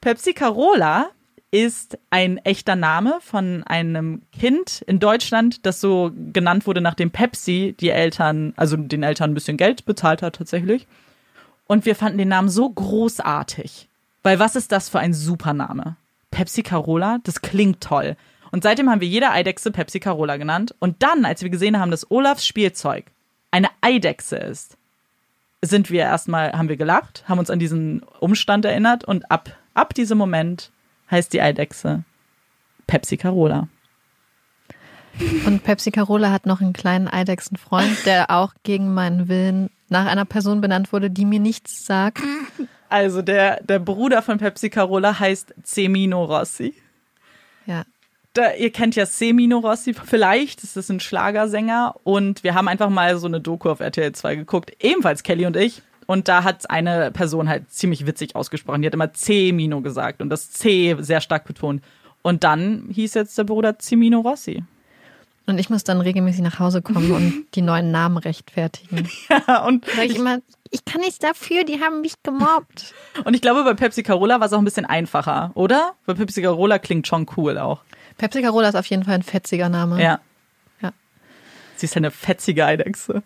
Pepsi 0.00 0.32
Carola 0.32 1.10
ist 1.50 1.98
ein 2.08 2.38
echter 2.38 2.76
Name 2.76 3.18
von 3.20 3.62
einem 3.64 4.22
Kind 4.32 4.82
in 4.86 4.98
Deutschland, 4.98 5.66
das 5.66 5.80
so 5.80 6.10
genannt 6.32 6.66
wurde, 6.66 6.80
nachdem 6.80 7.10
Pepsi 7.10 7.76
die 7.78 7.90
Eltern, 7.90 8.54
also 8.56 8.76
den 8.76 9.02
Eltern 9.02 9.30
ein 9.30 9.34
bisschen 9.34 9.58
Geld 9.58 9.84
bezahlt 9.84 10.22
hat 10.22 10.36
tatsächlich. 10.36 10.86
Und 11.66 11.84
wir 11.84 11.94
fanden 11.94 12.18
den 12.18 12.28
Namen 12.28 12.48
so 12.48 12.68
großartig. 12.68 13.88
Weil 14.22 14.38
was 14.38 14.56
ist 14.56 14.72
das 14.72 14.88
für 14.88 14.98
ein 14.98 15.12
Supername? 15.12 15.96
Pepsi 16.30 16.62
Carola, 16.62 17.18
das 17.22 17.42
klingt 17.42 17.82
toll. 17.82 18.16
Und 18.52 18.62
seitdem 18.62 18.88
haben 18.90 19.00
wir 19.00 19.08
jede 19.08 19.30
Eidechse 19.30 19.72
Pepsi 19.72 19.98
Carola 19.98 20.36
genannt. 20.36 20.74
Und 20.78 21.02
dann, 21.02 21.24
als 21.24 21.42
wir 21.42 21.50
gesehen 21.50 21.80
haben, 21.80 21.90
dass 21.90 22.10
Olafs 22.10 22.46
Spielzeug 22.46 23.06
eine 23.50 23.68
Eidechse 23.80 24.36
ist, 24.36 24.76
sind 25.62 25.90
wir 25.90 26.02
erstmal, 26.02 26.52
haben 26.52 26.68
wir 26.68 26.76
gelacht, 26.76 27.24
haben 27.26 27.38
uns 27.38 27.50
an 27.50 27.58
diesen 27.58 28.02
Umstand 28.20 28.64
erinnert 28.64 29.04
und 29.04 29.30
ab, 29.30 29.56
ab 29.74 29.94
diesem 29.94 30.18
Moment 30.18 30.70
heißt 31.10 31.32
die 31.32 31.40
Eidechse 31.40 32.04
Pepsi 32.86 33.16
Carola. 33.16 33.68
Und 35.46 35.62
Pepsi 35.62 35.90
Carola 35.90 36.30
hat 36.30 36.46
noch 36.46 36.60
einen 36.60 36.72
kleinen 36.72 37.08
Eidechsenfreund, 37.08 38.06
der 38.06 38.30
auch 38.30 38.54
gegen 38.62 38.92
meinen 38.92 39.28
Willen 39.28 39.70
nach 39.88 40.06
einer 40.06 40.24
Person 40.24 40.60
benannt 40.60 40.92
wurde, 40.92 41.10
die 41.10 41.24
mir 41.24 41.40
nichts 41.40 41.86
sagt. 41.86 42.22
Also 42.88 43.22
der, 43.22 43.62
der 43.62 43.78
Bruder 43.78 44.20
von 44.20 44.36
Pepsi 44.36 44.68
Carola 44.68 45.18
heißt 45.18 45.54
Semino 45.62 46.24
Rossi. 46.24 46.74
Ja. 47.64 47.84
Da, 48.34 48.54
ihr 48.54 48.70
kennt 48.70 48.96
ja 48.96 49.04
Semino 49.04 49.58
Rossi 49.58 49.92
vielleicht, 49.92 50.62
das 50.62 50.76
ist 50.76 50.90
ein 50.90 51.00
Schlagersänger 51.00 51.96
und 52.02 52.42
wir 52.42 52.54
haben 52.54 52.66
einfach 52.66 52.88
mal 52.88 53.18
so 53.18 53.26
eine 53.26 53.40
Doku 53.40 53.68
auf 53.68 53.80
RTL 53.80 54.12
2 54.12 54.36
geguckt, 54.36 54.72
ebenfalls 54.80 55.22
Kelly 55.22 55.44
und 55.44 55.56
ich. 55.56 55.82
Und 56.06 56.28
da 56.28 56.42
hat 56.42 56.68
eine 56.70 57.10
Person 57.10 57.48
halt 57.48 57.70
ziemlich 57.70 58.06
witzig 58.06 58.34
ausgesprochen. 58.34 58.82
Die 58.82 58.86
hat 58.86 58.94
immer 58.94 59.12
Cemino 59.12 59.80
gesagt 59.82 60.20
und 60.20 60.30
das 60.30 60.50
C 60.50 60.96
sehr 60.98 61.20
stark 61.20 61.44
betont. 61.44 61.82
Und 62.22 62.44
dann 62.44 62.88
hieß 62.90 63.14
jetzt 63.14 63.36
der 63.36 63.44
Bruder 63.44 63.78
Cimino 63.78 64.20
Rossi. 64.20 64.62
Und 65.46 65.58
ich 65.58 65.70
muss 65.70 65.82
dann 65.84 66.00
regelmäßig 66.00 66.42
nach 66.42 66.58
Hause 66.58 66.82
kommen 66.82 67.10
und 67.12 67.46
die 67.54 67.62
neuen 67.62 67.90
Namen 67.90 68.16
rechtfertigen. 68.16 69.08
Ja, 69.28 69.64
und, 69.64 69.84
Sag 69.86 70.04
ich 70.04 70.16
immer, 70.16 70.38
ich 70.70 70.84
kann 70.84 71.00
nichts 71.00 71.18
dafür, 71.18 71.64
die 71.64 71.80
haben 71.80 72.00
mich 72.00 72.22
gemobbt. 72.22 72.94
und 73.24 73.34
ich 73.34 73.40
glaube, 73.40 73.64
bei 73.64 73.74
Pepsi 73.74 74.02
Carola 74.02 74.38
war 74.40 74.46
es 74.46 74.52
auch 74.52 74.58
ein 74.58 74.64
bisschen 74.64 74.86
einfacher, 74.86 75.50
oder? 75.54 75.94
Weil 76.06 76.14
Pepsi 76.14 76.42
Carola 76.42 76.78
klingt 76.78 77.06
schon 77.06 77.26
cool 77.36 77.58
auch. 77.58 77.82
Pepsi 78.18 78.42
Carola 78.42 78.68
ist 78.68 78.74
auf 78.74 78.86
jeden 78.86 79.04
Fall 79.04 79.14
ein 79.14 79.22
fetziger 79.22 79.68
Name. 79.68 80.02
Ja. 80.02 80.20
Ja. 80.80 80.92
Sie 81.76 81.86
ist 81.86 81.96
eine 81.96 82.10
fetzige 82.10 82.66
Eidechse. 82.66 83.22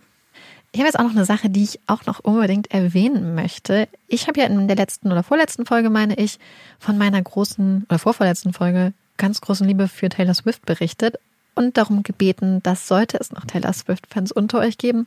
Ich 0.72 0.80
habe 0.80 0.88
jetzt 0.88 0.98
auch 0.98 1.04
noch 1.04 1.12
eine 1.12 1.24
Sache, 1.24 1.48
die 1.48 1.64
ich 1.64 1.80
auch 1.86 2.04
noch 2.06 2.20
unbedingt 2.20 2.70
erwähnen 2.70 3.34
möchte. 3.34 3.88
Ich 4.08 4.28
habe 4.28 4.40
ja 4.40 4.46
in 4.46 4.68
der 4.68 4.76
letzten 4.76 5.10
oder 5.10 5.22
vorletzten 5.22 5.64
Folge, 5.64 5.88
meine 5.88 6.16
ich, 6.16 6.38
von 6.78 6.98
meiner 6.98 7.22
großen 7.22 7.86
oder 7.88 7.98
vorvorletzten 7.98 8.52
Folge 8.52 8.92
ganz 9.16 9.40
großen 9.40 9.66
Liebe 9.66 9.88
für 9.88 10.08
Taylor 10.08 10.34
Swift 10.34 10.66
berichtet 10.66 11.18
und 11.54 11.78
darum 11.78 12.02
gebeten, 12.02 12.62
dass 12.62 12.86
sollte 12.86 13.18
es 13.18 13.32
noch 13.32 13.46
Taylor 13.46 13.72
Swift-Fans 13.72 14.32
unter 14.32 14.58
euch 14.58 14.76
geben, 14.76 15.06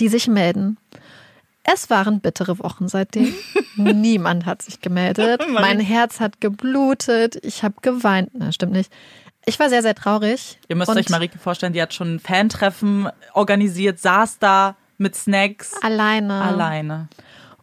die 0.00 0.08
sich 0.08 0.26
melden. 0.26 0.78
Es 1.64 1.90
waren 1.90 2.20
bittere 2.20 2.58
Wochen 2.58 2.88
seitdem. 2.88 3.34
Niemand 3.76 4.46
hat 4.46 4.62
sich 4.62 4.80
gemeldet. 4.80 5.42
Mein 5.52 5.80
Herz 5.80 6.20
hat 6.20 6.40
geblutet. 6.40 7.38
Ich 7.44 7.62
habe 7.62 7.74
geweint. 7.82 8.30
Na, 8.32 8.50
stimmt 8.52 8.72
nicht. 8.72 8.92
Ich 9.46 9.58
war 9.58 9.68
sehr, 9.68 9.82
sehr 9.82 9.94
traurig. 9.94 10.58
Ihr 10.68 10.76
müsst 10.76 10.90
Und 10.90 10.98
euch 10.98 11.08
Marike 11.08 11.38
vorstellen, 11.38 11.72
die 11.72 11.82
hat 11.82 11.94
schon 11.94 12.16
ein 12.16 12.20
Fantreffen 12.20 13.08
organisiert, 13.34 13.98
saß 13.98 14.38
da 14.38 14.76
mit 14.98 15.14
Snacks 15.14 15.74
alleine. 15.82 16.42
alleine. 16.42 17.08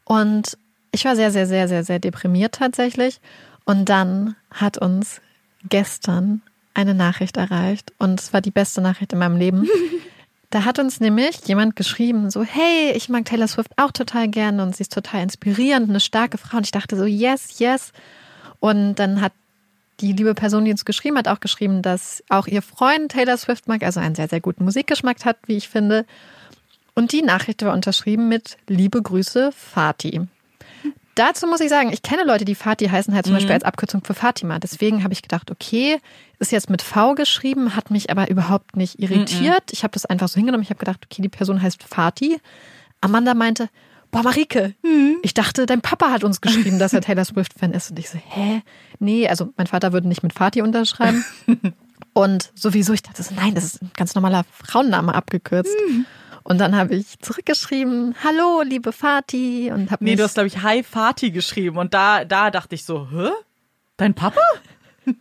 Und 0.04 0.58
ich 0.92 1.06
war 1.06 1.16
sehr, 1.16 1.32
sehr, 1.32 1.46
sehr, 1.46 1.68
sehr, 1.68 1.84
sehr 1.84 2.00
deprimiert 2.00 2.56
tatsächlich. 2.56 3.20
Und 3.66 3.90
dann 3.90 4.36
hat 4.52 4.78
uns 4.78 5.22
gestern 5.70 6.42
eine 6.74 6.94
Nachricht 6.94 7.38
erreicht. 7.38 7.94
Und 7.98 8.20
es 8.20 8.34
war 8.34 8.42
die 8.42 8.52
beste 8.52 8.82
Nachricht 8.82 9.14
in 9.14 9.20
meinem 9.20 9.38
Leben. 9.38 9.68
Da 10.50 10.64
hat 10.64 10.80
uns 10.80 11.02
nämlich 11.02 11.46
jemand 11.46 11.76
geschrieben, 11.76 12.30
so, 12.30 12.44
hey, 12.44 12.94
ich 12.96 13.10
mag 13.10 13.26
Taylor 13.26 13.48
Swift 13.48 13.72
auch 13.76 13.92
total 13.92 14.30
gerne 14.30 14.64
und 14.64 14.76
sie 14.76 14.84
ist 14.84 14.94
total 14.94 15.24
inspirierend, 15.24 15.90
eine 15.90 16.00
starke 16.00 16.38
Frau. 16.38 16.58
Und 16.58 16.66
ich 16.66 16.72
dachte 16.72 16.96
so, 16.96 17.06
yes, 17.06 17.60
yes. 17.60 17.92
Und 18.60 18.96
dann 18.96 19.20
hat 19.20 19.34
die 20.00 20.14
liebe 20.14 20.36
Person, 20.36 20.64
die 20.64 20.72
uns 20.72 20.86
geschrieben 20.86 21.18
hat, 21.18 21.28
auch 21.28 21.40
geschrieben, 21.40 21.82
dass 21.82 22.24
auch 22.30 22.48
ihr 22.48 22.62
Freund 22.62 23.12
Taylor 23.12 23.36
Swift 23.36 23.68
mag, 23.68 23.84
also 23.84 24.00
einen 24.00 24.16
sehr, 24.16 24.30
sehr 24.30 24.40
guten 24.40 24.64
Musikgeschmack 24.64 25.26
hat, 25.26 25.38
wie 25.48 25.58
ich 25.58 25.68
finde. 25.68 26.06
Und 26.96 27.12
die 27.12 27.24
Nachricht 27.24 27.64
war 27.64 27.74
unterschrieben 27.74 28.30
mit 28.30 28.58
Liebe 28.68 29.02
Grüße, 29.02 29.52
Fatih. 29.52 30.28
Dazu 31.18 31.48
muss 31.48 31.62
ich 31.62 31.70
sagen, 31.70 31.92
ich 31.92 32.04
kenne 32.04 32.24
Leute, 32.24 32.46
die 32.46 32.54
Fatih 32.54 32.90
heißen, 32.92 33.14
halt 33.16 33.26
zum 33.26 33.34
Beispiel 33.34 33.54
als 33.54 33.64
Abkürzung 33.64 34.04
für 34.04 34.14
Fatima. 34.14 34.60
Deswegen 34.60 35.04
habe 35.04 35.14
ich 35.14 35.24
gedacht, 35.24 35.50
okay, 35.50 35.98
ist 36.38 36.52
jetzt 36.52 36.70
mit 36.70 36.84
V 36.84 37.16
geschrieben, 37.16 37.76
hat 37.76 37.90
mich 37.90 38.12
aber 38.12 38.30
überhaupt 38.30 38.78
nicht 38.78 39.00
irritiert. 39.02 39.64
Ich 39.72 39.82
habe 39.84 39.94
das 39.94 40.06
einfach 40.06 40.28
so 40.28 40.36
hingenommen. 40.36 40.62
Ich 40.62 40.70
habe 40.70 40.78
gedacht, 40.78 41.00
okay, 41.04 41.24
die 41.24 41.30
Person 41.30 41.60
heißt 41.60 41.82
Fatih. 41.82 42.38
Amanda 43.02 43.34
meinte, 43.34 43.68
boah, 44.12 44.22
Marike, 44.22 44.76
ich 45.24 45.34
dachte, 45.34 45.66
dein 45.66 45.82
Papa 45.82 46.12
hat 46.12 46.24
uns 46.24 46.40
geschrieben, 46.40 46.78
dass 46.78 46.94
er 46.94 47.02
Taylor 47.08 47.26
Swift-Fan 47.26 47.74
ist. 47.74 47.90
Und 47.90 47.98
ich 47.98 48.12
so, 48.12 48.20
hä? 48.24 48.62
Nee, 49.00 49.28
also 49.28 49.52
mein 49.58 49.66
Vater 49.66 49.94
würde 49.94 50.08
nicht 50.08 50.22
mit 50.22 50.34
Fatih 50.34 50.62
unterschreiben. 50.62 51.26
Und 52.14 52.52
sowieso, 52.56 52.94
ich 52.94 53.02
dachte 53.02 53.24
so, 53.24 53.34
nein, 53.36 53.56
das 53.56 53.64
ist 53.64 53.82
ein 53.82 53.92
ganz 53.96 54.14
normaler 54.14 54.44
Frauenname 54.52 55.16
abgekürzt. 55.16 55.76
Und 56.48 56.60
dann 56.60 56.78
habe 56.78 56.96
ich 56.96 57.20
zurückgeschrieben, 57.20 58.16
hallo, 58.24 58.62
liebe 58.62 58.94
Fatih. 58.94 59.70
Und 59.74 59.92
habe 59.92 60.06
Nee, 60.06 60.16
du 60.16 60.24
hast, 60.24 60.36
glaube 60.36 60.48
ich, 60.48 60.64
Hi 60.64 60.82
Fatih 60.82 61.32
geschrieben. 61.32 61.78
Und 61.78 61.94
da, 61.94 62.24
da 62.24 62.52
dachte 62.52 62.74
ich 62.74 62.86
so, 62.86 63.10
hä? 63.12 63.32
Dein 63.98 64.14
Papa? 64.14 64.40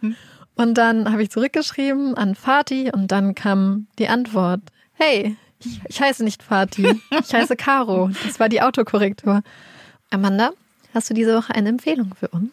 Und 0.54 0.74
dann 0.74 1.10
habe 1.10 1.24
ich 1.24 1.30
zurückgeschrieben 1.30 2.14
an 2.14 2.34
Fatih 2.34 2.90
und 2.90 3.12
dann 3.12 3.34
kam 3.34 3.88
die 3.98 4.08
Antwort: 4.08 4.60
Hey, 4.94 5.36
ich, 5.58 5.80
ich 5.86 6.00
heiße 6.00 6.24
nicht 6.24 6.42
Fatih, 6.42 6.98
ich 7.10 7.34
heiße 7.34 7.56
Caro. 7.56 8.10
Das 8.24 8.40
war 8.40 8.48
die 8.48 8.62
Autokorrektur. 8.62 9.42
Amanda, 10.08 10.52
hast 10.94 11.10
du 11.10 11.14
diese 11.14 11.36
Woche 11.36 11.54
eine 11.54 11.68
Empfehlung 11.68 12.14
für 12.18 12.28
uns? 12.28 12.52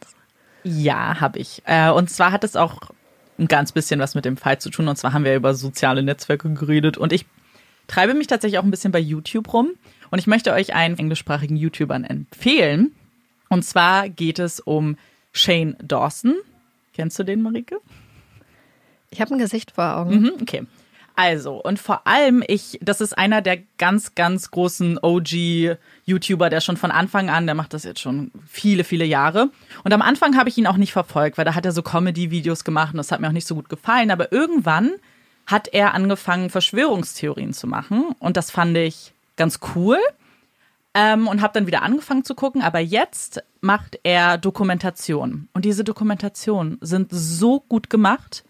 Ja, 0.64 1.22
habe 1.22 1.40
ich. 1.40 1.62
Äh, 1.64 1.92
und 1.92 2.10
zwar 2.10 2.34
hat 2.34 2.44
es 2.44 2.58
auch 2.58 2.82
ein 3.40 3.48
ganz 3.48 3.72
bisschen 3.72 4.02
was 4.02 4.16
mit 4.16 4.26
dem 4.26 4.36
Fall 4.36 4.60
zu 4.60 4.70
tun. 4.70 4.90
Und 4.90 4.98
zwar 4.98 5.14
haben 5.14 5.24
wir 5.24 5.36
über 5.36 5.54
soziale 5.54 6.04
Netzwerke 6.04 6.54
geredet. 6.54 6.98
Und 6.98 7.14
ich 7.14 7.26
treibe 7.88 8.14
mich 8.14 8.28
tatsächlich 8.28 8.60
auch 8.60 8.64
ein 8.64 8.72
bisschen 8.72 8.92
bei 8.92 9.00
YouTube 9.00 9.54
rum. 9.54 9.72
Und 10.12 10.20
ich 10.20 10.28
möchte 10.28 10.54
euch 10.54 10.74
einen 10.74 10.98
englischsprachigen 10.98 11.58
YouTubern 11.58 12.04
empfehlen. 12.04 12.94
Und 13.50 13.64
zwar 13.64 14.10
geht 14.10 14.40
es 14.40 14.60
um 14.60 14.98
Shane 15.32 15.76
Dawson. 15.82 16.36
Kennst 16.94 17.18
du 17.18 17.24
den, 17.24 17.42
Marike? 17.42 17.78
Ich 19.10 19.22
habe 19.22 19.34
ein 19.34 19.40
Gesicht 19.40 19.72
vor 19.72 19.98
Augen. 19.98 20.22
Mhm, 20.22 20.32
okay. 20.42 20.66
Also, 21.16 21.62
und 21.62 21.78
vor 21.78 22.08
allem, 22.08 22.44
ich, 22.48 22.80
das 22.82 23.00
ist 23.00 23.16
einer 23.16 23.42
der 23.42 23.60
ganz, 23.78 24.16
ganz 24.16 24.50
großen 24.50 24.98
OG-YouTuber, 25.00 26.50
der 26.50 26.60
schon 26.60 26.78
von 26.78 26.90
Anfang 26.90 27.30
an, 27.30 27.46
der 27.46 27.54
macht 27.54 27.74
das 27.74 27.84
jetzt 27.84 28.00
schon 28.00 28.32
viele, 28.48 28.84
viele 28.84 29.06
Jahre. 29.06 29.52
Und 29.84 29.94
am 29.94 30.02
Anfang 30.02 30.36
habe 30.38 30.50
ich 30.50 30.58
ihn 30.58 30.66
auch 30.66 30.78
nicht 30.78 30.92
verfolgt, 30.92 31.38
weil 31.38 31.46
da 31.46 31.54
hat 31.54 31.66
er 31.66 31.72
so 31.72 31.84
Comedy-Videos 31.84 32.64
gemacht 32.64 32.94
und 32.94 32.98
das 32.98 33.12
hat 33.12 33.20
mir 33.20 33.28
auch 33.28 33.34
nicht 33.34 33.48
so 33.48 33.54
gut 33.54 33.70
gefallen. 33.70 34.10
Aber 34.10 34.32
irgendwann 34.32 34.94
hat 35.46 35.68
er 35.68 35.94
angefangen, 35.94 36.50
Verschwörungstheorien 36.50 37.54
zu 37.54 37.68
machen. 37.68 38.16
Und 38.20 38.38
das 38.38 38.52
fand 38.52 38.78
ich 38.78 39.14
ganz 39.36 39.60
cool. 39.76 39.98
Ähm, 40.96 41.28
und 41.28 41.42
habe 41.42 41.54
dann 41.54 41.66
wieder 41.66 41.82
angefangen 41.82 42.24
zu 42.24 42.36
gucken. 42.36 42.62
Aber 42.62 42.80
jetzt 42.80 43.44
macht 43.62 44.00
er 44.04 44.38
Dokumentation. 44.38 45.50
Und 45.54 45.66
diese 45.66 45.84
Dokumentationen 45.84 46.78
sind 46.82 47.10
so 47.12 47.62
gut 47.62 47.90
gemacht. 47.90 48.44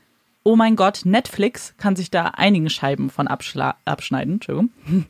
Oh 0.44 0.58
mein 0.58 0.76
Gott, 0.76 1.02
Netflix 1.06 1.74
kann 1.78 1.96
sich 1.96 2.12
da 2.12 2.26
einigen 2.26 2.70
Scheiben 2.70 3.10
von 3.10 3.28
abschneiden. 3.28 4.34
Entschuldigung. 4.34 4.72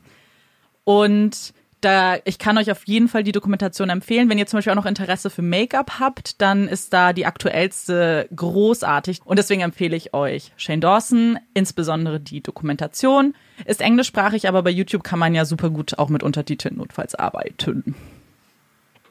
Und 0.84 1.54
da, 1.84 2.16
ich 2.24 2.38
kann 2.38 2.58
euch 2.58 2.70
auf 2.70 2.84
jeden 2.86 3.08
Fall 3.08 3.22
die 3.22 3.32
Dokumentation 3.32 3.90
empfehlen. 3.90 4.28
Wenn 4.28 4.38
ihr 4.38 4.46
zum 4.46 4.58
Beispiel 4.58 4.72
auch 4.72 4.76
noch 4.76 4.86
Interesse 4.86 5.30
für 5.30 5.42
Make-up 5.42 5.98
habt, 6.00 6.40
dann 6.40 6.68
ist 6.68 6.92
da 6.92 7.12
die 7.12 7.26
aktuellste 7.26 8.28
großartig. 8.34 9.20
Und 9.24 9.38
deswegen 9.38 9.62
empfehle 9.62 9.96
ich 9.96 10.14
euch 10.14 10.52
Shane 10.56 10.80
Dawson, 10.80 11.38
insbesondere 11.52 12.20
die 12.20 12.42
Dokumentation. 12.42 13.34
Ist 13.64 13.80
englischsprachig, 13.80 14.48
aber 14.48 14.62
bei 14.62 14.70
YouTube 14.70 15.04
kann 15.04 15.18
man 15.18 15.34
ja 15.34 15.44
super 15.44 15.70
gut 15.70 15.98
auch 15.98 16.08
mit 16.08 16.22
Untertiteln 16.22 16.76
notfalls 16.76 17.14
arbeiten. 17.14 17.94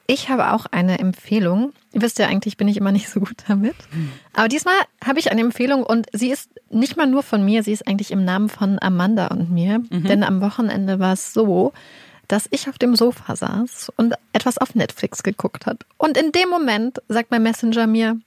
Ich 0.05 0.27
habe 0.27 0.51
auch 0.51 0.65
eine 0.65 0.99
Empfehlung. 0.99 1.71
Ihr 1.93 2.01
wisst 2.01 2.19
ja 2.19 2.27
eigentlich, 2.27 2.57
bin 2.57 2.67
ich 2.67 2.75
immer 2.75 2.91
nicht 2.91 3.07
so 3.07 3.21
gut 3.21 3.37
damit. 3.47 3.75
Aber 4.33 4.49
diesmal 4.49 4.75
habe 5.03 5.19
ich 5.19 5.31
eine 5.31 5.41
Empfehlung 5.41 5.83
und 5.83 6.07
sie 6.11 6.29
ist 6.29 6.49
nicht 6.69 6.97
mal 6.97 7.07
nur 7.07 7.23
von 7.23 7.45
mir, 7.45 7.63
sie 7.63 7.71
ist 7.71 7.87
eigentlich 7.87 8.11
im 8.11 8.25
Namen 8.25 8.49
von 8.49 8.79
Amanda 8.81 9.27
und 9.27 9.49
mir. 9.49 9.81
Denn 9.89 10.23
am 10.23 10.41
Wochenende 10.41 10.99
war 10.99 11.13
es 11.13 11.33
so, 11.33 11.71
dass 12.27 12.47
ich 12.51 12.69
auf 12.69 12.77
dem 12.77 12.95
Sofa 12.95 13.35
saß 13.35 13.91
und 13.97 14.13
etwas 14.31 14.57
auf 14.57 14.75
Netflix 14.75 15.23
geguckt 15.23 15.65
hat. 15.65 15.85
Und 15.97 16.17
in 16.17 16.31
dem 16.31 16.49
Moment 16.49 17.01
sagt 17.09 17.31
mein 17.31 17.43
Messenger 17.43 17.85
mir, 17.87 18.19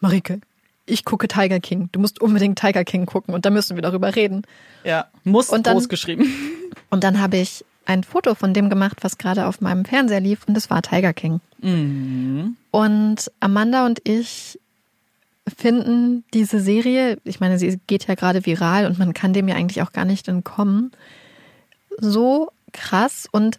Marike, 0.00 0.40
ich 0.86 1.04
gucke 1.04 1.28
Tiger 1.28 1.60
King. 1.60 1.88
Du 1.92 2.00
musst 2.00 2.20
unbedingt 2.20 2.58
Tiger 2.58 2.84
King 2.84 3.06
gucken 3.06 3.34
und 3.34 3.44
da 3.46 3.50
müssen 3.50 3.76
wir 3.76 3.82
darüber 3.82 4.14
reden. 4.16 4.42
Ja, 4.84 5.06
muss 5.22 5.50
Und 5.50 5.66
dann- 5.66 5.74
groß 5.74 5.88
geschrieben. 5.88 6.26
Und 6.90 7.02
dann 7.04 7.20
habe 7.20 7.38
ich 7.38 7.64
ein 7.86 8.04
Foto 8.04 8.34
von 8.34 8.54
dem 8.54 8.70
gemacht, 8.70 8.98
was 9.02 9.18
gerade 9.18 9.46
auf 9.46 9.60
meinem 9.60 9.84
Fernseher 9.84 10.20
lief 10.20 10.40
und 10.46 10.56
es 10.56 10.70
war 10.70 10.80
Tiger 10.80 11.12
King. 11.12 11.40
Und 12.70 13.30
Amanda 13.40 13.84
und 13.86 14.00
ich 14.08 14.58
finden 15.56 16.24
diese 16.32 16.60
Serie, 16.60 17.18
ich 17.24 17.40
meine, 17.40 17.58
sie 17.58 17.78
geht 17.86 18.06
ja 18.06 18.14
gerade 18.14 18.46
viral 18.46 18.86
und 18.86 18.98
man 18.98 19.12
kann 19.12 19.32
dem 19.32 19.48
ja 19.48 19.54
eigentlich 19.56 19.82
auch 19.82 19.92
gar 19.92 20.04
nicht 20.04 20.28
entkommen, 20.28 20.92
so 21.98 22.50
krass. 22.74 23.26
Und 23.32 23.58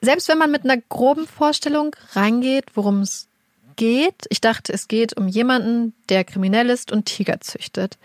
selbst 0.00 0.28
wenn 0.28 0.38
man 0.38 0.50
mit 0.50 0.64
einer 0.64 0.78
groben 0.88 1.26
Vorstellung 1.28 1.94
reingeht, 2.14 2.64
worum 2.74 3.02
es 3.02 3.28
geht, 3.76 4.26
ich 4.30 4.40
dachte, 4.40 4.72
es 4.72 4.88
geht 4.88 5.16
um 5.16 5.28
jemanden, 5.28 5.94
der 6.08 6.24
kriminell 6.24 6.68
ist 6.70 6.90
und 6.90 7.06
Tiger 7.06 7.40
züchtet. 7.40 7.98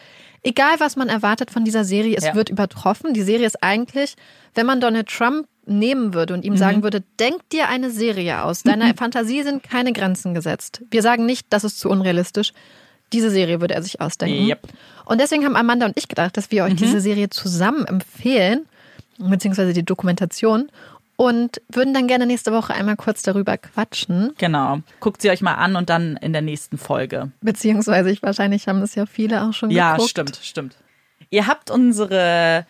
Egal, 0.43 0.79
was 0.79 0.95
man 0.95 1.09
erwartet 1.09 1.49
von 1.49 1.65
dieser 1.65 1.83
Serie, 1.83 2.15
es 2.17 2.25
Ja. 2.25 2.35
wird 2.35 2.49
übertroffen. 2.49 3.13
Die 3.15 3.23
Serie 3.23 3.47
ist 3.47 3.63
eigentlich, 3.63 4.15
wenn 4.53 4.67
man 4.67 4.79
Donald 4.79 5.07
Trump 5.09 5.47
nehmen 5.65 6.13
würde 6.13 6.35
und 6.35 6.45
ihm 6.45 6.55
sagen 6.57 6.83
würde, 6.83 7.01
denk 7.19 7.49
dir 7.49 7.67
eine 7.67 7.89
Serie 7.89 8.43
aus. 8.43 8.61
Deiner 8.61 8.93
Fantasie 8.93 9.41
sind 9.41 9.63
keine 9.63 9.91
Grenzen 9.93 10.35
gesetzt. 10.35 10.81
Wir 10.91 11.01
sagen 11.01 11.25
nicht, 11.25 11.47
das 11.49 11.63
ist 11.63 11.79
zu 11.79 11.89
unrealistisch. 11.89 12.53
Diese 13.11 13.31
Serie 13.31 13.61
würde 13.61 13.73
er 13.73 13.81
sich 13.81 13.99
ausdenken. 13.99 14.47
Yep. 14.47 14.59
Und 15.05 15.19
deswegen 15.19 15.43
haben 15.45 15.55
Amanda 15.55 15.87
und 15.87 15.97
ich 15.97 16.07
gedacht, 16.07 16.37
dass 16.37 16.51
wir 16.51 16.63
euch 16.63 16.75
diese 16.75 17.01
Serie 17.01 17.29
zusammen 17.31 17.85
empfehlen, 17.85 18.67
beziehungsweise 19.17 19.73
die 19.73 19.83
Dokumentation, 19.85 20.69
und 21.17 21.61
würden 21.69 21.93
dann 21.93 22.07
gerne 22.07 22.25
nächste 22.25 22.51
Woche 22.51 22.73
einmal 22.73 22.97
kurz 22.97 23.21
darüber 23.21 23.57
quatschen. 23.57 24.33
Genau. 24.37 24.79
Guckt 24.99 25.21
sie 25.21 25.29
euch 25.29 25.41
mal 25.41 25.53
an 25.53 25.77
und 25.77 25.89
dann 25.89 26.17
in 26.17 26.33
der 26.33 26.41
nächsten 26.41 26.77
Folge. 26.77 27.31
Beziehungsweise 27.39 28.09
ich 28.11 28.21
wahrscheinlich 28.21 28.67
haben 28.67 28.81
es 28.81 28.95
ja 28.95 29.05
viele 29.05 29.43
auch 29.43 29.53
schon 29.53 29.69
Ja, 29.71 29.93
geguckt. 29.93 30.09
stimmt, 30.09 30.39
stimmt. 30.43 30.75
Ihr 31.29 31.47
habt 31.47 31.71
unsere 31.71 32.65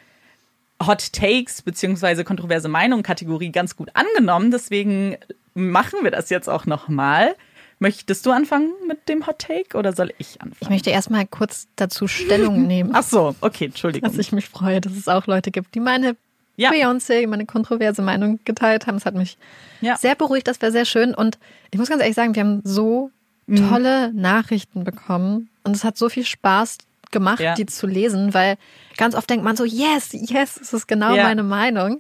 Hot 0.85 1.11
Takes 1.11 1.63
beziehungsweise 1.63 2.23
kontroverse 2.23 2.67
Meinung 2.67 3.01
Kategorie 3.01 3.51
ganz 3.51 3.75
gut 3.75 3.89
angenommen, 3.95 4.51
deswegen 4.51 5.17
machen 5.55 5.99
wir 6.03 6.11
das 6.11 6.29
jetzt 6.29 6.47
auch 6.47 6.67
nochmal. 6.67 7.35
Möchtest 7.79 8.25
du 8.27 8.31
anfangen 8.31 8.69
mit 8.87 9.09
dem 9.09 9.25
Hot 9.25 9.39
Take 9.39 9.75
oder 9.75 9.91
soll 9.93 10.13
ich 10.19 10.35
Ich 10.35 10.41
anfangen? 10.41 10.71
möchte 10.71 10.91
erstmal 10.91 11.25
kurz 11.25 11.67
dazu 11.77 12.07
Stellung 12.07 12.67
nehmen, 12.67 12.91
Ach 12.93 13.03
so, 13.03 13.35
okay, 13.41 13.65
Entschuldigung. 13.65 14.07
dass 14.07 14.19
ich 14.19 14.31
mich 14.31 14.47
freue, 14.47 14.81
dass 14.81 14.93
es 14.93 15.07
auch 15.07 15.25
Leute 15.25 15.49
gibt, 15.51 15.73
die 15.75 15.79
meine 15.79 16.15
Ja. 16.57 16.71
Beyoncé, 16.71 17.27
meine 17.27 17.45
kontroverse 17.45 18.01
Meinung 18.01 18.39
geteilt 18.45 18.87
haben. 18.87 18.95
Es 18.97 19.05
hat 19.05 19.15
mich 19.15 19.37
Ja. 19.81 19.97
sehr 19.97 20.15
beruhigt, 20.15 20.47
das 20.47 20.61
war 20.61 20.71
sehr 20.71 20.85
schön. 20.85 21.13
Und 21.13 21.37
ich 21.71 21.79
muss 21.79 21.89
ganz 21.89 22.01
ehrlich 22.01 22.15
sagen, 22.15 22.33
wir 22.35 22.43
haben 22.43 22.61
so 22.63 23.11
Mhm. 23.47 23.69
tolle 23.69 24.13
Nachrichten 24.13 24.83
bekommen. 24.83 25.49
Und 25.63 25.75
es 25.75 25.83
hat 25.83 25.97
so 25.97 26.09
viel 26.09 26.25
Spaß 26.25 26.77
gemacht, 27.11 27.39
Ja. 27.39 27.53
die 27.53 27.65
zu 27.67 27.85
lesen, 27.87 28.33
weil 28.33 28.55
ganz 28.97 29.13
oft 29.15 29.29
denkt 29.29 29.43
man 29.45 29.55
so, 29.55 29.63
yes, 29.65 30.09
yes, 30.13 30.59
es 30.61 30.73
ist 30.73 30.87
genau 30.87 31.13
Ja. 31.15 31.23
meine 31.23 31.43
Meinung. 31.43 31.99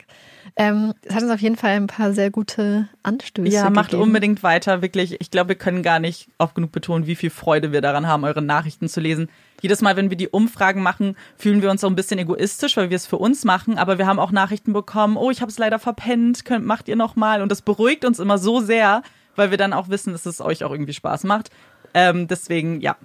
Ähm, 0.57 0.93
es 1.03 1.13
hat 1.13 1.23
uns 1.23 1.31
auf 1.31 1.41
jeden 1.41 1.55
Fall 1.57 1.71
ein 1.71 1.87
paar 1.87 2.13
sehr 2.13 2.31
gute 2.31 2.87
Anstöße 3.03 3.49
Ja, 3.53 3.69
macht 3.69 3.91
gegeben. 3.91 4.03
unbedingt 4.03 4.41
weiter, 4.41 4.81
wirklich. 4.81 5.19
Ich 5.19 5.29
glaube, 5.31 5.49
wir 5.49 5.55
können 5.55 5.83
gar 5.83 5.99
nicht 5.99 6.29
oft 6.37 6.55
genug 6.55 6.71
betonen, 6.71 7.07
wie 7.07 7.15
viel 7.15 7.29
Freude 7.29 7.71
wir 7.71 7.81
daran 7.81 8.07
haben, 8.07 8.23
eure 8.23 8.41
Nachrichten 8.41 8.87
zu 8.87 8.99
lesen. 9.01 9.29
Jedes 9.61 9.81
Mal, 9.81 9.95
wenn 9.95 10.09
wir 10.09 10.17
die 10.17 10.27
Umfragen 10.27 10.83
machen, 10.83 11.15
fühlen 11.37 11.61
wir 11.61 11.71
uns 11.71 11.81
so 11.81 11.87
ein 11.87 11.95
bisschen 11.95 12.19
egoistisch, 12.19 12.77
weil 12.77 12.89
wir 12.89 12.95
es 12.95 13.07
für 13.07 13.17
uns 13.17 13.45
machen. 13.45 13.77
Aber 13.77 13.97
wir 13.97 14.05
haben 14.05 14.19
auch 14.19 14.31
Nachrichten 14.31 14.73
bekommen, 14.73 15.17
oh, 15.17 15.31
ich 15.31 15.41
habe 15.41 15.51
es 15.51 15.57
leider 15.57 15.79
verpennt, 15.79 16.45
könnt, 16.45 16.65
macht 16.65 16.87
ihr 16.87 16.95
noch 16.95 17.15
mal. 17.15 17.41
Und 17.41 17.51
das 17.51 17.61
beruhigt 17.61 18.05
uns 18.05 18.19
immer 18.19 18.37
so 18.37 18.59
sehr, 18.59 19.01
weil 19.35 19.51
wir 19.51 19.57
dann 19.57 19.73
auch 19.73 19.89
wissen, 19.89 20.13
dass 20.13 20.25
es 20.25 20.41
euch 20.41 20.63
auch 20.63 20.71
irgendwie 20.71 20.93
Spaß 20.93 21.23
macht. 21.23 21.49
Ähm, 21.93 22.27
deswegen, 22.27 22.81
ja, 22.81 22.95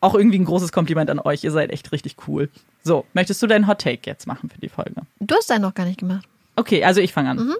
auch 0.00 0.14
irgendwie 0.14 0.38
ein 0.38 0.46
großes 0.46 0.72
Kompliment 0.72 1.10
an 1.10 1.18
euch. 1.18 1.44
Ihr 1.44 1.50
seid 1.50 1.70
echt 1.70 1.92
richtig 1.92 2.16
cool. 2.26 2.48
So, 2.82 3.04
möchtest 3.12 3.42
du 3.42 3.46
deinen 3.46 3.66
Hot 3.66 3.80
Take 3.80 4.00
jetzt 4.04 4.26
machen 4.26 4.48
für 4.48 4.58
die 4.58 4.70
Folge? 4.70 5.02
Du 5.20 5.34
hast 5.34 5.50
einen 5.50 5.62
noch 5.62 5.74
gar 5.74 5.84
nicht 5.84 6.00
gemacht. 6.00 6.26
Okay, 6.56 6.84
also 6.84 7.00
ich 7.00 7.12
fange 7.12 7.30
an. 7.30 7.54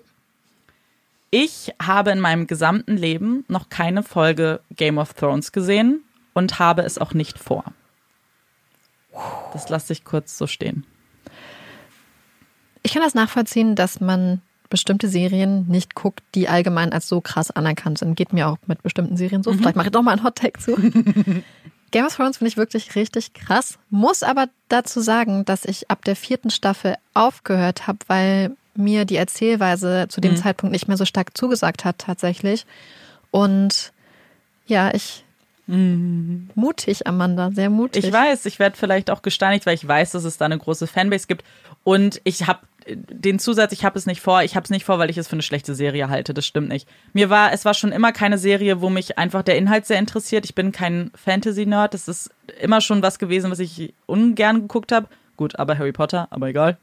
Ich 1.31 1.73
habe 1.81 2.11
in 2.11 2.19
meinem 2.19 2.47
gesamten 2.47 2.97
Leben 2.97 3.45
noch 3.47 3.69
keine 3.69 4.03
Folge 4.03 4.61
Game 4.75 4.99
of 4.99 5.15
Thrones 5.15 5.53
gesehen 5.53 6.03
und 6.33 6.59
habe 6.59 6.83
es 6.83 6.99
auch 6.99 7.15
nicht 7.15 7.39
vor. 7.39 7.65
Das 9.53 9.69
lasse 9.69 9.93
ich 9.93 10.05
kurz 10.05 10.37
so 10.37 10.47
stehen. 10.47 10.85
Ich 12.83 12.95
kann 12.95 13.03
das 13.03 13.15
nachvollziehen, 13.15 13.75
dass 13.75 14.01
man 14.01 14.41
bestimmte 14.71 15.09
Serien 15.09 15.67
nicht 15.67 15.95
guckt, 15.95 16.23
die 16.35 16.49
allgemein 16.49 16.93
als 16.93 17.09
so 17.09 17.21
krass 17.21 17.51
anerkannt 17.51 17.99
sind. 17.99 18.15
Geht 18.15 18.33
mir 18.33 18.49
auch 18.49 18.59
mit 18.67 18.83
bestimmten 18.83 19.17
Serien 19.17 19.43
so. 19.43 19.53
Vielleicht 19.53 19.77
mache 19.77 19.89
ich 19.89 19.93
doch 19.93 20.03
mal 20.03 20.13
einen 20.13 20.25
Hot 20.25 20.37
Take 20.37 20.61
zu. 20.61 20.77
Game 21.91 22.07
of 22.07 22.15
Thrones 22.15 22.39
finde 22.39 22.51
ich 22.51 22.57
wirklich 22.57 22.95
richtig 22.95 23.35
krass. 23.35 23.79
Muss 23.91 24.23
aber 24.23 24.47
dazu 24.69 25.01
sagen, 25.01 25.45
dass 25.45 25.65
ich 25.65 25.91
ab 25.91 26.05
der 26.05 26.15
vierten 26.15 26.51
Staffel 26.51 26.95
aufgehört 27.15 27.89
habe, 27.89 27.99
weil 28.07 28.57
mir 28.75 29.05
die 29.05 29.17
Erzählweise 29.17 30.07
zu 30.09 30.21
dem 30.21 30.37
Zeitpunkt 30.37 30.73
nicht 30.73 30.87
mehr 30.87 30.97
so 30.97 31.05
stark 31.05 31.37
zugesagt 31.37 31.85
hat 31.85 31.99
tatsächlich. 31.99 32.65
Und 33.33 33.93
ja, 34.67 34.95
ich 34.95 35.25
mutig, 35.67 37.07
Amanda, 37.07 37.51
sehr 37.53 37.71
mutig. 37.71 38.05
Ich 38.05 38.13
weiß, 38.13 38.47
ich 38.47 38.59
werde 38.59 38.77
vielleicht 38.77 39.11
auch 39.11 39.23
gesteinigt, 39.23 39.67
weil 39.67 39.75
ich 39.75 39.87
weiß, 39.87 40.13
dass 40.13 40.25
es 40.25 40.37
da 40.37 40.47
eine 40.47 40.59
große 40.59 40.87
Fanbase 40.87 41.27
gibt. 41.27 41.45
Und 41.85 42.21
ich 42.25 42.47
habe 42.47 42.61
den 42.87 43.39
Zusatz, 43.39 43.73
ich 43.73 43.85
habe 43.85 43.99
es 43.99 44.07
nicht 44.07 44.21
vor, 44.21 44.43
ich 44.43 44.57
habe 44.57 44.65
es 44.65 44.71
nicht 44.71 44.85
vor, 44.85 44.99
weil 44.99 45.11
ich 45.11 45.19
es 45.19 45.29
für 45.29 45.35
eine 45.35 45.43
schlechte 45.43 45.75
Serie 45.75 46.09
halte. 46.09 46.35
Das 46.35 46.47
stimmt 46.47 46.69
nicht. 46.69 46.89
Mir 47.13 47.31
war, 47.31 47.53
es 47.53 47.65
war 47.65 47.75
schon 47.75 47.93
immer 47.93 48.13
keine 48.13 48.39
Serie, 48.39 48.81
wo 48.81 48.91
mich 48.91 49.19
einfach 49.19 49.43
der 49.43 49.57
Inhalt 49.57 49.87
sehr 49.87 49.99
interessiert. 49.99 50.45
Ich 50.45 50.55
bin 50.55 50.73
kein 50.73 51.11
Fantasy-Nerd. 51.15 51.95
Das 51.95 52.09
ist 52.09 52.31
immer 52.61 52.81
schon 52.81 53.03
was 53.03 53.19
gewesen, 53.19 53.51
was 53.51 53.59
ich 53.59 53.95
ungern 54.07 54.63
geguckt 54.63 54.93
habe. 54.93 55.09
Gut, 55.37 55.59
aber 55.59 55.79
Harry 55.79 55.93
Potter, 55.93 56.29
aber 56.31 56.49
egal. 56.49 56.79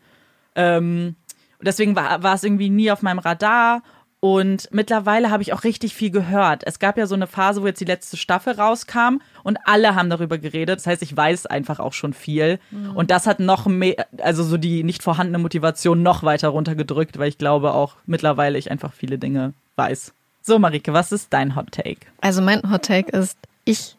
Ähm, 0.55 1.15
deswegen 1.61 1.95
war, 1.95 2.23
war 2.23 2.36
es 2.36 2.43
irgendwie 2.43 2.69
nie 2.69 2.91
auf 2.91 3.01
meinem 3.01 3.19
Radar. 3.19 3.84
Und 4.20 4.68
mittlerweile 4.72 5.30
habe 5.30 5.43
ich 5.43 5.53
auch 5.53 5.63
richtig 5.63 5.93
viel 5.93 6.09
gehört. 6.09 6.63
Es 6.65 6.80
gab 6.80 6.97
ja 6.97 7.05
so 7.05 7.13
eine 7.13 7.28
Phase, 7.28 7.61
wo 7.61 7.68
jetzt 7.68 7.80
die 7.80 7.86
letzte 7.86 8.18
Staffel 8.18 8.53
rauskam 8.53 9.20
und 9.43 9.59
alle 9.65 9.93
haben 9.93 10.09
darüber 10.09 10.39
geredet. 10.39 10.80
Das 10.80 10.88
heißt, 10.88 11.03
ich 11.03 11.15
weiß 11.15 11.45
einfach 11.45 11.80
auch 11.80 11.93
schon 11.93 12.13
viel. 12.13 12.59
Und 12.95 13.11
das 13.11 13.28
hat 13.28 13.39
noch 13.39 13.68
mehr, 13.68 14.07
also 14.18 14.43
so 14.43 14.57
die 14.57 14.84
nicht 14.84 15.03
vorhandene 15.03 15.38
Motivation 15.38 16.01
noch 16.01 16.24
weiter 16.24 16.49
runtergedrückt, 16.49 17.20
weil 17.20 17.30
ich 17.30 17.38
glaube 17.38 17.74
auch 17.74 17.95
mittlerweile 18.07 18.57
ich 18.57 18.72
einfach 18.72 18.91
viele 18.91 19.20
Dinge 19.20 19.53
weiß. 19.76 20.13
So, 20.41 20.57
Marike, 20.57 20.93
was 20.93 21.11
ist 21.11 21.32
dein 21.32 21.55
Hot 21.55 21.72
Take? 21.72 22.07
Also 22.22 22.41
mein 22.41 22.72
Hot 22.72 22.84
Take 22.84 23.15
ist, 23.15 23.38
ich, 23.65 23.97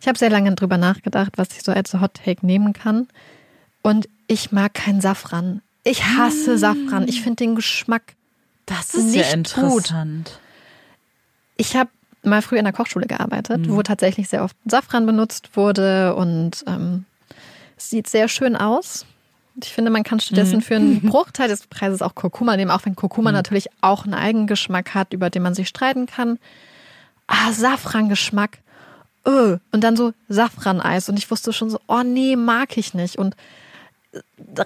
ich 0.00 0.06
habe 0.06 0.18
sehr 0.18 0.30
lange 0.30 0.54
drüber 0.54 0.76
nachgedacht, 0.76 1.32
was 1.36 1.48
ich 1.52 1.62
so 1.62 1.72
als 1.72 1.94
Hot 1.94 2.14
Take 2.24 2.44
nehmen 2.44 2.74
kann. 2.74 3.08
Und 3.82 4.06
ich 4.26 4.52
mag 4.52 4.74
keinen 4.74 5.00
Safran. 5.00 5.62
Ich 5.84 6.04
hasse 6.04 6.58
Safran. 6.58 7.08
Ich 7.08 7.22
finde 7.22 7.36
den 7.36 7.54
Geschmack. 7.54 8.02
Das 8.66 8.94
ist 8.94 9.14
ja 9.14 9.30
interessant. 9.32 10.40
Ich 11.56 11.76
habe 11.76 11.90
mal 12.22 12.42
früher 12.42 12.58
in 12.58 12.64
der 12.64 12.74
Kochschule 12.74 13.06
gearbeitet, 13.06 13.68
wo 13.68 13.82
tatsächlich 13.82 14.28
sehr 14.28 14.42
oft 14.42 14.56
Safran 14.66 15.06
benutzt 15.06 15.50
wurde 15.54 16.14
und 16.16 16.64
ähm, 16.66 17.04
es 17.76 17.90
sieht 17.90 18.08
sehr 18.08 18.28
schön 18.28 18.56
aus. 18.56 19.06
Ich 19.62 19.72
finde, 19.72 19.90
man 19.90 20.02
kann 20.02 20.20
stattdessen 20.20 20.60
für 20.60 20.76
einen 20.76 21.00
Bruchteil 21.08 21.48
des 21.48 21.66
Preises 21.66 22.02
auch 22.02 22.14
Kurkuma 22.14 22.56
nehmen, 22.56 22.70
auch 22.70 22.84
wenn 22.84 22.96
Kurkuma 22.96 23.32
natürlich 23.32 23.68
auch 23.80 24.04
einen 24.04 24.14
Eigengeschmack 24.14 24.94
hat, 24.94 25.12
über 25.12 25.30
den 25.30 25.42
man 25.42 25.54
sich 25.54 25.68
streiten 25.68 26.06
kann. 26.06 26.38
Ah, 27.26 27.52
Safrangeschmack. 27.52 28.58
Öh. 29.26 29.58
Und 29.72 29.80
dann 29.82 29.96
so 29.96 30.12
Safraneis. 30.28 31.08
Und 31.08 31.18
ich 31.18 31.30
wusste 31.30 31.52
schon 31.52 31.70
so, 31.70 31.80
oh 31.86 32.02
nee, 32.02 32.36
mag 32.36 32.76
ich 32.76 32.92
nicht. 32.92 33.16
Und 33.16 33.34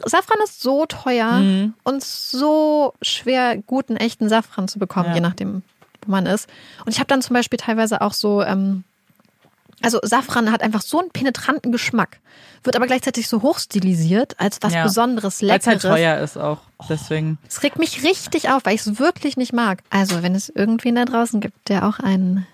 Safran 0.06 0.38
ist 0.44 0.62
so 0.62 0.86
teuer 0.86 1.42
und 1.84 2.02
so 2.04 2.94
schwer, 3.02 3.56
guten, 3.66 3.96
echten 3.96 4.28
Safran 4.28 4.68
zu 4.68 4.78
bekommen, 4.78 5.08
Ja. 5.10 5.14
je 5.14 5.20
nachdem, 5.20 5.62
wo 6.04 6.10
man 6.12 6.26
ist. 6.26 6.48
Und 6.84 6.92
ich 6.92 6.98
habe 6.98 7.08
dann 7.08 7.22
zum 7.22 7.34
Beispiel 7.34 7.58
teilweise 7.58 8.00
auch 8.00 8.12
so, 8.12 8.42
ähm, 8.42 8.84
also 9.82 9.98
Safran 10.02 10.52
hat 10.52 10.62
einfach 10.62 10.82
so 10.82 11.00
einen 11.00 11.10
penetranten 11.10 11.72
Geschmack, 11.72 12.18
wird 12.62 12.76
aber 12.76 12.86
gleichzeitig 12.86 13.28
so 13.28 13.40
hochstilisiert 13.42 14.38
als 14.38 14.58
was 14.60 14.74
Ja. 14.74 14.82
Besonderes, 14.84 15.40
Weil 15.42 15.58
es 15.58 15.66
halt 15.66 15.82
Leckeres. 15.82 15.82
teuer 16.00 16.18
ist 16.18 16.36
auch. 16.36 16.58
Deswegen. 16.88 17.38
Es 17.48 17.62
regt 17.62 17.78
mich 17.78 18.02
richtig 18.04 18.50
auf, 18.50 18.64
weil 18.66 18.74
ich 18.74 18.86
es 18.86 18.98
wirklich 18.98 19.36
nicht 19.36 19.52
mag. 19.52 19.82
Also, 19.90 20.22
wenn 20.22 20.34
es 20.34 20.48
irgendwen 20.50 20.94
da 20.96 21.04
draußen 21.06 21.40
gibt, 21.40 21.68
der 21.70 21.86
auch 21.88 21.98
ein 21.98 22.46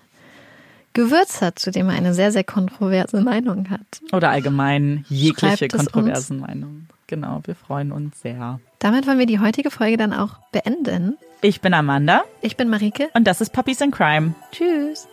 Gewürz 0.97 1.41
hat, 1.41 1.59
zu 1.59 1.69
dem 1.71 1.89
er 1.89 1.95
eine 1.95 2.13
sehr, 2.13 2.31
sehr 2.31 2.43
kontroverse 2.43 3.21
Meinung 3.21 3.69
hat. 3.69 4.01
Oder 4.11 4.31
allgemein 4.31 5.05
jegliche 5.09 5.67
es 5.67 5.73
uns. 5.73 5.91
kontroversen 5.91 6.39
Meinungen. 6.39 6.89
Genau, 7.05 7.41
wir 7.45 7.55
freuen 7.55 7.91
uns 7.91 8.19
sehr. 8.21 8.59
Damit 8.79 9.07
wollen 9.07 9.19
wir 9.19 9.27
die 9.27 9.39
heutige 9.39 9.71
Folge 9.71 9.95
dann 9.97 10.11
auch 10.11 10.39
beenden. 10.51 11.17
Ich 11.41 11.61
bin 11.61 11.73
Amanda 11.73 12.23
Ich 12.41 12.57
bin 12.57 12.67
Marike. 12.69 13.09
und 13.13 13.25
das 13.25 13.41
ist 13.41 13.53
Puppies 13.53 13.79
in 13.79 13.91
Crime. 13.91 14.33
Tschüss. 14.51 15.07